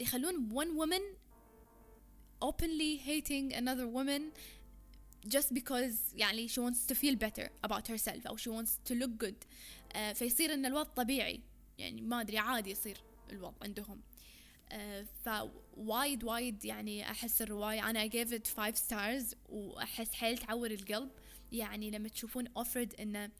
يخلون 0.00 0.50
one 0.50 0.80
woman 0.80 1.02
openly 2.44 2.98
hating 3.06 3.52
another 3.52 3.86
woman 3.86 4.22
just 5.28 5.54
because 5.54 6.14
يعني 6.14 6.48
she 6.48 6.60
wants 6.60 6.92
to 6.92 6.94
feel 6.94 7.14
better 7.14 7.48
about 7.66 7.88
herself 7.88 8.26
أو 8.26 8.36
she 8.36 8.50
wants 8.50 8.90
to 8.90 8.94
look 8.94 9.24
good. 9.24 9.36
uh, 9.94 10.12
فيصير 10.14 10.54
إن 10.54 10.66
الوضع 10.66 10.90
طبيعي. 10.96 11.40
يعني 11.78 12.02
ما 12.02 12.20
أدري 12.20 12.38
عادي 12.38 12.70
يصير 12.70 12.98
الوضع 13.30 13.56
عندهم. 13.62 14.00
uh, 14.70 14.74
فوايد 15.24 16.24
وايد 16.24 16.64
يعني 16.64 17.10
أحس 17.10 17.42
الرواية. 17.42 17.90
أنا 17.90 18.08
I 18.08 18.10
gave 18.10 18.32
it 18.32 18.46
five 18.46 18.76
stars 18.76 19.36
وأحس 19.48 20.12
حيل 20.12 20.38
تعور 20.38 20.70
القلب. 20.70 21.10
يعني 21.52 21.90
لما 21.90 22.08
تشوفون 22.08 22.46
أوفرد 22.56 22.94
إنه 22.94 23.30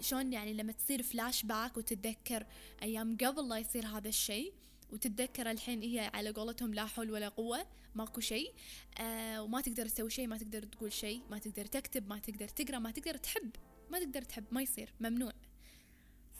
شلون 0.00 0.32
يعني 0.32 0.54
لما 0.54 0.72
تصير 0.72 1.02
فلاش 1.02 1.42
باك 1.42 1.76
وتتذكر 1.76 2.46
أيام 2.82 3.16
قبل 3.16 3.48
لا 3.48 3.58
يصير 3.58 3.86
هذا 3.86 4.08
الشيء. 4.08 4.52
وتتذكر 4.90 5.50
الحين 5.50 5.82
هي 5.82 6.10
على 6.14 6.30
قولتهم 6.30 6.74
لا 6.74 6.86
حول 6.86 7.10
ولا 7.10 7.28
قوة 7.28 7.66
ماكو 7.94 8.20
شيء. 8.20 8.52
آه 8.98 9.42
وما 9.42 9.60
تقدر 9.60 9.88
تسوي 9.88 10.10
شيء 10.10 10.26
ما 10.26 10.38
تقدر 10.38 10.62
تقول 10.62 10.92
شيء 10.92 11.22
ما 11.30 11.38
تقدر 11.38 11.64
تكتب 11.64 12.08
ما 12.08 12.18
تقدر 12.18 12.48
تقرأ 12.48 12.78
ما 12.78 12.90
تقدر 12.90 13.16
تحب 13.16 13.50
ما 13.90 13.98
تقدر 13.98 14.22
تحب 14.22 14.44
ما 14.50 14.62
يصير 14.62 14.92
ممنوع. 15.00 15.32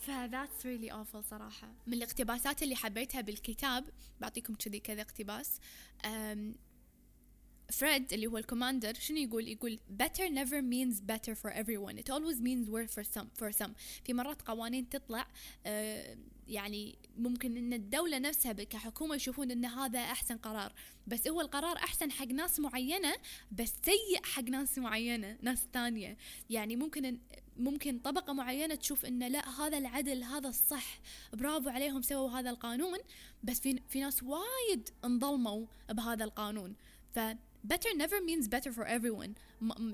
ف 0.00 0.10
that's 0.10 0.62
really 0.64 0.90
awful 0.90 1.20
صراحة. 1.30 1.74
من 1.86 1.94
الاقتباسات 1.94 2.62
اللي 2.62 2.76
حبيتها 2.76 3.20
بالكتاب 3.20 3.84
بعطيكم 4.20 4.54
كذي 4.54 4.80
كذا 4.80 5.02
اقتباس. 5.02 5.60
فريد 7.72 8.12
اللي 8.12 8.26
هو 8.26 8.38
الكوماندر 8.38 8.94
شنو 8.94 9.18
يقول؟ 9.18 9.48
يقول 9.48 9.78
better 10.02 10.28
never 10.28 10.62
means 10.62 11.00
better 11.00 11.34
for 11.34 11.50
everyone. 11.50 11.98
It 11.98 12.10
always 12.10 12.40
means 12.40 12.68
worse 12.68 12.92
for 12.94 13.04
some 13.04 13.26
for 13.40 13.52
some. 13.62 13.70
في 14.04 14.14
مرات 14.14 14.42
قوانين 14.42 14.88
تطلع 14.88 15.26
آه، 15.66 16.16
يعني 16.48 16.98
ممكن 17.16 17.56
إن 17.56 17.72
الدولة 17.72 18.18
نفسها 18.18 18.52
كحكومة 18.52 19.14
يشوفون 19.14 19.50
إن 19.50 19.64
هذا 19.64 19.98
أحسن 19.98 20.36
قرار. 20.36 20.72
بس 21.06 21.28
هو 21.28 21.40
القرار 21.40 21.76
أحسن 21.76 22.10
حق 22.10 22.26
ناس 22.26 22.60
معينة 22.60 23.14
بس 23.52 23.72
سيء 23.84 24.22
حق 24.22 24.42
ناس 24.42 24.78
معينة 24.78 25.38
ناس 25.42 25.66
ثانية. 25.72 26.16
يعني 26.50 26.76
ممكن 26.76 27.18
ممكن 27.56 27.98
طبقة 27.98 28.32
معينة 28.32 28.74
تشوف 28.74 29.04
إن 29.04 29.28
لا 29.28 29.60
هذا 29.60 29.78
العدل 29.78 30.22
هذا 30.22 30.48
الصح 30.48 31.00
برافو 31.32 31.68
عليهم 31.68 32.02
سووا 32.02 32.30
هذا 32.30 32.50
القانون 32.50 32.98
بس 33.42 33.60
في 33.60 33.82
في 33.88 34.00
ناس 34.00 34.22
وايد 34.22 34.88
انظلموا 35.04 35.66
بهذا 35.90 36.24
القانون. 36.24 36.74
ف 37.14 37.18
better 37.72 37.90
never 37.96 38.20
means 38.20 38.48
better 38.48 38.72
for 38.72 38.84
everyone. 38.86 39.30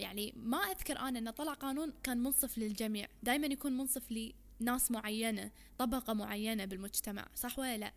يعني 0.00 0.32
ما 0.36 0.58
أذكر 0.58 0.98
أنا 0.98 1.18
إنه 1.18 1.30
طلع 1.30 1.52
قانون 1.52 1.92
كان 2.02 2.22
منصف 2.22 2.58
للجميع. 2.58 3.08
دائما 3.22 3.46
يكون 3.46 3.76
منصف 3.76 4.02
لناس 4.60 4.90
معينة 4.90 5.50
طبقة 5.78 6.12
معينة 6.12 6.64
بالمجتمع 6.64 7.28
صح 7.34 7.58
ولا 7.58 7.78
لا؟ 7.78 7.92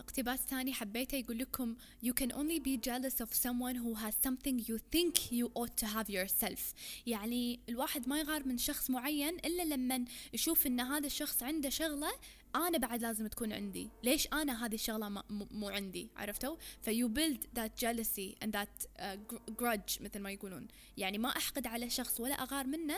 اقتباس 0.00 0.38
ثاني 0.38 0.72
حبيته 0.72 1.16
يقول 1.16 1.38
لكم 1.38 1.76
you 2.04 2.12
can 2.20 2.32
only 2.32 2.60
be 2.60 2.76
jealous 2.88 3.20
of 3.20 3.34
someone 3.34 3.76
who 3.76 3.94
has 3.94 4.14
something 4.26 4.58
you 4.58 4.78
think 4.94 5.32
you 5.32 5.50
ought 5.54 5.76
to 5.76 5.86
have 5.86 6.10
yourself. 6.10 6.74
يعني 7.06 7.60
الواحد 7.68 8.08
ما 8.08 8.20
يغار 8.20 8.48
من 8.48 8.58
شخص 8.58 8.90
معين 8.90 9.34
إلا 9.34 9.62
لما 9.62 10.04
يشوف 10.32 10.66
إن 10.66 10.80
هذا 10.80 11.06
الشخص 11.06 11.42
عنده 11.42 11.68
شغلة 11.68 12.12
أنا 12.54 12.78
بعد 12.78 13.02
لازم 13.02 13.26
تكون 13.26 13.52
عندي. 13.52 13.90
ليش 14.02 14.28
أنا 14.32 14.66
هذه 14.66 14.74
الشغلة 14.74 15.08
ما 15.08 15.22
مو 15.30 15.68
عندي؟ 15.68 16.08
عرفتوا؟ 16.16 16.56
فيو 16.82 17.14
jealousy 17.56 18.34
and 18.44 18.50
that 18.52 18.86
uh, 18.98 19.02
gr- 19.30 19.52
grudge 19.62 20.00
مثل 20.02 20.18
ما 20.18 20.30
يقولون. 20.30 20.66
يعني 20.96 21.18
ما 21.18 21.28
أحقد 21.28 21.66
على 21.66 21.90
شخص 21.90 22.20
ولا 22.20 22.34
أغار 22.34 22.66
منه 22.66 22.96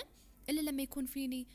إلا 0.48 0.60
لما 0.60 0.82
يكون 0.82 1.06
فيني 1.06 1.46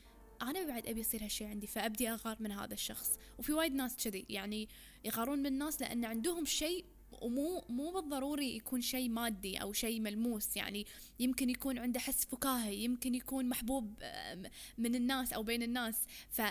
أنا 0.42 0.66
بعد 0.66 0.86
أبي 0.86 1.00
يصير 1.00 1.24
هالشيء 1.24 1.46
عندي 1.46 1.66
فأبدي 1.66 2.10
أغار 2.10 2.36
من 2.40 2.52
هذا 2.52 2.74
الشخص. 2.74 3.18
وفي 3.38 3.52
وايد 3.52 3.74
ناس 3.74 3.96
كذي. 3.96 4.24
يعني 4.28 4.68
يغارون 5.04 5.38
من 5.38 5.46
الناس 5.46 5.80
لأن 5.80 6.04
عندهم 6.04 6.44
شيء 6.44 6.84
ومو 7.22 7.64
مو 7.68 7.92
بالضروري 7.92 8.56
يكون 8.56 8.80
شيء 8.80 9.08
مادي 9.08 9.56
أو 9.56 9.72
شيء 9.72 10.00
ملموس. 10.00 10.56
يعني 10.56 10.86
يمكن 11.20 11.50
يكون 11.50 11.78
عنده 11.78 12.00
حس 12.00 12.24
فكاهي 12.24 12.76
يمكن 12.76 13.14
يكون 13.14 13.48
محبوب 13.48 13.94
آم، 14.02 14.42
من 14.78 14.94
الناس 14.94 15.32
أو 15.32 15.42
بين 15.42 15.62
الناس. 15.62 15.96
ف 16.30 16.42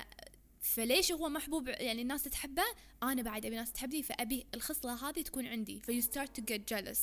فليش 0.64 1.12
هو 1.12 1.30
محبوب؟ 1.30 1.68
يعني 1.68 2.02
الناس 2.02 2.24
تحبه 2.24 2.64
أنا 3.04 3.22
بعد 3.22 3.46
أبي 3.46 3.56
ناس 3.56 3.72
تحبني 3.72 4.04
فأبي 4.04 4.46
الخصلة 4.54 5.10
هذه 5.10 5.22
تكون 5.22 5.46
عندي. 5.48 5.80
في 5.80 6.02
you 6.02 6.06
start 6.06 6.30
to 6.40 6.42
get 6.42 6.76
jealous 6.76 7.00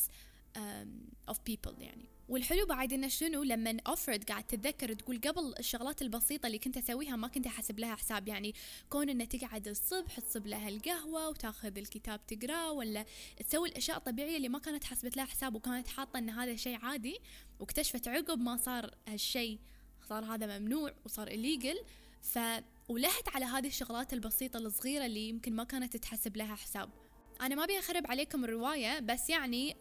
um, 0.56 1.32
of 1.32 1.36
people 1.50 1.80
يعني. 1.80 2.04
والحلو 2.28 2.66
بعد 2.66 2.92
إنه 2.92 3.08
شنو؟ 3.08 3.42
لما 3.42 3.76
اوفرد 3.86 4.24
قاعد 4.24 4.44
تتذكر 4.44 4.92
تقول 4.92 5.20
قبل 5.20 5.54
الشغلات 5.58 6.02
البسيطة 6.02 6.46
اللي 6.46 6.58
كنت 6.58 6.76
أسويها 6.76 7.16
ما 7.16 7.28
كنت 7.28 7.46
أحسب 7.46 7.78
لها 7.78 7.94
حساب. 7.94 8.28
يعني 8.28 8.54
كون 8.90 9.08
إنه 9.08 9.24
تقعد 9.24 9.68
الصبح 9.68 10.20
تصب 10.20 10.46
لها 10.46 10.68
القهوة 10.68 11.28
وتاخذ 11.28 11.78
الكتاب 11.78 12.20
تقراه 12.26 12.72
ولا 12.72 13.04
تسوي 13.48 13.68
الأشياء 13.68 13.96
الطبيعية 13.96 14.36
اللي 14.36 14.48
ما 14.48 14.58
كانت 14.58 14.84
حسبت 14.84 15.16
لها 15.16 15.24
حساب 15.24 15.54
وكانت 15.54 15.88
حاطة 15.88 16.18
إن 16.18 16.30
هذا 16.30 16.56
شيء 16.56 16.78
عادي 16.84 17.18
واكتشفت 17.60 18.08
عقب 18.08 18.38
ما 18.38 18.56
صار 18.56 18.94
هالشيء 19.08 19.58
صار 20.08 20.24
هذا 20.24 20.58
ممنوع 20.58 20.92
وصار 21.04 21.28
illegal 21.30 21.84
ف 22.22 22.38
ولهت 22.88 23.28
على 23.34 23.44
هذه 23.44 23.66
الشغلات 23.66 24.12
البسيطة 24.12 24.56
الصغيرة 24.56 25.06
اللي 25.06 25.28
يمكن 25.28 25.56
ما 25.56 25.64
كانت 25.64 25.96
تتحسب 25.96 26.36
لها 26.36 26.54
حساب. 26.54 26.90
أنا 27.40 27.54
ما 27.54 27.64
أبي 27.64 27.78
أخرب 27.78 28.06
عليكم 28.06 28.44
الرواية 28.44 28.98
بس 28.98 29.30
يعني 29.30 29.76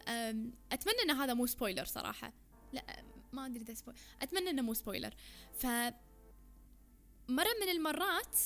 أتمنى 0.72 1.02
أن 1.04 1.10
هذا 1.10 1.34
مو 1.34 1.46
spoiler 1.46 1.84
صراحة. 1.84 2.32
لا 2.72 3.04
ما 3.32 3.46
أدري 3.46 3.62
إذا 3.62 3.74
spoiler 3.74 4.00
أتمنى 4.22 4.50
أنه 4.50 4.62
مو 4.62 4.74
spoiler 4.74 5.14
ف 5.54 5.66
مرة 7.28 7.50
من 7.62 7.68
المرات 7.70 8.36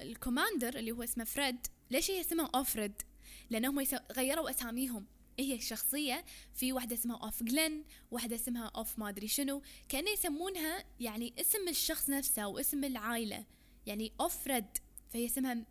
ال 0.00 0.08
commander 0.08 0.78
اللي 0.78 0.92
هو 0.92 1.02
اسمه 1.02 1.24
فريد 1.24 1.66
ليش 1.90 2.10
هي 2.10 2.20
اسمها 2.20 2.50
أوفريد 2.54 3.02
لأنهم. 3.50 3.84
غيروا 4.12 4.50
أساميهم. 4.50 5.06
هي 5.38 5.54
الشخصية 5.54 6.24
في 6.54 6.72
واحدة 6.72 6.94
اسمها 6.94 7.16
أوف 7.16 7.42
جلين 7.42 7.84
واحدة 8.10 8.36
اسمها 8.36 8.70
أوف 8.76 8.98
ما 8.98 9.08
أدري 9.08 9.28
شنو. 9.28 9.62
كانوا 9.88 10.10
يسمونها 10.10 10.84
يعني 11.00 11.34
اسم 11.40 11.68
الشخص 11.68 12.10
نفسه 12.10 12.46
واسم 12.46 12.84
العائلة. 12.84 13.44
يعني 13.86 14.12
أوف 14.20 14.44
فريد 14.44 14.64
فهي 15.10 15.26
اسمها 15.26 15.64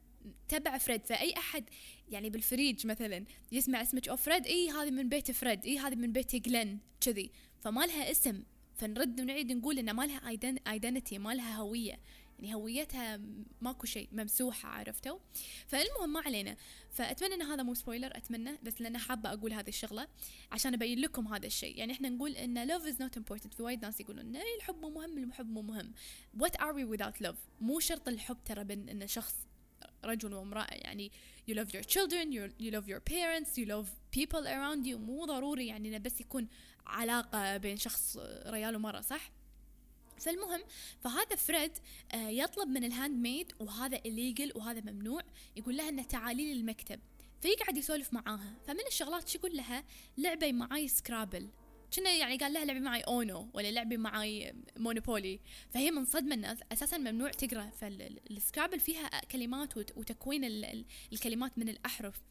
تبع 0.48 0.78
فريد. 0.78 1.06
فأي 1.06 1.38
أحد 1.38 1.64
يعني 2.10 2.30
بالفريج 2.30 2.88
مثلا 2.88 3.26
يسمع 3.52 3.82
اسمك 3.82 4.10
أوف 4.10 4.22
فريد 4.22 4.46
إي 4.46 4.70
هذه 4.70 4.92
من 4.92 5.10
بيت 5.10 5.32
فريد 5.32 5.66
إي 5.66 5.80
هذه 5.80 5.96
من 5.96 6.12
بيت 6.12 6.36
جلين 6.36 6.80
كذي. 7.02 7.32
فما 7.62 7.86
لها 7.86 8.12
اسم. 8.12 8.44
فنرد 8.76 9.22
ونعيد 9.22 9.52
نقول 9.52 9.80
إن 9.80 9.92
ما 9.92 10.06
لها 10.06 10.30
identity 10.68 11.18
ما 11.18 11.34
لها 11.34 11.56
هوية. 11.58 12.00
يعني 12.40 12.56
هويتها 12.56 13.22
ماكو 13.62 13.86
شيء 13.86 14.10
ممسوحة 14.12 14.70
عرفتوا؟ 14.70 15.20
فالمهم 15.68 16.14
ما 16.14 16.20
علينا. 16.20 16.56
فأتمنى 16.92 17.34
أن 17.34 17.42
هذا 17.42 17.64
مو 17.64 17.74
spoiler 17.74 18.18
أتمنى 18.18 18.58
بس 18.64 18.82
لأن 18.82 18.98
حابة 18.98 19.34
أقول 19.34 19.54
هذه 19.54 19.70
الشغلة 19.70 20.08
عشان 20.52 20.74
أبين 20.74 21.00
لكم 21.00 21.28
هذا 21.28 21.48
الشيء. 21.48 21.78
يعني 21.78 21.94
إحنا 21.94 22.10
نقول 22.10 22.32
إن 22.32 22.68
love 22.68 22.84
is 22.84 22.96
not 22.96 23.20
important. 23.20 23.56
في 23.56 23.64
وايد 23.64 23.82
ناس 23.82 24.00
يقولون 24.00 24.36
الحب 24.58 24.76
مو 24.82 24.90
مهم 24.90 25.18
الحب 25.18 25.50
مو 25.50 25.62
مهم. 25.62 25.94
What 26.38 26.62
are 26.62 26.74
we 26.74 26.98
without 26.98 27.28
love 27.28 27.38
مو 27.62 27.80
شرط 27.80 28.08
الحب 28.08 28.38
ترى 28.46 28.64
بين 28.64 28.90
إن 28.90 29.08
شخص 29.08 29.36
رجل 30.04 30.34
وامرأة. 30.34 30.74
يعني 30.74 31.12
you 31.52 31.54
love 31.54 31.70
your 31.70 31.84
children 31.84 32.32
you, 32.32 32.72
love 32.72 32.88
your 32.88 33.00
parents 33.00 33.58
you 33.58 33.66
love 33.66 33.88
people 34.20 34.44
around 34.44 34.86
you. 34.86 34.96
مو 34.96 35.26
ضروري 35.26 35.68
يعني 35.68 36.00
بس 36.00 36.22
يكون 36.22 36.48
علاقة 36.88 37.58
بين 37.58 37.78
شخص 37.78 38.18
ريال 38.48 38.76
ومرأة 38.76 39.02
صح؟ 39.02 39.32
فالمهم 40.20 40.62
فهذا 41.02 41.36
فريد 41.36 41.72
آه، 42.14 42.30
يطلب 42.30 42.68
من 42.68 42.84
ال 42.84 43.18
handmaid 43.22 43.52
وهذا 43.60 43.98
illegal 43.98 44.56
وهذا 44.56 44.92
ممنوع 44.92 45.22
يقول 45.56 45.78
لها 45.78 45.90
إنه 45.90 46.04
تعالي 46.04 46.46
لي 46.46 46.52
المكتب. 46.60 47.00
فيقعد 47.42 47.78
يسولف 47.78 48.14
معاها. 48.14 48.54
فمن 48.68 48.80
الشغلات 48.88 49.28
شو 49.30 49.38
يقول 49.38 49.58
لها؟ 49.58 49.84
لعبي 50.18 50.52
معاي 50.54 50.88
Scrabble 50.88 51.50
كنا 51.96 52.12
يعني؟ 52.12 52.38
قال 52.38 52.54
لها 52.54 52.66
لعبي 52.66 52.80
معي 52.80 53.02
UNO 53.02 53.50
ولا 53.54 53.72
لعبي 53.72 53.98
معي 53.98 54.54
Monopoly 54.78 55.40
فهي 55.74 55.92
منصدمة 55.92 56.34
ان 56.36 56.58
أساسا 56.72 56.98
ممنوع 56.98 57.30
تقرأ. 57.32 57.70
فال 57.82 58.01
Scrabble 58.01 58.80
فيها 58.80 59.08
كلمات 59.32 59.78
وت- 59.78 59.98
وتكوين 59.98 60.44
ال- 60.46 60.66
ال- 60.66 60.86
الكلمات 61.14 61.58
من 61.58 61.70
الأحرف. 61.70 62.22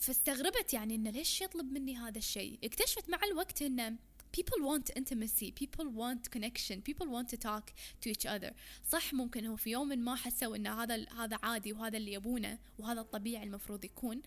فاستغربت 0.00 0.74
يعني 0.74 0.94
إنه 0.94 1.10
ليش 1.10 1.40
يطلب 1.40 1.72
مني 1.72 1.96
هذا 1.96 2.18
الشيء؟ 2.18 2.58
اكتشفت 2.64 3.10
مع 3.10 3.18
الوقت 3.24 3.62
إنه 3.62 3.96
people 4.38 4.58
want 4.70 4.86
intimacy. 5.00 5.48
People 5.62 5.86
want 6.02 6.22
connection. 6.34 6.76
People 6.90 7.08
want 7.16 7.28
to 7.34 7.38
talk 7.48 7.66
to 8.02 8.06
each 8.14 8.26
other. 8.26 8.52
صح 8.92 9.14
ممكن 9.14 9.46
هو 9.46 9.56
في 9.56 9.70
يوم 9.70 9.88
ما 9.88 10.14
حسوا 10.14 10.56
إن 10.56 10.66
هذا 10.66 11.06
هذا 11.10 11.38
عادي 11.42 11.72
وهذا 11.72 11.96
اللي 11.96 12.12
يبونه 12.12 12.58
وهذا 12.78 13.00
الطبيعي 13.00 13.44
المفروض 13.44 13.84
يكون. 13.84 14.22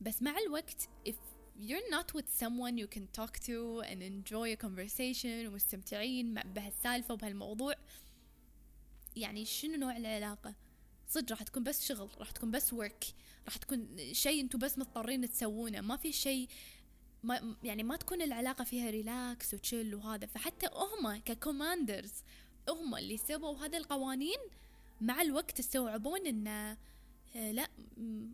بس 0.00 0.22
مع 0.22 0.38
الوقت 0.38 0.88
if 1.08 1.14
you're 1.60 1.90
not 1.90 2.14
with 2.14 2.28
someone 2.44 2.78
you 2.78 2.86
can 2.86 3.06
talk 3.20 3.38
to 3.38 3.82
and 3.82 4.02
enjoy 4.02 4.52
a 4.52 4.56
conversation 4.56 5.46
ومستمتعين 5.46 6.34
بهالسالفة 6.34 7.14
وبهالموضوع 7.14 7.74
يعني 9.16 9.44
شنو 9.44 9.76
نوع 9.76 9.96
العلاقة؟ 9.96 10.54
صدق 11.08 11.30
راح 11.30 11.42
تكون 11.42 11.62
بس 11.62 11.86
شغل 11.86 12.10
راح 12.18 12.30
تكون 12.30 12.50
بس 12.50 12.72
work 12.72 13.04
راح 13.44 13.56
تكون 13.56 13.96
شيء 14.12 14.40
أنتم 14.40 14.58
بس 14.58 14.78
مضطرين 14.78 15.30
تسوونه. 15.30 15.80
ما 15.80 15.96
في 15.96 16.12
شيء 16.12 16.48
ما 17.22 17.56
يعني 17.64 17.82
ما 17.82 17.96
تكون 17.96 18.22
العلاقة 18.22 18.64
فيها 18.64 18.90
relax 18.90 19.54
و 19.54 19.61
chill 19.61 19.94
وهذا. 19.94 20.26
فحتى 20.26 20.66
هم 20.74 21.16
ك 21.16 21.25
commanders 21.25 22.12
هم 22.68 22.94
اللي 22.94 23.16
سووا 23.16 23.58
هذه 23.58 23.76
القوانين 23.76 24.38
مع 25.00 25.22
الوقت 25.22 25.58
استوعبون 25.58 26.26
انه 26.26 26.76
آه، 27.36 27.52
لا 27.52 27.68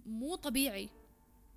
مو 0.06 0.34
طبيعي. 0.34 0.88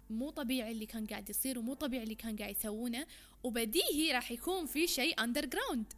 مو 0.09 0.29
طبيعي 0.29 0.71
اللي 0.71 0.85
كان 0.85 1.05
قاعد 1.05 1.29
يصير 1.29 1.59
ومو 1.59 1.73
طبيعي 1.73 2.03
اللي 2.03 2.15
كان 2.15 2.35
قاعد 2.35 2.55
يسوونه. 2.55 3.05
وبديهي 3.43 4.11
راح 4.11 4.31
يكون 4.31 4.65
في 4.65 4.87
شيء 4.87 5.23
underground 5.23 5.93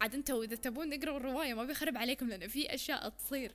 عاد 0.00 0.14
أنتوا 0.14 0.44
إذا 0.44 0.56
تبون 0.56 1.00
تقروا 1.00 1.16
الرواية 1.16 1.54
ما 1.54 1.64
بيخرب 1.64 1.96
عليكم 1.96 2.28
لأن 2.28 2.48
في 2.48 2.74
أشياء 2.74 3.08
تصير. 3.08 3.52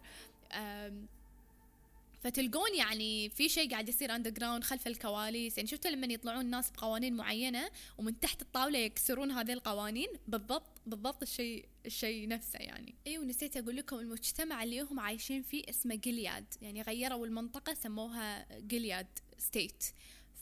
فتلقون 2.23 2.75
يعني 2.75 3.29
في 3.29 3.49
شيء 3.49 3.71
قاعد 3.71 3.89
يصير 3.89 4.15
underground 4.15 4.63
خلف 4.63 4.87
الكواليس. 4.87 5.57
يعني 5.57 5.69
شفتوا 5.69 5.91
لما 5.91 6.13
يطلعون 6.13 6.45
ناس 6.45 6.71
بقوانين 6.71 7.13
معينة 7.13 7.69
ومن 7.97 8.19
تحت 8.19 8.41
الطاولة 8.41 8.79
يكسرون 8.79 9.31
هذه 9.31 9.53
القوانين؟ 9.53 10.07
بالضبط 10.27 10.81
بالضبط 10.85 11.21
الشيء 11.21 11.65
الشيء 11.85 12.27
نفسه 12.27 12.59
يعني. 12.59 12.95
اي 13.07 13.17
ونسيت 13.17 13.57
أقول 13.57 13.75
لكم 13.75 13.99
المجتمع 13.99 14.63
اللي 14.63 14.81
هم 14.81 14.99
عايشين 14.99 15.43
فيه 15.43 15.63
اسمه 15.69 15.95
جلياد 15.95 16.45
يعني 16.61 16.81
غيروا 16.81 17.25
المنطقة 17.25 17.73
سموها 17.73 18.45
جلياد 18.59 19.07
state 19.37 19.83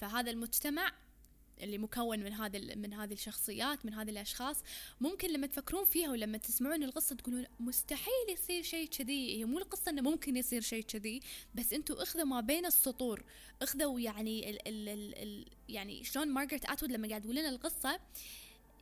فهذا 0.01 0.31
المجتمع 0.31 0.91
اللي 1.61 1.77
مكون 1.77 2.19
من 2.19 2.33
هذا 2.33 2.75
من 2.75 2.93
هذه 2.93 3.13
الشخصيات 3.13 3.85
من 3.85 3.93
هذه 3.93 4.09
الأشخاص 4.09 4.63
ممكن 5.01 5.29
لما 5.29 5.47
تفكرون 5.47 5.85
فيها 5.85 6.09
ولما 6.09 6.37
تسمعون 6.37 6.83
القصة 6.83 7.15
تقولون 7.15 7.45
مستحيل 7.59 8.29
يصير 8.29 8.63
شيء 8.63 8.87
كذي. 8.87 9.37
هي 9.37 9.45
مو 9.45 9.57
القصة 9.57 9.91
إنه 9.91 10.01
ممكن 10.01 10.37
يصير 10.37 10.61
شيء 10.61 10.83
كذي 10.83 11.19
بس 11.55 11.73
أنتم 11.73 11.93
اخذوا 11.93 12.25
ما 12.25 12.41
بين 12.41 12.65
السطور 12.65 13.23
اخذوا 13.61 13.99
يعني 13.99 14.49
ال 14.49 14.67
ال 14.67 14.89
ال 14.89 15.15
ال 15.17 15.45
يعني 15.69 16.03
شلون 16.03 16.27
مارغريت 16.27 16.69
اتوود 16.69 16.91
لما 16.91 17.07
قاعد 17.07 17.21
تقول 17.21 17.35
لنا 17.35 17.49
القصة 17.49 17.99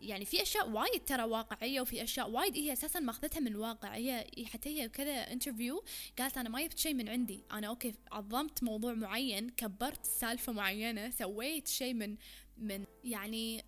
يعني 0.02 0.26
في 0.26 0.42
أشياء 0.42 0.70
وايد 0.70 1.06
ترى 1.06 1.24
واقعية 1.24 1.82
وفي 1.82 2.04
أشياء 2.04 2.30
وايد 2.30 2.58
هي 2.58 2.74
أساسا 2.74 3.00
ماخذتها 3.00 3.40
من 3.40 3.56
واقع 3.56 3.96
هي 3.96 4.26
حتى 4.46 4.70
هي 4.70 4.90
كذا 4.90 5.12
interview 5.12 5.84
قالت 6.20 6.38
أنا 6.38 6.50
ما 6.50 6.62
جبت 6.62 6.80
شيء 6.80 6.94
من 6.94 7.10
عندي. 7.10 7.44
أنا 7.52 7.68
okay 7.68 7.94
عظمت 8.12 8.64
موضوع 8.64 8.94
معين 8.94 9.50
كبرت 9.50 10.06
سالفة 10.06 10.54
معينة 10.54 11.10
سويت 11.10 11.68
شيء 11.68 11.94
من 11.94 12.18
من 12.60 12.86
يعني 13.04 13.64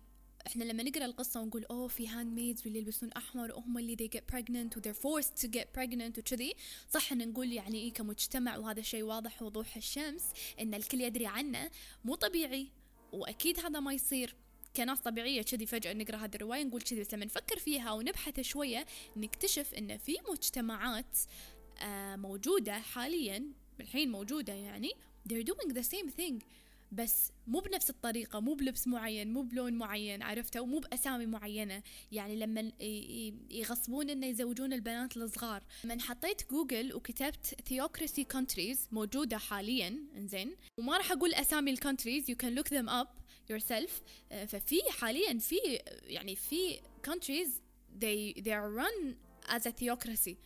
إحنا 0.46 0.64
لما 0.64 0.82
نقرأ 0.82 1.04
القصة 1.04 1.40
ونقول 1.40 1.64
أوه 1.64 1.88
في 1.88 2.08
handmaids 2.08 2.62
واللي 2.64 2.78
يلبسون 2.78 3.12
أحمر 3.12 3.52
وهم 3.52 3.78
اللي 3.78 3.96
they 3.96 4.16
get 4.18 4.34
pregnant 4.34 4.76
و 4.76 4.80
they're 4.80 4.96
forced 4.96 5.42
to 5.42 5.48
get 5.48 5.66
pregnant 5.78 6.18
وكذي 6.18 6.54
صح 6.90 7.12
إن 7.12 7.28
نقول 7.28 7.52
يعني 7.52 7.78
إيه 7.78 7.92
كمجتمع 7.92 8.56
وهذا 8.56 8.80
الشيء 8.80 9.02
واضح 9.02 9.42
وضوح 9.42 9.76
الشمس 9.76 10.22
إن 10.60 10.74
الكل 10.74 11.00
يدري 11.00 11.26
عنه. 11.26 11.70
مو 12.04 12.14
طبيعي. 12.14 12.68
وأكيد 13.12 13.60
هذا 13.60 13.80
ما 13.80 13.92
يصير. 13.92 14.34
كناس 14.76 15.00
طبيعية 15.00 15.42
كذي 15.42 15.66
فجأة 15.66 15.92
نقرأ 15.92 16.16
هذه 16.16 16.34
الرواية 16.34 16.64
نقول 16.64 16.82
كذي 16.82 17.00
بس 17.00 17.14
لما 17.14 17.24
نفكر 17.24 17.58
فيها 17.58 17.92
ونبحث 17.92 18.40
شوية 18.40 18.86
نكتشف 19.16 19.74
إن 19.74 19.98
في 19.98 20.16
مجتمعات 20.30 21.18
آه 21.80 22.16
موجودة 22.16 22.78
حاليا 22.78 23.44
الحين 23.80 24.10
موجودة 24.10 24.52
يعني 24.52 24.90
they're 25.28 25.44
doing 25.44 25.72
the 25.72 25.82
same 25.82 26.10
thing. 26.20 26.44
بس 26.92 27.32
مو 27.46 27.60
بنفس 27.60 27.90
الطريقة 27.90 28.40
مو 28.40 28.54
بلبس 28.54 28.86
معين 28.88 29.32
مو 29.32 29.42
بلون 29.42 29.72
معين 29.72 30.22
عرفته؟ 30.22 30.60
ومو 30.60 30.78
بأسامي 30.78 31.26
معينة. 31.26 31.82
يعني 32.12 32.36
لما 32.36 32.72
يغصبون 33.50 34.10
إنه 34.10 34.26
يزوجون 34.26 34.72
البنات 34.72 35.16
الصغار. 35.16 35.62
من 35.84 36.00
حطيت 36.00 36.50
جوجل 36.50 36.94
وكتبت 36.94 37.54
theocracy 37.70 38.24
countries 38.36 38.78
موجودة 38.92 39.38
حاليا 39.38 39.98
إنزين. 40.16 40.56
وما 40.78 40.96
راح 40.96 41.12
أقول 41.12 41.34
أسامي 41.34 41.70
ال 41.70 41.76
countries 41.76 42.30
you 42.30 42.34
can 42.34 42.58
look 42.58 42.68
them 42.68 42.88
up 42.88 43.08
yourself. 43.52 43.90
ففي 44.46 44.80
حاليا 44.90 45.38
في 45.38 45.56
يعني 46.02 46.36
في 46.36 46.80
countries 47.08 47.48
they 48.00 48.42
they 48.42 48.52
are 48.52 48.70
run 48.80 49.14
as 49.48 49.66
a 49.66 49.72
theocracy. 49.72 50.36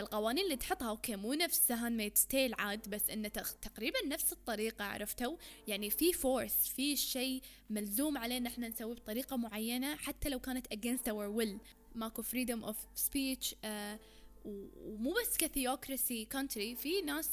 فالقوانين 0.00 0.44
اللي 0.44 0.56
تحطها. 0.56 0.88
okay 0.88 1.16
مو 1.16 1.34
نفس 1.34 1.72
Handmaid's 1.72 2.18
Tale 2.18 2.54
عاد 2.54 2.88
بس 2.88 3.10
إنه 3.10 3.28
تقريبا 3.28 4.06
نفس 4.06 4.32
الطريقة 4.32 4.84
عرفتوا؟ 4.84 5.36
يعني 5.68 5.90
في 5.90 6.12
force 6.12 6.68
في 6.68 6.96
شيء 6.96 7.42
ملزوم 7.70 8.18
علينا 8.18 8.48
إحنا 8.48 8.68
نسويه 8.68 8.94
بطريقة 8.94 9.36
معينة 9.36 9.96
حتى 9.96 10.28
لو 10.28 10.38
كانت 10.38 10.66
against 10.66 11.12
our 11.12 11.38
will. 11.38 11.58
ماكو 11.94 12.22
of 12.22 12.76
speech 13.00 13.54
آه 13.64 13.98
ومو 14.44 15.14
بس 15.22 15.36
ك 15.36 15.45
theocracy 15.45 16.24
country 16.24 16.76
في 16.76 17.02
ناس 17.02 17.30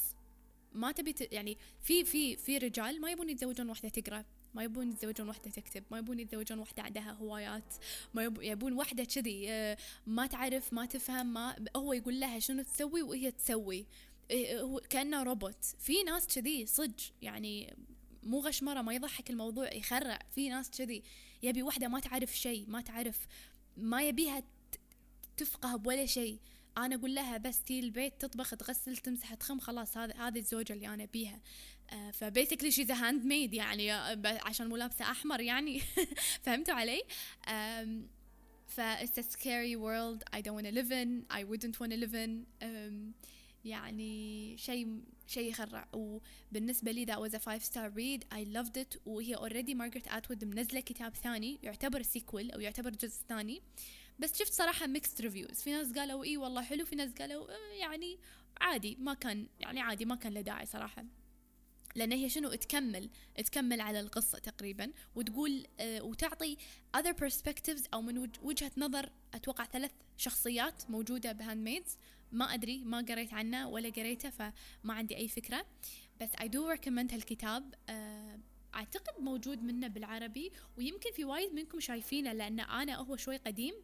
ما 0.72 0.92
تبي 0.92 1.14
يعني 1.32 1.58
في 1.80 2.04
في 2.04 2.36
في 2.36 2.58
رجال 2.58 3.00
ما 3.00 3.10
يبون 3.10 3.30
يتزوجون 3.30 3.68
واحدة 3.68 3.88
تقرأ. 3.88 4.24
ما 4.54 4.64
يبون 4.64 4.90
يتزوجون 4.90 5.28
واحدة 5.28 5.50
تكتب 5.50 5.84
ما 5.90 5.98
يبون 5.98 6.20
يتزوجون 6.20 6.58
واحدة 6.58 6.82
عندها 6.82 7.12
هوايات 7.12 7.74
ما 8.14 8.22
يبون 8.40 8.72
واحدة 8.72 9.04
كذي 9.04 9.50
آه، 9.50 9.76
ما 10.06 10.26
تعرف 10.26 10.72
ما 10.72 10.86
تفهم 10.86 11.26
ما 11.26 11.56
هو 11.76 11.92
يقول 11.92 12.20
لها 12.20 12.38
شنو 12.38 12.62
تسوي 12.62 13.02
وهي 13.02 13.30
تسوي. 13.30 13.86
إيه، 14.30 14.60
هو 14.60 14.80
كأنه 14.90 15.22
روبوت. 15.22 15.64
في 15.78 16.02
ناس 16.02 16.26
كذي 16.26 16.66
صدق 16.66 16.96
يعني 17.22 17.76
مو 18.22 18.40
غشمرة 18.40 18.82
ما 18.82 18.94
يضحك 18.94 19.30
الموضوع 19.30 19.72
يخرع. 19.72 20.18
في 20.34 20.48
ناس 20.48 20.70
كذي 20.70 21.02
يبي 21.42 21.62
واحدة 21.62 21.88
ما 21.88 22.00
تعرف 22.00 22.36
شيء 22.36 22.64
ما 22.68 22.80
تعرف 22.80 23.26
ما 23.76 24.02
يبيها 24.02 24.42
تفقه 25.36 25.76
بولا 25.76 26.06
شيء. 26.06 26.38
أنا 26.78 26.94
أقول 26.94 27.14
لها 27.14 27.36
بس 27.36 27.62
تييي 27.62 27.80
البيت 27.80 28.12
تطبخ 28.20 28.50
تغسل 28.50 28.96
تمسح 28.96 29.34
تخم 29.34 29.60
خلاص 29.60 29.96
هذا 29.96 30.14
هذه 30.14 30.38
الزوجة 30.38 30.72
اللي 30.72 30.88
أنا 30.88 31.04
بيها 31.04 31.40
ف 32.12 32.70
basically 32.70 32.90
she's 32.90 33.24
handmaid 33.24 33.54
يعني 33.54 33.92
آه، 33.94 34.18
عشان 34.24 34.66
مو 34.66 34.76
لابسه 34.76 35.10
أحمر 35.10 35.40
يعني. 35.40 35.80
فهمتوا 36.44 36.74
علي؟ 36.74 37.02
ف 38.66 38.80
it's 38.80 39.18
a 39.18 39.22
scary 39.22 39.76
world. 39.76 40.22
I 40.32 40.40
don't 40.40 40.54
want 40.54 40.66
to 40.66 40.72
live 40.72 40.92
in. 40.92 41.24
I 41.30 41.42
wouldn't 41.44 41.80
want 41.80 41.90
to 41.92 41.96
live 41.96 42.14
in. 42.14 42.46
um, 42.62 43.28
يعني 43.64 44.56
شيء 44.56 45.00
شيء 45.26 45.50
يخرع. 45.50 45.88
وبالنسبة 45.92 46.92
لي 46.92 47.06
that 47.06 47.18
was 47.18 47.34
a 47.34 47.38
five 47.38 47.64
star 47.64 47.90
read. 47.90 48.24
I 48.34 48.44
loved 48.56 48.76
it. 48.76 48.98
وهي 49.06 49.36
already 49.36 49.74
مارغريت 49.74 50.08
اتوود 50.08 50.44
منزلة 50.44 50.80
كتاب 50.80 51.14
ثاني 51.16 51.58
يعتبر 51.62 52.02
sequel 52.02 52.50
أو 52.50 52.60
يعتبر 52.60 52.90
جزء 52.90 53.20
ثاني. 53.28 53.62
بس 54.18 54.38
شفت 54.38 54.52
صراحة 54.52 54.86
mixed 54.86 55.20
reviews 55.20 55.60
في 55.60 55.70
ناس 55.72 55.92
قالوا 55.92 56.24
إيه 56.24 56.38
والله 56.38 56.62
حلو 56.62 56.84
في 56.84 56.96
ناس 56.96 57.12
قالوا 57.12 57.50
آه، 57.50 57.74
يعني 57.80 58.18
عادي 58.60 58.96
ما 59.00 59.14
كان 59.14 59.46
يعني 59.60 59.80
عادي 59.80 60.04
ما 60.04 60.14
كان 60.14 60.32
له 60.32 60.40
داعي 60.40 60.66
صراحة. 60.66 61.04
لأن 61.94 62.12
هي 62.12 62.28
شنو؟ 62.28 62.54
تكمل 62.54 63.10
تكمل 63.36 63.80
على 63.80 64.00
القصة 64.00 64.38
تقريبا 64.38 64.92
وتقول 65.14 65.66
آه 65.80 66.02
وتعطي 66.02 66.56
other 66.96 67.12
perspectives 67.24 67.82
أو 67.94 68.02
من 68.02 68.30
وجهة 68.42 68.72
نظر 68.76 69.10
أتوقع 69.34 69.64
ثلاث 69.64 69.90
شخصيات 70.16 70.90
موجودة 70.90 71.32
ب 71.32 71.64
Handmaid's 71.64 71.96
ما 72.32 72.54
أدري 72.54 72.84
ما 72.84 72.98
قريت 72.98 73.34
عنه 73.34 73.68
ولا 73.68 73.90
قريته 73.90 74.30
فما 74.30 74.52
عندي 74.94 75.16
أي 75.16 75.28
فكرة. 75.28 75.66
بس 76.20 76.28
I 76.28 76.44
do 76.44 76.76
recommend 76.76 77.12
هالكتاب 77.12 77.74
أعتقد 78.78 79.20
موجود 79.20 79.62
منه 79.62 79.88
بالعربي 79.88 80.52
ويمكن 80.76 81.12
في 81.12 81.24
وايد 81.24 81.54
منكم 81.54 81.80
شايفينه 81.80 82.32
لأن 82.32 82.60
أنا 82.60 82.96
هو 82.96 83.16
شوي 83.16 83.36
قديم 83.36 83.74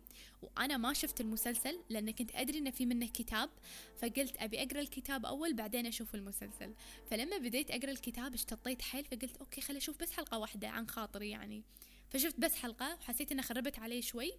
وأنا 0.42 0.76
ما 0.76 0.92
شفت 0.92 1.20
المسلسل 1.20 1.80
لأن 1.90 2.11
كنت 2.11 2.30
أدري 2.34 2.59
إنه 2.59 2.70
في 2.70 2.86
منه 2.86 3.07
كتاب 3.07 3.51
فقلت 3.97 4.36
أبي 4.36 4.62
أقرأ 4.62 4.80
الكتاب 4.80 5.26
أول 5.26 5.55
بعدين 5.55 5.86
أشوف 5.86 6.14
المسلسل. 6.14 6.74
فلما 7.11 7.38
بديت 7.38 7.70
أقرأ 7.70 7.90
الكتاب 7.90 8.34
اشتطيت 8.34 8.82
حيل 8.82 9.05
فقلت 9.05 9.36
أوكي 9.36 9.61
خلي 9.61 9.78
أشوف 9.78 10.01
بس 10.01 10.12
حلقة 10.12 10.38
واحدة 10.38 10.68
عن 10.68 10.88
خاطري 10.88 11.30
يعني. 11.30 11.62
فشفت 12.11 12.40
بس 12.40 12.55
حلقة 12.55 12.95
وحسيت 12.95 13.32
انها 13.32 13.45
خربت 13.45 13.78
علي 13.78 14.03
شوي 14.03 14.32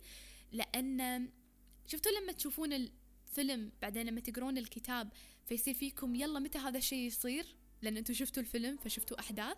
لأن 0.51 1.29
شفتوا 1.87 2.11
لما 2.11 2.31
تشوفون 2.31 2.73
الفيلم 2.73 3.71
بعدين 3.81 4.05
لما 4.05 4.21
تقرون 4.21 4.57
الكتاب 4.57 5.09
فيصير 5.45 5.73
فيكم 5.73 6.15
يلا 6.15 6.39
متى 6.39 6.57
هذا 6.57 6.77
الشيء 6.77 7.07
يصير؟ 7.07 7.45
لأن 7.81 7.97
أنتم 7.97 8.13
شفتوا 8.13 8.43
الفيلم 8.43 8.77
فشفتوا 8.77 9.19
أحداث. 9.19 9.57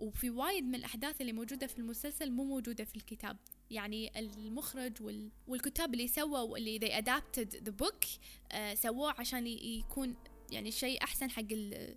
وفي 0.00 0.30
وايد 0.30 0.64
من 0.64 0.74
الأحداث 0.74 1.20
اللي 1.20 1.32
موجودة 1.32 1.66
في 1.66 1.78
المسلسل 1.78 2.30
مو 2.30 2.44
موجودة 2.44 2.84
في 2.84 2.96
الكتاب. 2.96 3.36
يعني 3.70 4.18
المخرج 4.18 5.02
وال... 5.02 5.30
والكتاب 5.46 5.94
اللي 5.94 6.08
سووا 6.08 6.58
اللي 6.58 6.78
they 6.78 7.04
adapted 7.04 7.56
the 7.66 7.84
book 7.84 8.06
uh, 8.06 8.74
سووه 8.74 9.14
عشان 9.18 9.46
يكون 9.46 10.14
يعني 10.50 10.70
شيء 10.70 11.02
أحسن 11.04 11.30
حق 11.30 11.52
ال... 11.52 11.96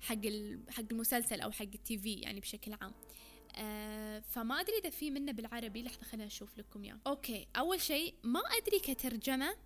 حق 0.00 0.24
ال... 0.24 0.60
حق 0.70 0.84
المسلسل 0.90 1.40
أو 1.40 1.50
حق 1.50 1.62
التي 1.62 1.98
في 1.98 2.14
يعني 2.14 2.40
بشكل 2.40 2.72
عام. 2.72 2.92
آه 3.56 4.18
فما 4.18 4.60
أدري 4.60 4.78
إذا 4.78 4.90
في 4.90 5.10
منه 5.10 5.32
بالعربي. 5.32 5.82
لحظة 5.82 6.02
خلينا 6.04 6.26
نشوف 6.26 6.58
لكم 6.58 6.84
إياه. 6.84 6.98
أوكي 7.06 7.46
أول 7.56 7.80
شيء 7.80 8.14
ما 8.22 8.40
أدري 8.40 8.78
كترجمة 8.78 9.56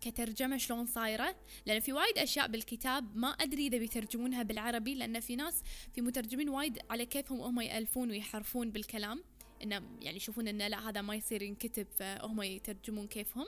كترجمة 0.00 0.56
شلون 0.56 0.86
صايرة؟ 0.86 1.36
لأن 1.66 1.80
في 1.80 1.92
وايد 1.92 2.18
أشياء 2.18 2.48
بالكتاب 2.48 3.16
ما 3.16 3.28
أدري 3.28 3.66
إذا 3.66 3.78
بيترجمونها 3.78 4.42
بالعربي 4.42 4.94
لأن 4.94 5.20
في 5.20 5.36
ناس 5.36 5.62
في 5.94 6.00
مترجمين 6.00 6.48
وايد 6.48 6.78
على 6.90 7.06
كيفهم 7.06 7.40
هم 7.40 7.60
يألفون 7.60 8.10
ويحرفون 8.10 8.70
بالكلام. 8.70 9.24
إنه 9.62 9.82
يعني 10.00 10.16
يشوفون 10.16 10.48
إنه 10.48 10.68
لا 10.68 10.88
هذا 10.88 11.00
ما 11.00 11.14
يصير 11.14 11.42
ينكتب 11.42 11.86
فهم 11.98 12.42
يترجمون 12.42 13.06
كيفهم. 13.06 13.46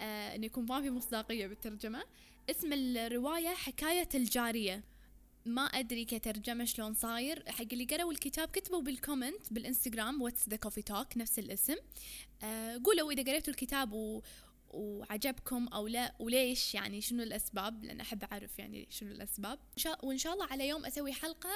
آه 0.00 0.34
إنه 0.34 0.46
يكون 0.46 0.66
ما 0.66 0.82
في 0.82 0.90
مصداقية 0.90 1.46
بالترجمة. 1.46 2.04
اسم 2.50 2.72
الرواية 2.72 3.48
حكاية 3.48 4.08
الجارية. 4.14 4.84
ما 5.46 5.62
أدري 5.62 6.04
كترجمة 6.04 6.64
شلون 6.64 6.94
صاير. 6.94 7.50
حق 7.50 7.66
اللي 7.72 7.84
قروا 7.84 8.12
الكتاب 8.12 8.48
كتبوا 8.48 8.82
بال 8.82 8.98
comment 8.98 9.52
بالإنستغرام 9.52 10.22
What's 10.22 10.48
the 10.48 10.56
Coffee 10.56 10.82
Talk 10.82 11.16
نفس 11.16 11.38
الاسم. 11.38 11.76
آه 12.42 12.80
قولوا 12.84 13.12
إذا 13.12 13.22
قريتوا 13.22 13.52
الكتاب 13.52 13.92
و 13.92 14.22
وعجبكم 14.70 15.68
أو 15.68 15.86
لا 15.86 16.14
وليش 16.18 16.74
يعني 16.74 17.00
شنو 17.00 17.22
الأسباب؟ 17.22 17.84
لأن 17.84 18.00
أحب 18.00 18.24
أعرف 18.24 18.58
يعني 18.58 18.86
شنو 18.90 19.10
الأسباب. 19.10 19.58
وإن 20.02 20.18
شاء 20.18 20.34
الله 20.34 20.46
على 20.46 20.68
يوم 20.68 20.86
أسوي 20.86 21.12
حلقة 21.12 21.50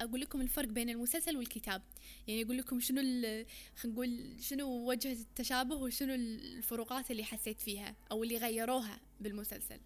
أقول 0.00 0.20
لكم 0.20 0.40
الفرق 0.40 0.68
بين 0.68 0.90
المسلسل 0.90 1.36
والكتاب. 1.36 1.82
يعني 2.26 2.42
أقول 2.42 2.58
لكم 2.58 2.80
شنو 2.80 3.00
خلينا 3.00 3.46
نقول 3.84 4.36
شنو 4.40 4.90
وجه 4.90 5.12
التشابه 5.12 5.74
وشنو 5.74 6.14
الفروقات 6.14 7.10
اللي 7.10 7.24
حسيت 7.24 7.60
فيها 7.60 7.96
أو 8.10 8.22
اللي 8.22 8.36
غيروها 8.36 9.00
بالمسلسل. 9.20 9.80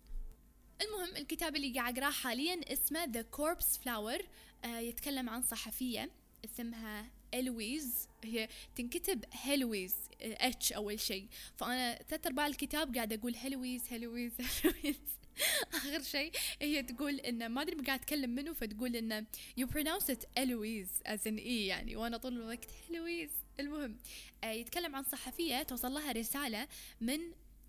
المهم 0.82 1.16
الكتاب 1.16 1.56
اللي 1.56 1.72
قاعد 1.74 1.98
أقرأه 1.98 2.10
حاليا 2.10 2.72
اسمه 2.72 3.04
The 3.04 3.22
Corpse 3.22 3.78
Flower 3.78 4.18
يتكلم 4.64 5.28
عن 5.28 5.42
صحفية 5.42 6.10
اسمها 6.44 7.10
الويز 7.34 8.08
هي 8.24 8.48
تنكتب 8.76 9.24
هلويز 9.32 9.94
H 10.20 10.72
أول 10.72 11.00
شيء. 11.00 11.28
فأنا 11.56 12.02
ثلاث 12.02 12.26
أرباع 12.26 12.46
الكتاب 12.46 12.94
قاعدة 12.94 13.16
أقول 13.16 13.36
هلويز 13.36 13.82
هلويز 13.90 14.32
هلويز 14.64 14.96
آخر 15.74 16.02
شيء 16.02 16.32
هي 16.62 16.82
تقول 16.82 17.14
انه 17.20 17.48
ما 17.48 17.62
أدري 17.62 17.76
قاعد 17.76 17.98
أتكلم 18.00 18.30
منه 18.30 18.52
فتقول 18.52 18.96
انه 18.96 19.26
you 19.60 19.64
pronounce 19.64 20.14
it 20.14 20.26
الويز 20.38 20.88
as 21.06 21.20
in 21.20 21.26
E 21.26 21.66
يعني. 21.66 21.96
وأنا 21.96 22.16
طول 22.16 22.32
الوقت 22.32 22.70
هلويز 22.90 23.30
المهم 23.60 23.96
آه 24.44 24.50
يتكلم 24.50 24.96
عن 24.96 25.02
صحفية 25.02 25.62
توصل 25.62 25.92
لها 25.92 26.12
رسالة 26.12 26.68
من 27.00 27.20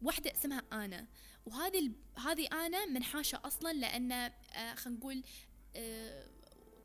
واحدة 0.01 0.31
اسمها 0.31 0.63
أنا 0.71 1.07
وهذه. 1.45 1.91
هذه 2.17 2.47
أنا 2.47 2.85
منحاشة 2.85 3.41
أصلا 3.45 3.73
لأن 3.73 4.11
آه 4.11 4.75
خلينا 4.75 4.99
نقول 4.99 5.23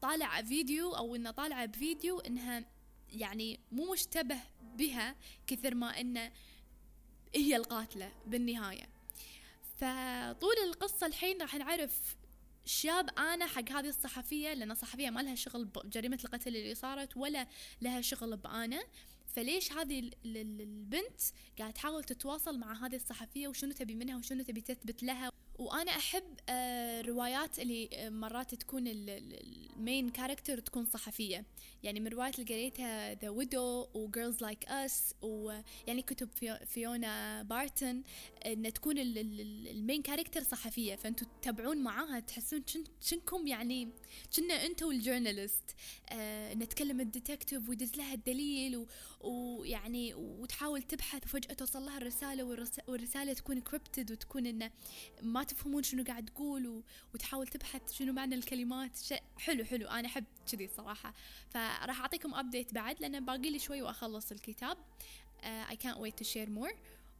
آه 0.04 0.08
طالع 0.08 0.42
فيديو 0.42 0.96
أو 0.96 1.16
إنه 1.16 1.30
طالعه 1.30 1.66
بفيديو 1.66 2.20
إنها 2.20 2.64
يعني 3.12 3.60
مو 3.72 3.92
مشتبه 3.92 4.36
بها 4.60 5.16
كثر 5.46 5.74
ما 5.74 6.00
إنه 6.00 6.32
هي 7.34 7.56
القاتلة 7.56 8.12
بالنهاية. 8.26 8.88
فطول 9.76 10.54
القصة 10.64 11.06
الحين 11.06 11.40
راح 11.42 11.54
نعرف 11.54 12.16
شاب 12.64 13.10
أنا 13.18 13.46
حق 13.46 13.70
هذه 13.70 13.88
الصحفية 13.88 14.54
لأن 14.54 14.70
الصحفية 14.70 15.10
ما 15.10 15.20
لها 15.20 15.34
شغل 15.34 15.64
بجريمه 15.64 16.18
القتل 16.24 16.56
اللي 16.56 16.74
صارت 16.74 17.16
ولا 17.16 17.46
لها 17.82 18.00
شغل 18.00 18.36
بانا 18.36 18.84
فليش 19.26 19.72
هذه 19.72 20.10
البنت 20.24 21.20
قاعدة 21.58 21.72
تحاول 21.72 22.04
تتواصل 22.04 22.58
مع 22.58 22.86
هذه 22.86 22.96
الصحفية 22.96 23.48
وشنو 23.48 23.72
تبي 23.72 23.94
منها 23.94 24.16
وشنو 24.16 24.42
تبي 24.42 24.60
تثبت 24.60 25.02
لها؟ 25.02 25.30
وأنا 25.58 25.90
أحب 25.90 26.24
الروايات 26.48 27.58
اللي 27.58 27.88
مرات 28.10 28.54
تكون 28.54 28.84
ال 28.88 29.12
main 29.12 30.08
character 30.08 30.60
تكون 30.60 30.84
صحفية. 30.86 31.44
يعني 31.82 32.00
من 32.00 32.06
الروايات 32.06 32.38
اللي 32.38 32.54
قريتها 32.54 33.14
The 33.14 33.28
Widow 33.28 33.86
و 33.94 34.02
Girls 34.02 34.42
Like 34.42 34.64
Us 34.68 35.14
ويعني 35.22 36.02
كتب 36.02 36.28
فيونا 36.66 37.42
بارتن 37.42 38.02
إن 38.46 38.72
تكون 38.72 38.94
ال 38.98 39.19
main 39.19 40.02
character 40.02 40.42
صحفية. 40.42 40.96
فأنتوا 40.96 41.26
تتابعون 41.40 41.78
معاها 41.78 42.20
تحسون 42.20 42.62
جنكم 43.00 43.46
يعني 43.46 43.88
كنا 44.36 44.54
انت 44.66 44.82
وال 44.82 44.98
journalist 44.98 45.74
آه 46.10 46.54
نتكلم 46.54 47.00
ال 47.00 47.68
detective 47.68 47.96
ويدزلها 47.96 48.14
الدليل 48.14 48.86
ويعني 49.20 50.14
وتحاول 50.14 50.82
تبحث 50.82 51.24
وفجأة 51.24 51.54
توصل 51.54 51.82
لها 51.82 51.98
الرسالة 51.98 52.44
والرسالة 52.88 53.32
تكون 53.32 53.60
crypted 53.60 54.12
وتكون 54.12 54.46
إنه 54.46 54.70
ما 55.22 55.43
تفهمون 55.44 55.82
شنو 55.82 56.04
قاعد 56.04 56.26
تقول. 56.26 56.82
وتحاول 57.14 57.46
تبحث 57.46 57.92
شنو 57.92 58.12
معنى 58.12 58.34
الكلمات. 58.34 58.96
شيء 58.96 59.22
حلو 59.38 59.64
حلو. 59.64 59.88
أنا 59.88 60.08
أحب 60.08 60.24
كذي 60.52 60.68
صراحة. 60.68 61.14
فراح 61.50 62.00
أعطيكم 62.00 62.34
update 62.34 62.74
بعد 62.74 63.00
لأن 63.00 63.24
باقي 63.24 63.50
لي 63.50 63.58
شوي 63.58 63.82
وأخلص 63.82 64.32
الكتاب. 64.32 64.78
I 65.44 65.74
can't 65.74 65.98
wait 65.98 66.16
to 66.16 66.24
share 66.24 66.48
more. 66.48 66.74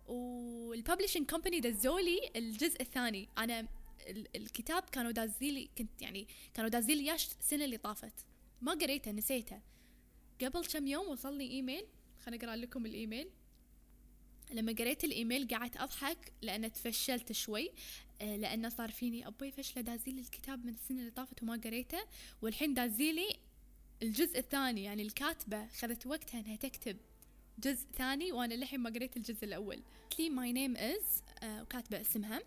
وال 0.06 0.27
publishing 0.27 1.30
company 1.30 1.60
دزولي 1.60 2.30
الجزء 2.36 2.80
الثاني. 2.80 3.28
أنا 3.38 3.68
الكتاب 4.36 4.82
كانوا 4.82 5.10
دازيلي 5.10 5.70
كنت 5.78 6.02
يعني 6.02 6.28
كانوا 6.54 6.70
دازيلي 6.70 7.02
اياه 7.02 7.14
السنة 7.14 7.64
اللي 7.64 7.76
طافت. 7.76 8.26
ما 8.62 8.72
قريته 8.72 9.10
نسيته. 9.10 9.60
قبل 10.40 10.66
كم 10.66 10.86
يوم 10.86 11.08
وصلني 11.08 11.50
إيميل. 11.50 11.84
خليني 12.24 12.44
أقرأ 12.44 12.56
لكم 12.56 12.86
الإيميل. 12.86 13.30
لما 14.52 14.72
قريت 14.72 15.04
الإيميل 15.04 15.48
قعدت 15.48 15.76
أضحك 15.76 16.32
لأن 16.42 16.72
تفشلت 16.72 17.32
شوي. 17.32 17.70
آه، 18.20 18.36
لأنه 18.36 18.68
صار 18.68 18.90
فيني 18.90 19.26
أبوي 19.26 19.50
فشله 19.50 19.82
دازيلي 19.82 20.20
الكتاب 20.20 20.66
من 20.66 20.72
السنة 20.72 21.00
اللي 21.00 21.10
طافت 21.10 21.42
وما 21.42 21.60
قريته 21.64 21.98
والحين 22.42 22.74
دازيلي 22.74 23.36
الجزء 24.02 24.38
الثاني 24.38 24.84
يعني 24.84 25.02
الكاتبة 25.02 25.66
خذت 25.66 26.06
وقتها 26.06 26.40
إنها 26.40 26.56
تكتب 26.56 26.96
جزء 27.58 27.86
ثاني 27.96 28.32
وأنا 28.32 28.54
للحين 28.54 28.80
ما 28.80 28.90
قريت 28.90 29.16
الجزء 29.16 29.44
الأول. 29.44 29.82
لي 30.18 30.30
ماي 30.30 30.52
نيم 30.52 30.76
از 30.76 31.22
وكاتبة 31.44 32.00
اسمها. 32.00 32.40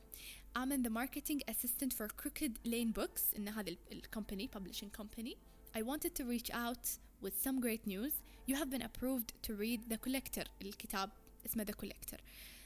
I'm 0.58 0.72
in 0.72 0.82
the 0.84 0.90
marketing 0.90 1.42
assistant 1.48 1.94
for 1.94 2.08
Crooked 2.08 2.54
Lane 2.66 2.92
Books 2.92 3.36
إن 3.38 3.48
هذا 3.48 3.76
الكومباني 3.92 4.50
publishing 4.56 4.90
company. 4.90 5.36
I 5.76 5.82
wanted 5.82 6.16
to 6.16 6.24
reach 6.26 6.52
out 6.52 6.98
with 7.22 7.42
some 7.44 7.62
great 7.62 7.86
news. 7.86 8.14
You 8.48 8.56
have 8.56 8.70
been 8.70 8.82
approved 8.82 9.34
to 9.44 9.54
read 9.54 9.90
The 9.90 9.98
Collector 9.98 10.46
الكتاب 10.62 11.10
اسمه 11.46 11.64
The 11.64 11.74
Collector. 11.74 12.18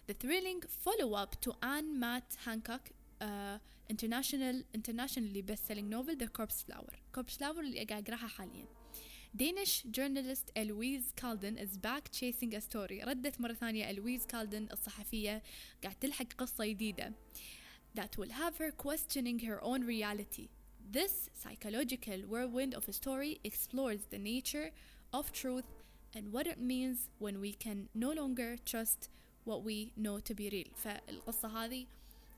The 0.07 0.15
thrilling 0.15 0.63
follow-up 0.85 1.41
to 1.41 1.55
Anne 1.63 1.99
Matt 1.99 2.37
Hancock 2.45 2.91
uh, 3.21 3.59
international 3.89 4.63
internationally 4.75 5.43
best-selling 5.43 5.89
novel 5.89 6.15
The 6.17 6.29
Corpse 6.29 6.63
Flower 6.63 6.95
Corpse 7.13 7.37
Flower 7.37 7.61
اللي 7.61 7.85
قاعد 7.85 8.11
أقراها 8.11 8.29
حاليا 8.29 8.67
Danish 9.37 9.83
journalist 9.91 10.51
Eloise 10.57 11.13
Kalden 11.21 11.59
is 11.59 11.77
back 11.77 12.11
chasing 12.11 12.55
a 12.55 12.61
story 12.61 13.03
ردت 13.07 13.41
مرة 13.41 13.53
ثانية 13.53 13.93
Eloise 13.93 14.27
Kalden 14.27 14.73
الصحفية 14.73 15.43
قاعد 15.83 15.95
تلحق 16.01 16.33
قصة 16.39 16.65
جديدة 16.67 17.13
that 17.95 18.17
will 18.19 18.31
have 18.31 18.57
her 18.59 18.71
questioning 18.71 19.39
her 19.41 19.63
own 19.63 19.85
reality 19.85 20.49
This 20.89 21.29
psychological 21.35 22.21
whirlwind 22.29 22.73
of 22.75 22.89
a 22.89 22.93
story 22.93 23.41
explores 23.43 24.03
the 24.11 24.19
nature 24.19 24.71
of 25.13 25.33
truth 25.33 25.65
and 26.15 26.33
what 26.33 26.47
it 26.47 26.61
means 26.61 27.09
when 27.19 27.41
we 27.41 27.53
can 27.53 27.89
no 27.93 28.13
longer 28.13 28.57
trust 28.65 29.11
what 29.46 29.62
we 29.64 29.92
know 29.98 30.20
to 30.30 30.34
be 30.34 30.50
real. 30.50 30.76
فالقصة 30.76 31.66
هذه 31.66 31.88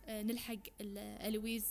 نلحق 0.08 0.60
ألويز 0.82 1.66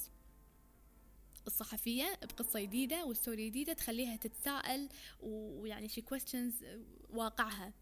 الصحفية 1.46 2.18
بقصة 2.22 2.60
جديدة 2.60 3.04
و 3.04 3.12
story 3.12 3.50
جديدة 3.50 3.72
تخليها 3.72 4.16
تتساءل 4.16 4.88
ويعني 5.22 5.88
she 5.88 6.02
questions 6.02 6.64
واقعها. 7.10 7.72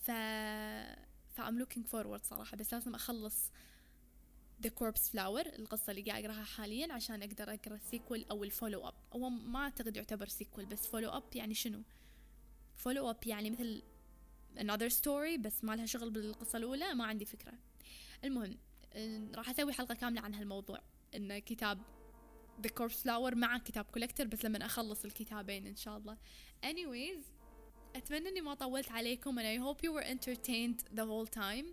ف 0.00 0.10
ف 1.34 1.40
I'm 1.40 1.58
looking 1.64 1.84
forward 1.92 2.22
صراحة. 2.24 2.56
بس 2.56 2.74
لازم 2.74 2.94
أخلص 2.94 3.50
The 4.66 4.70
Corpse 4.70 5.12
Flower 5.12 5.46
القصة 5.58 5.90
اللي 5.90 6.02
قاعد 6.02 6.24
أقراها 6.24 6.44
حاليا 6.44 6.92
عشان 6.92 7.22
أقدر 7.22 7.54
أقرأ 7.54 7.74
ال 7.74 7.81
sequel 7.81 8.24
أو 8.30 8.44
ال 8.44 8.50
follow 8.50 8.88
up 8.88 8.94
هو 9.12 9.30
ما 9.30 9.58
أعتقد 9.58 9.96
يعتبر 9.96 10.28
sequel 10.28 10.64
بس 10.64 10.86
follow 10.86 11.10
up 11.10 11.22
يعني 11.34 11.54
شنو؟ 11.54 11.82
follow 12.76 13.10
up 13.10 13.26
يعني 13.26 13.50
مثل 13.50 13.82
another 14.56 14.90
story 14.90 15.38
بس 15.38 15.64
ما 15.64 15.76
لها 15.76 15.86
شغل 15.86 16.10
بالقصة 16.10 16.58
الأولى 16.58 16.94
ما 16.94 17.04
عندي 17.04 17.24
فكرة 17.24 17.52
المهم 18.24 18.58
راح 19.34 19.50
أسوي 19.50 19.72
حلقة 19.72 19.94
كاملة 19.94 20.20
عن 20.20 20.34
هالموضوع 20.34 20.80
إنه 21.14 21.38
كتاب 21.38 21.78
The 22.66 22.70
Corpse 22.70 23.02
Flower 23.04 23.34
مع 23.34 23.58
كتاب 23.58 23.84
Collector 23.84 24.26
بس 24.26 24.44
لما 24.44 24.66
أخلص 24.66 25.04
الكتابين 25.04 25.66
إن 25.66 25.76
شاء 25.76 25.96
الله 25.96 26.16
anyways 26.64 27.22
أتمنى 27.96 28.28
إني 28.28 28.40
ما 28.40 28.54
طولت 28.54 28.90
عليكم 28.90 29.40
and 29.40 29.44
I 29.44 29.64
hope 29.64 29.82
you 29.82 29.92
were 29.92 30.02
entertained 30.02 30.98
the 30.98 31.04
whole 31.04 31.26
time 31.26 31.66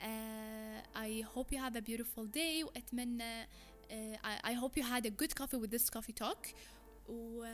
uh, 0.00 0.98
I 1.08 1.24
hope 1.34 1.52
you 1.52 1.58
have 1.58 1.76
a 1.76 1.82
beautiful 1.82 2.24
day 2.26 2.64
وأتمنى 2.64 3.44
uh, 3.44 4.16
I, 4.24 4.50
I 4.50 4.52
hope 4.52 4.76
you 4.76 4.82
had 4.82 5.06
a 5.06 5.10
good 5.10 5.34
coffee 5.34 5.56
with 5.56 5.70
this 5.70 5.90
coffee 5.90 6.12
talk 6.12 6.54
و 7.08 7.44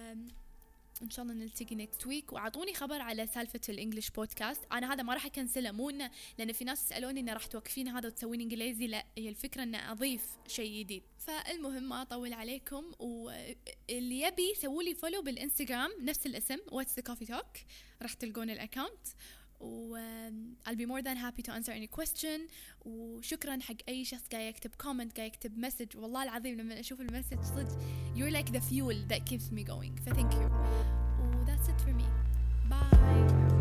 إن 1.02 1.10
شاء 1.10 1.24
الله 1.24 1.34
نلتقي 1.34 1.76
next 1.76 2.06
week 2.06 2.32
وأعطوني 2.32 2.74
خبر 2.74 3.00
على 3.00 3.26
سالفة 3.26 3.60
ال 3.68 3.73
English 3.74 4.10
podcast 4.10 4.60
أنا 4.72 4.92
هذا 4.92 5.02
ما 5.02 5.14
راح 5.14 5.26
أكنسله 5.26 5.70
مو 5.72 5.90
انه 5.90 6.10
لأن 6.38 6.52
في 6.52 6.64
ناس 6.64 6.88
سالوني 6.88 7.20
إنه 7.20 7.32
راح 7.32 7.46
توقفين 7.46 7.88
هذا 7.88 8.06
وتسوين 8.08 8.40
إنجليزي. 8.40 8.86
لا 8.86 9.06
هي 9.18 9.28
الفكرة 9.28 9.62
إنه 9.62 9.92
أضيف 9.92 10.26
شيء 10.46 10.80
جديد. 10.80 11.02
فالمهم 11.18 11.82
ما 11.82 12.02
أطول 12.02 12.32
عليكم. 12.32 12.92
واللي 12.98 14.20
يبي 14.20 14.54
سووا 14.54 14.82
لي 14.82 14.94
follow 14.94 15.22
بالإنستغرام 15.22 15.90
نفس 16.00 16.26
الاسم 16.26 16.58
What's 16.72 16.96
the 16.96 17.02
coffee 17.02 17.26
talk 17.26 17.56
راح 18.02 18.12
تلقون 18.12 18.50
ال 18.50 18.57
account 18.57 19.06
و 19.61 19.95
um, 19.95 20.69
I'll 20.69 20.75
be 20.75 20.85
more 20.85 21.01
than 21.01 21.17
happy 21.17 21.41
to 21.41 21.51
answer 21.51 21.71
any 21.71 21.87
question 21.87 22.39
وشكرا 22.85 23.59
حق 23.61 23.75
أي 23.89 24.05
شخص 24.05 24.27
قاعد 24.31 24.45
يكتب 24.45 24.71
comment 24.83 25.17
قاعد 25.17 25.27
يكتب 25.27 25.57
مسج 25.57 25.97
والله 25.97 26.23
العظيم 26.23 26.57
لما 26.57 26.79
أشوف 26.79 27.01
المسج 27.01 27.41
صدق 27.41 27.79
you're 28.15 28.31
like 28.31 28.51
the 28.51 28.61
fuel 28.61 28.97
that 29.09 29.25
keeps 29.29 29.51
me 29.51 29.63
going 29.63 30.01
ف 30.05 30.09
thank 30.09 30.33
you 30.33 30.47
و 31.19 31.45
that's 31.45 31.69
it 31.69 31.81
for 31.81 31.93
me 31.93 32.05
bye 32.69 33.60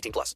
18 0.01 0.11
plus. 0.11 0.35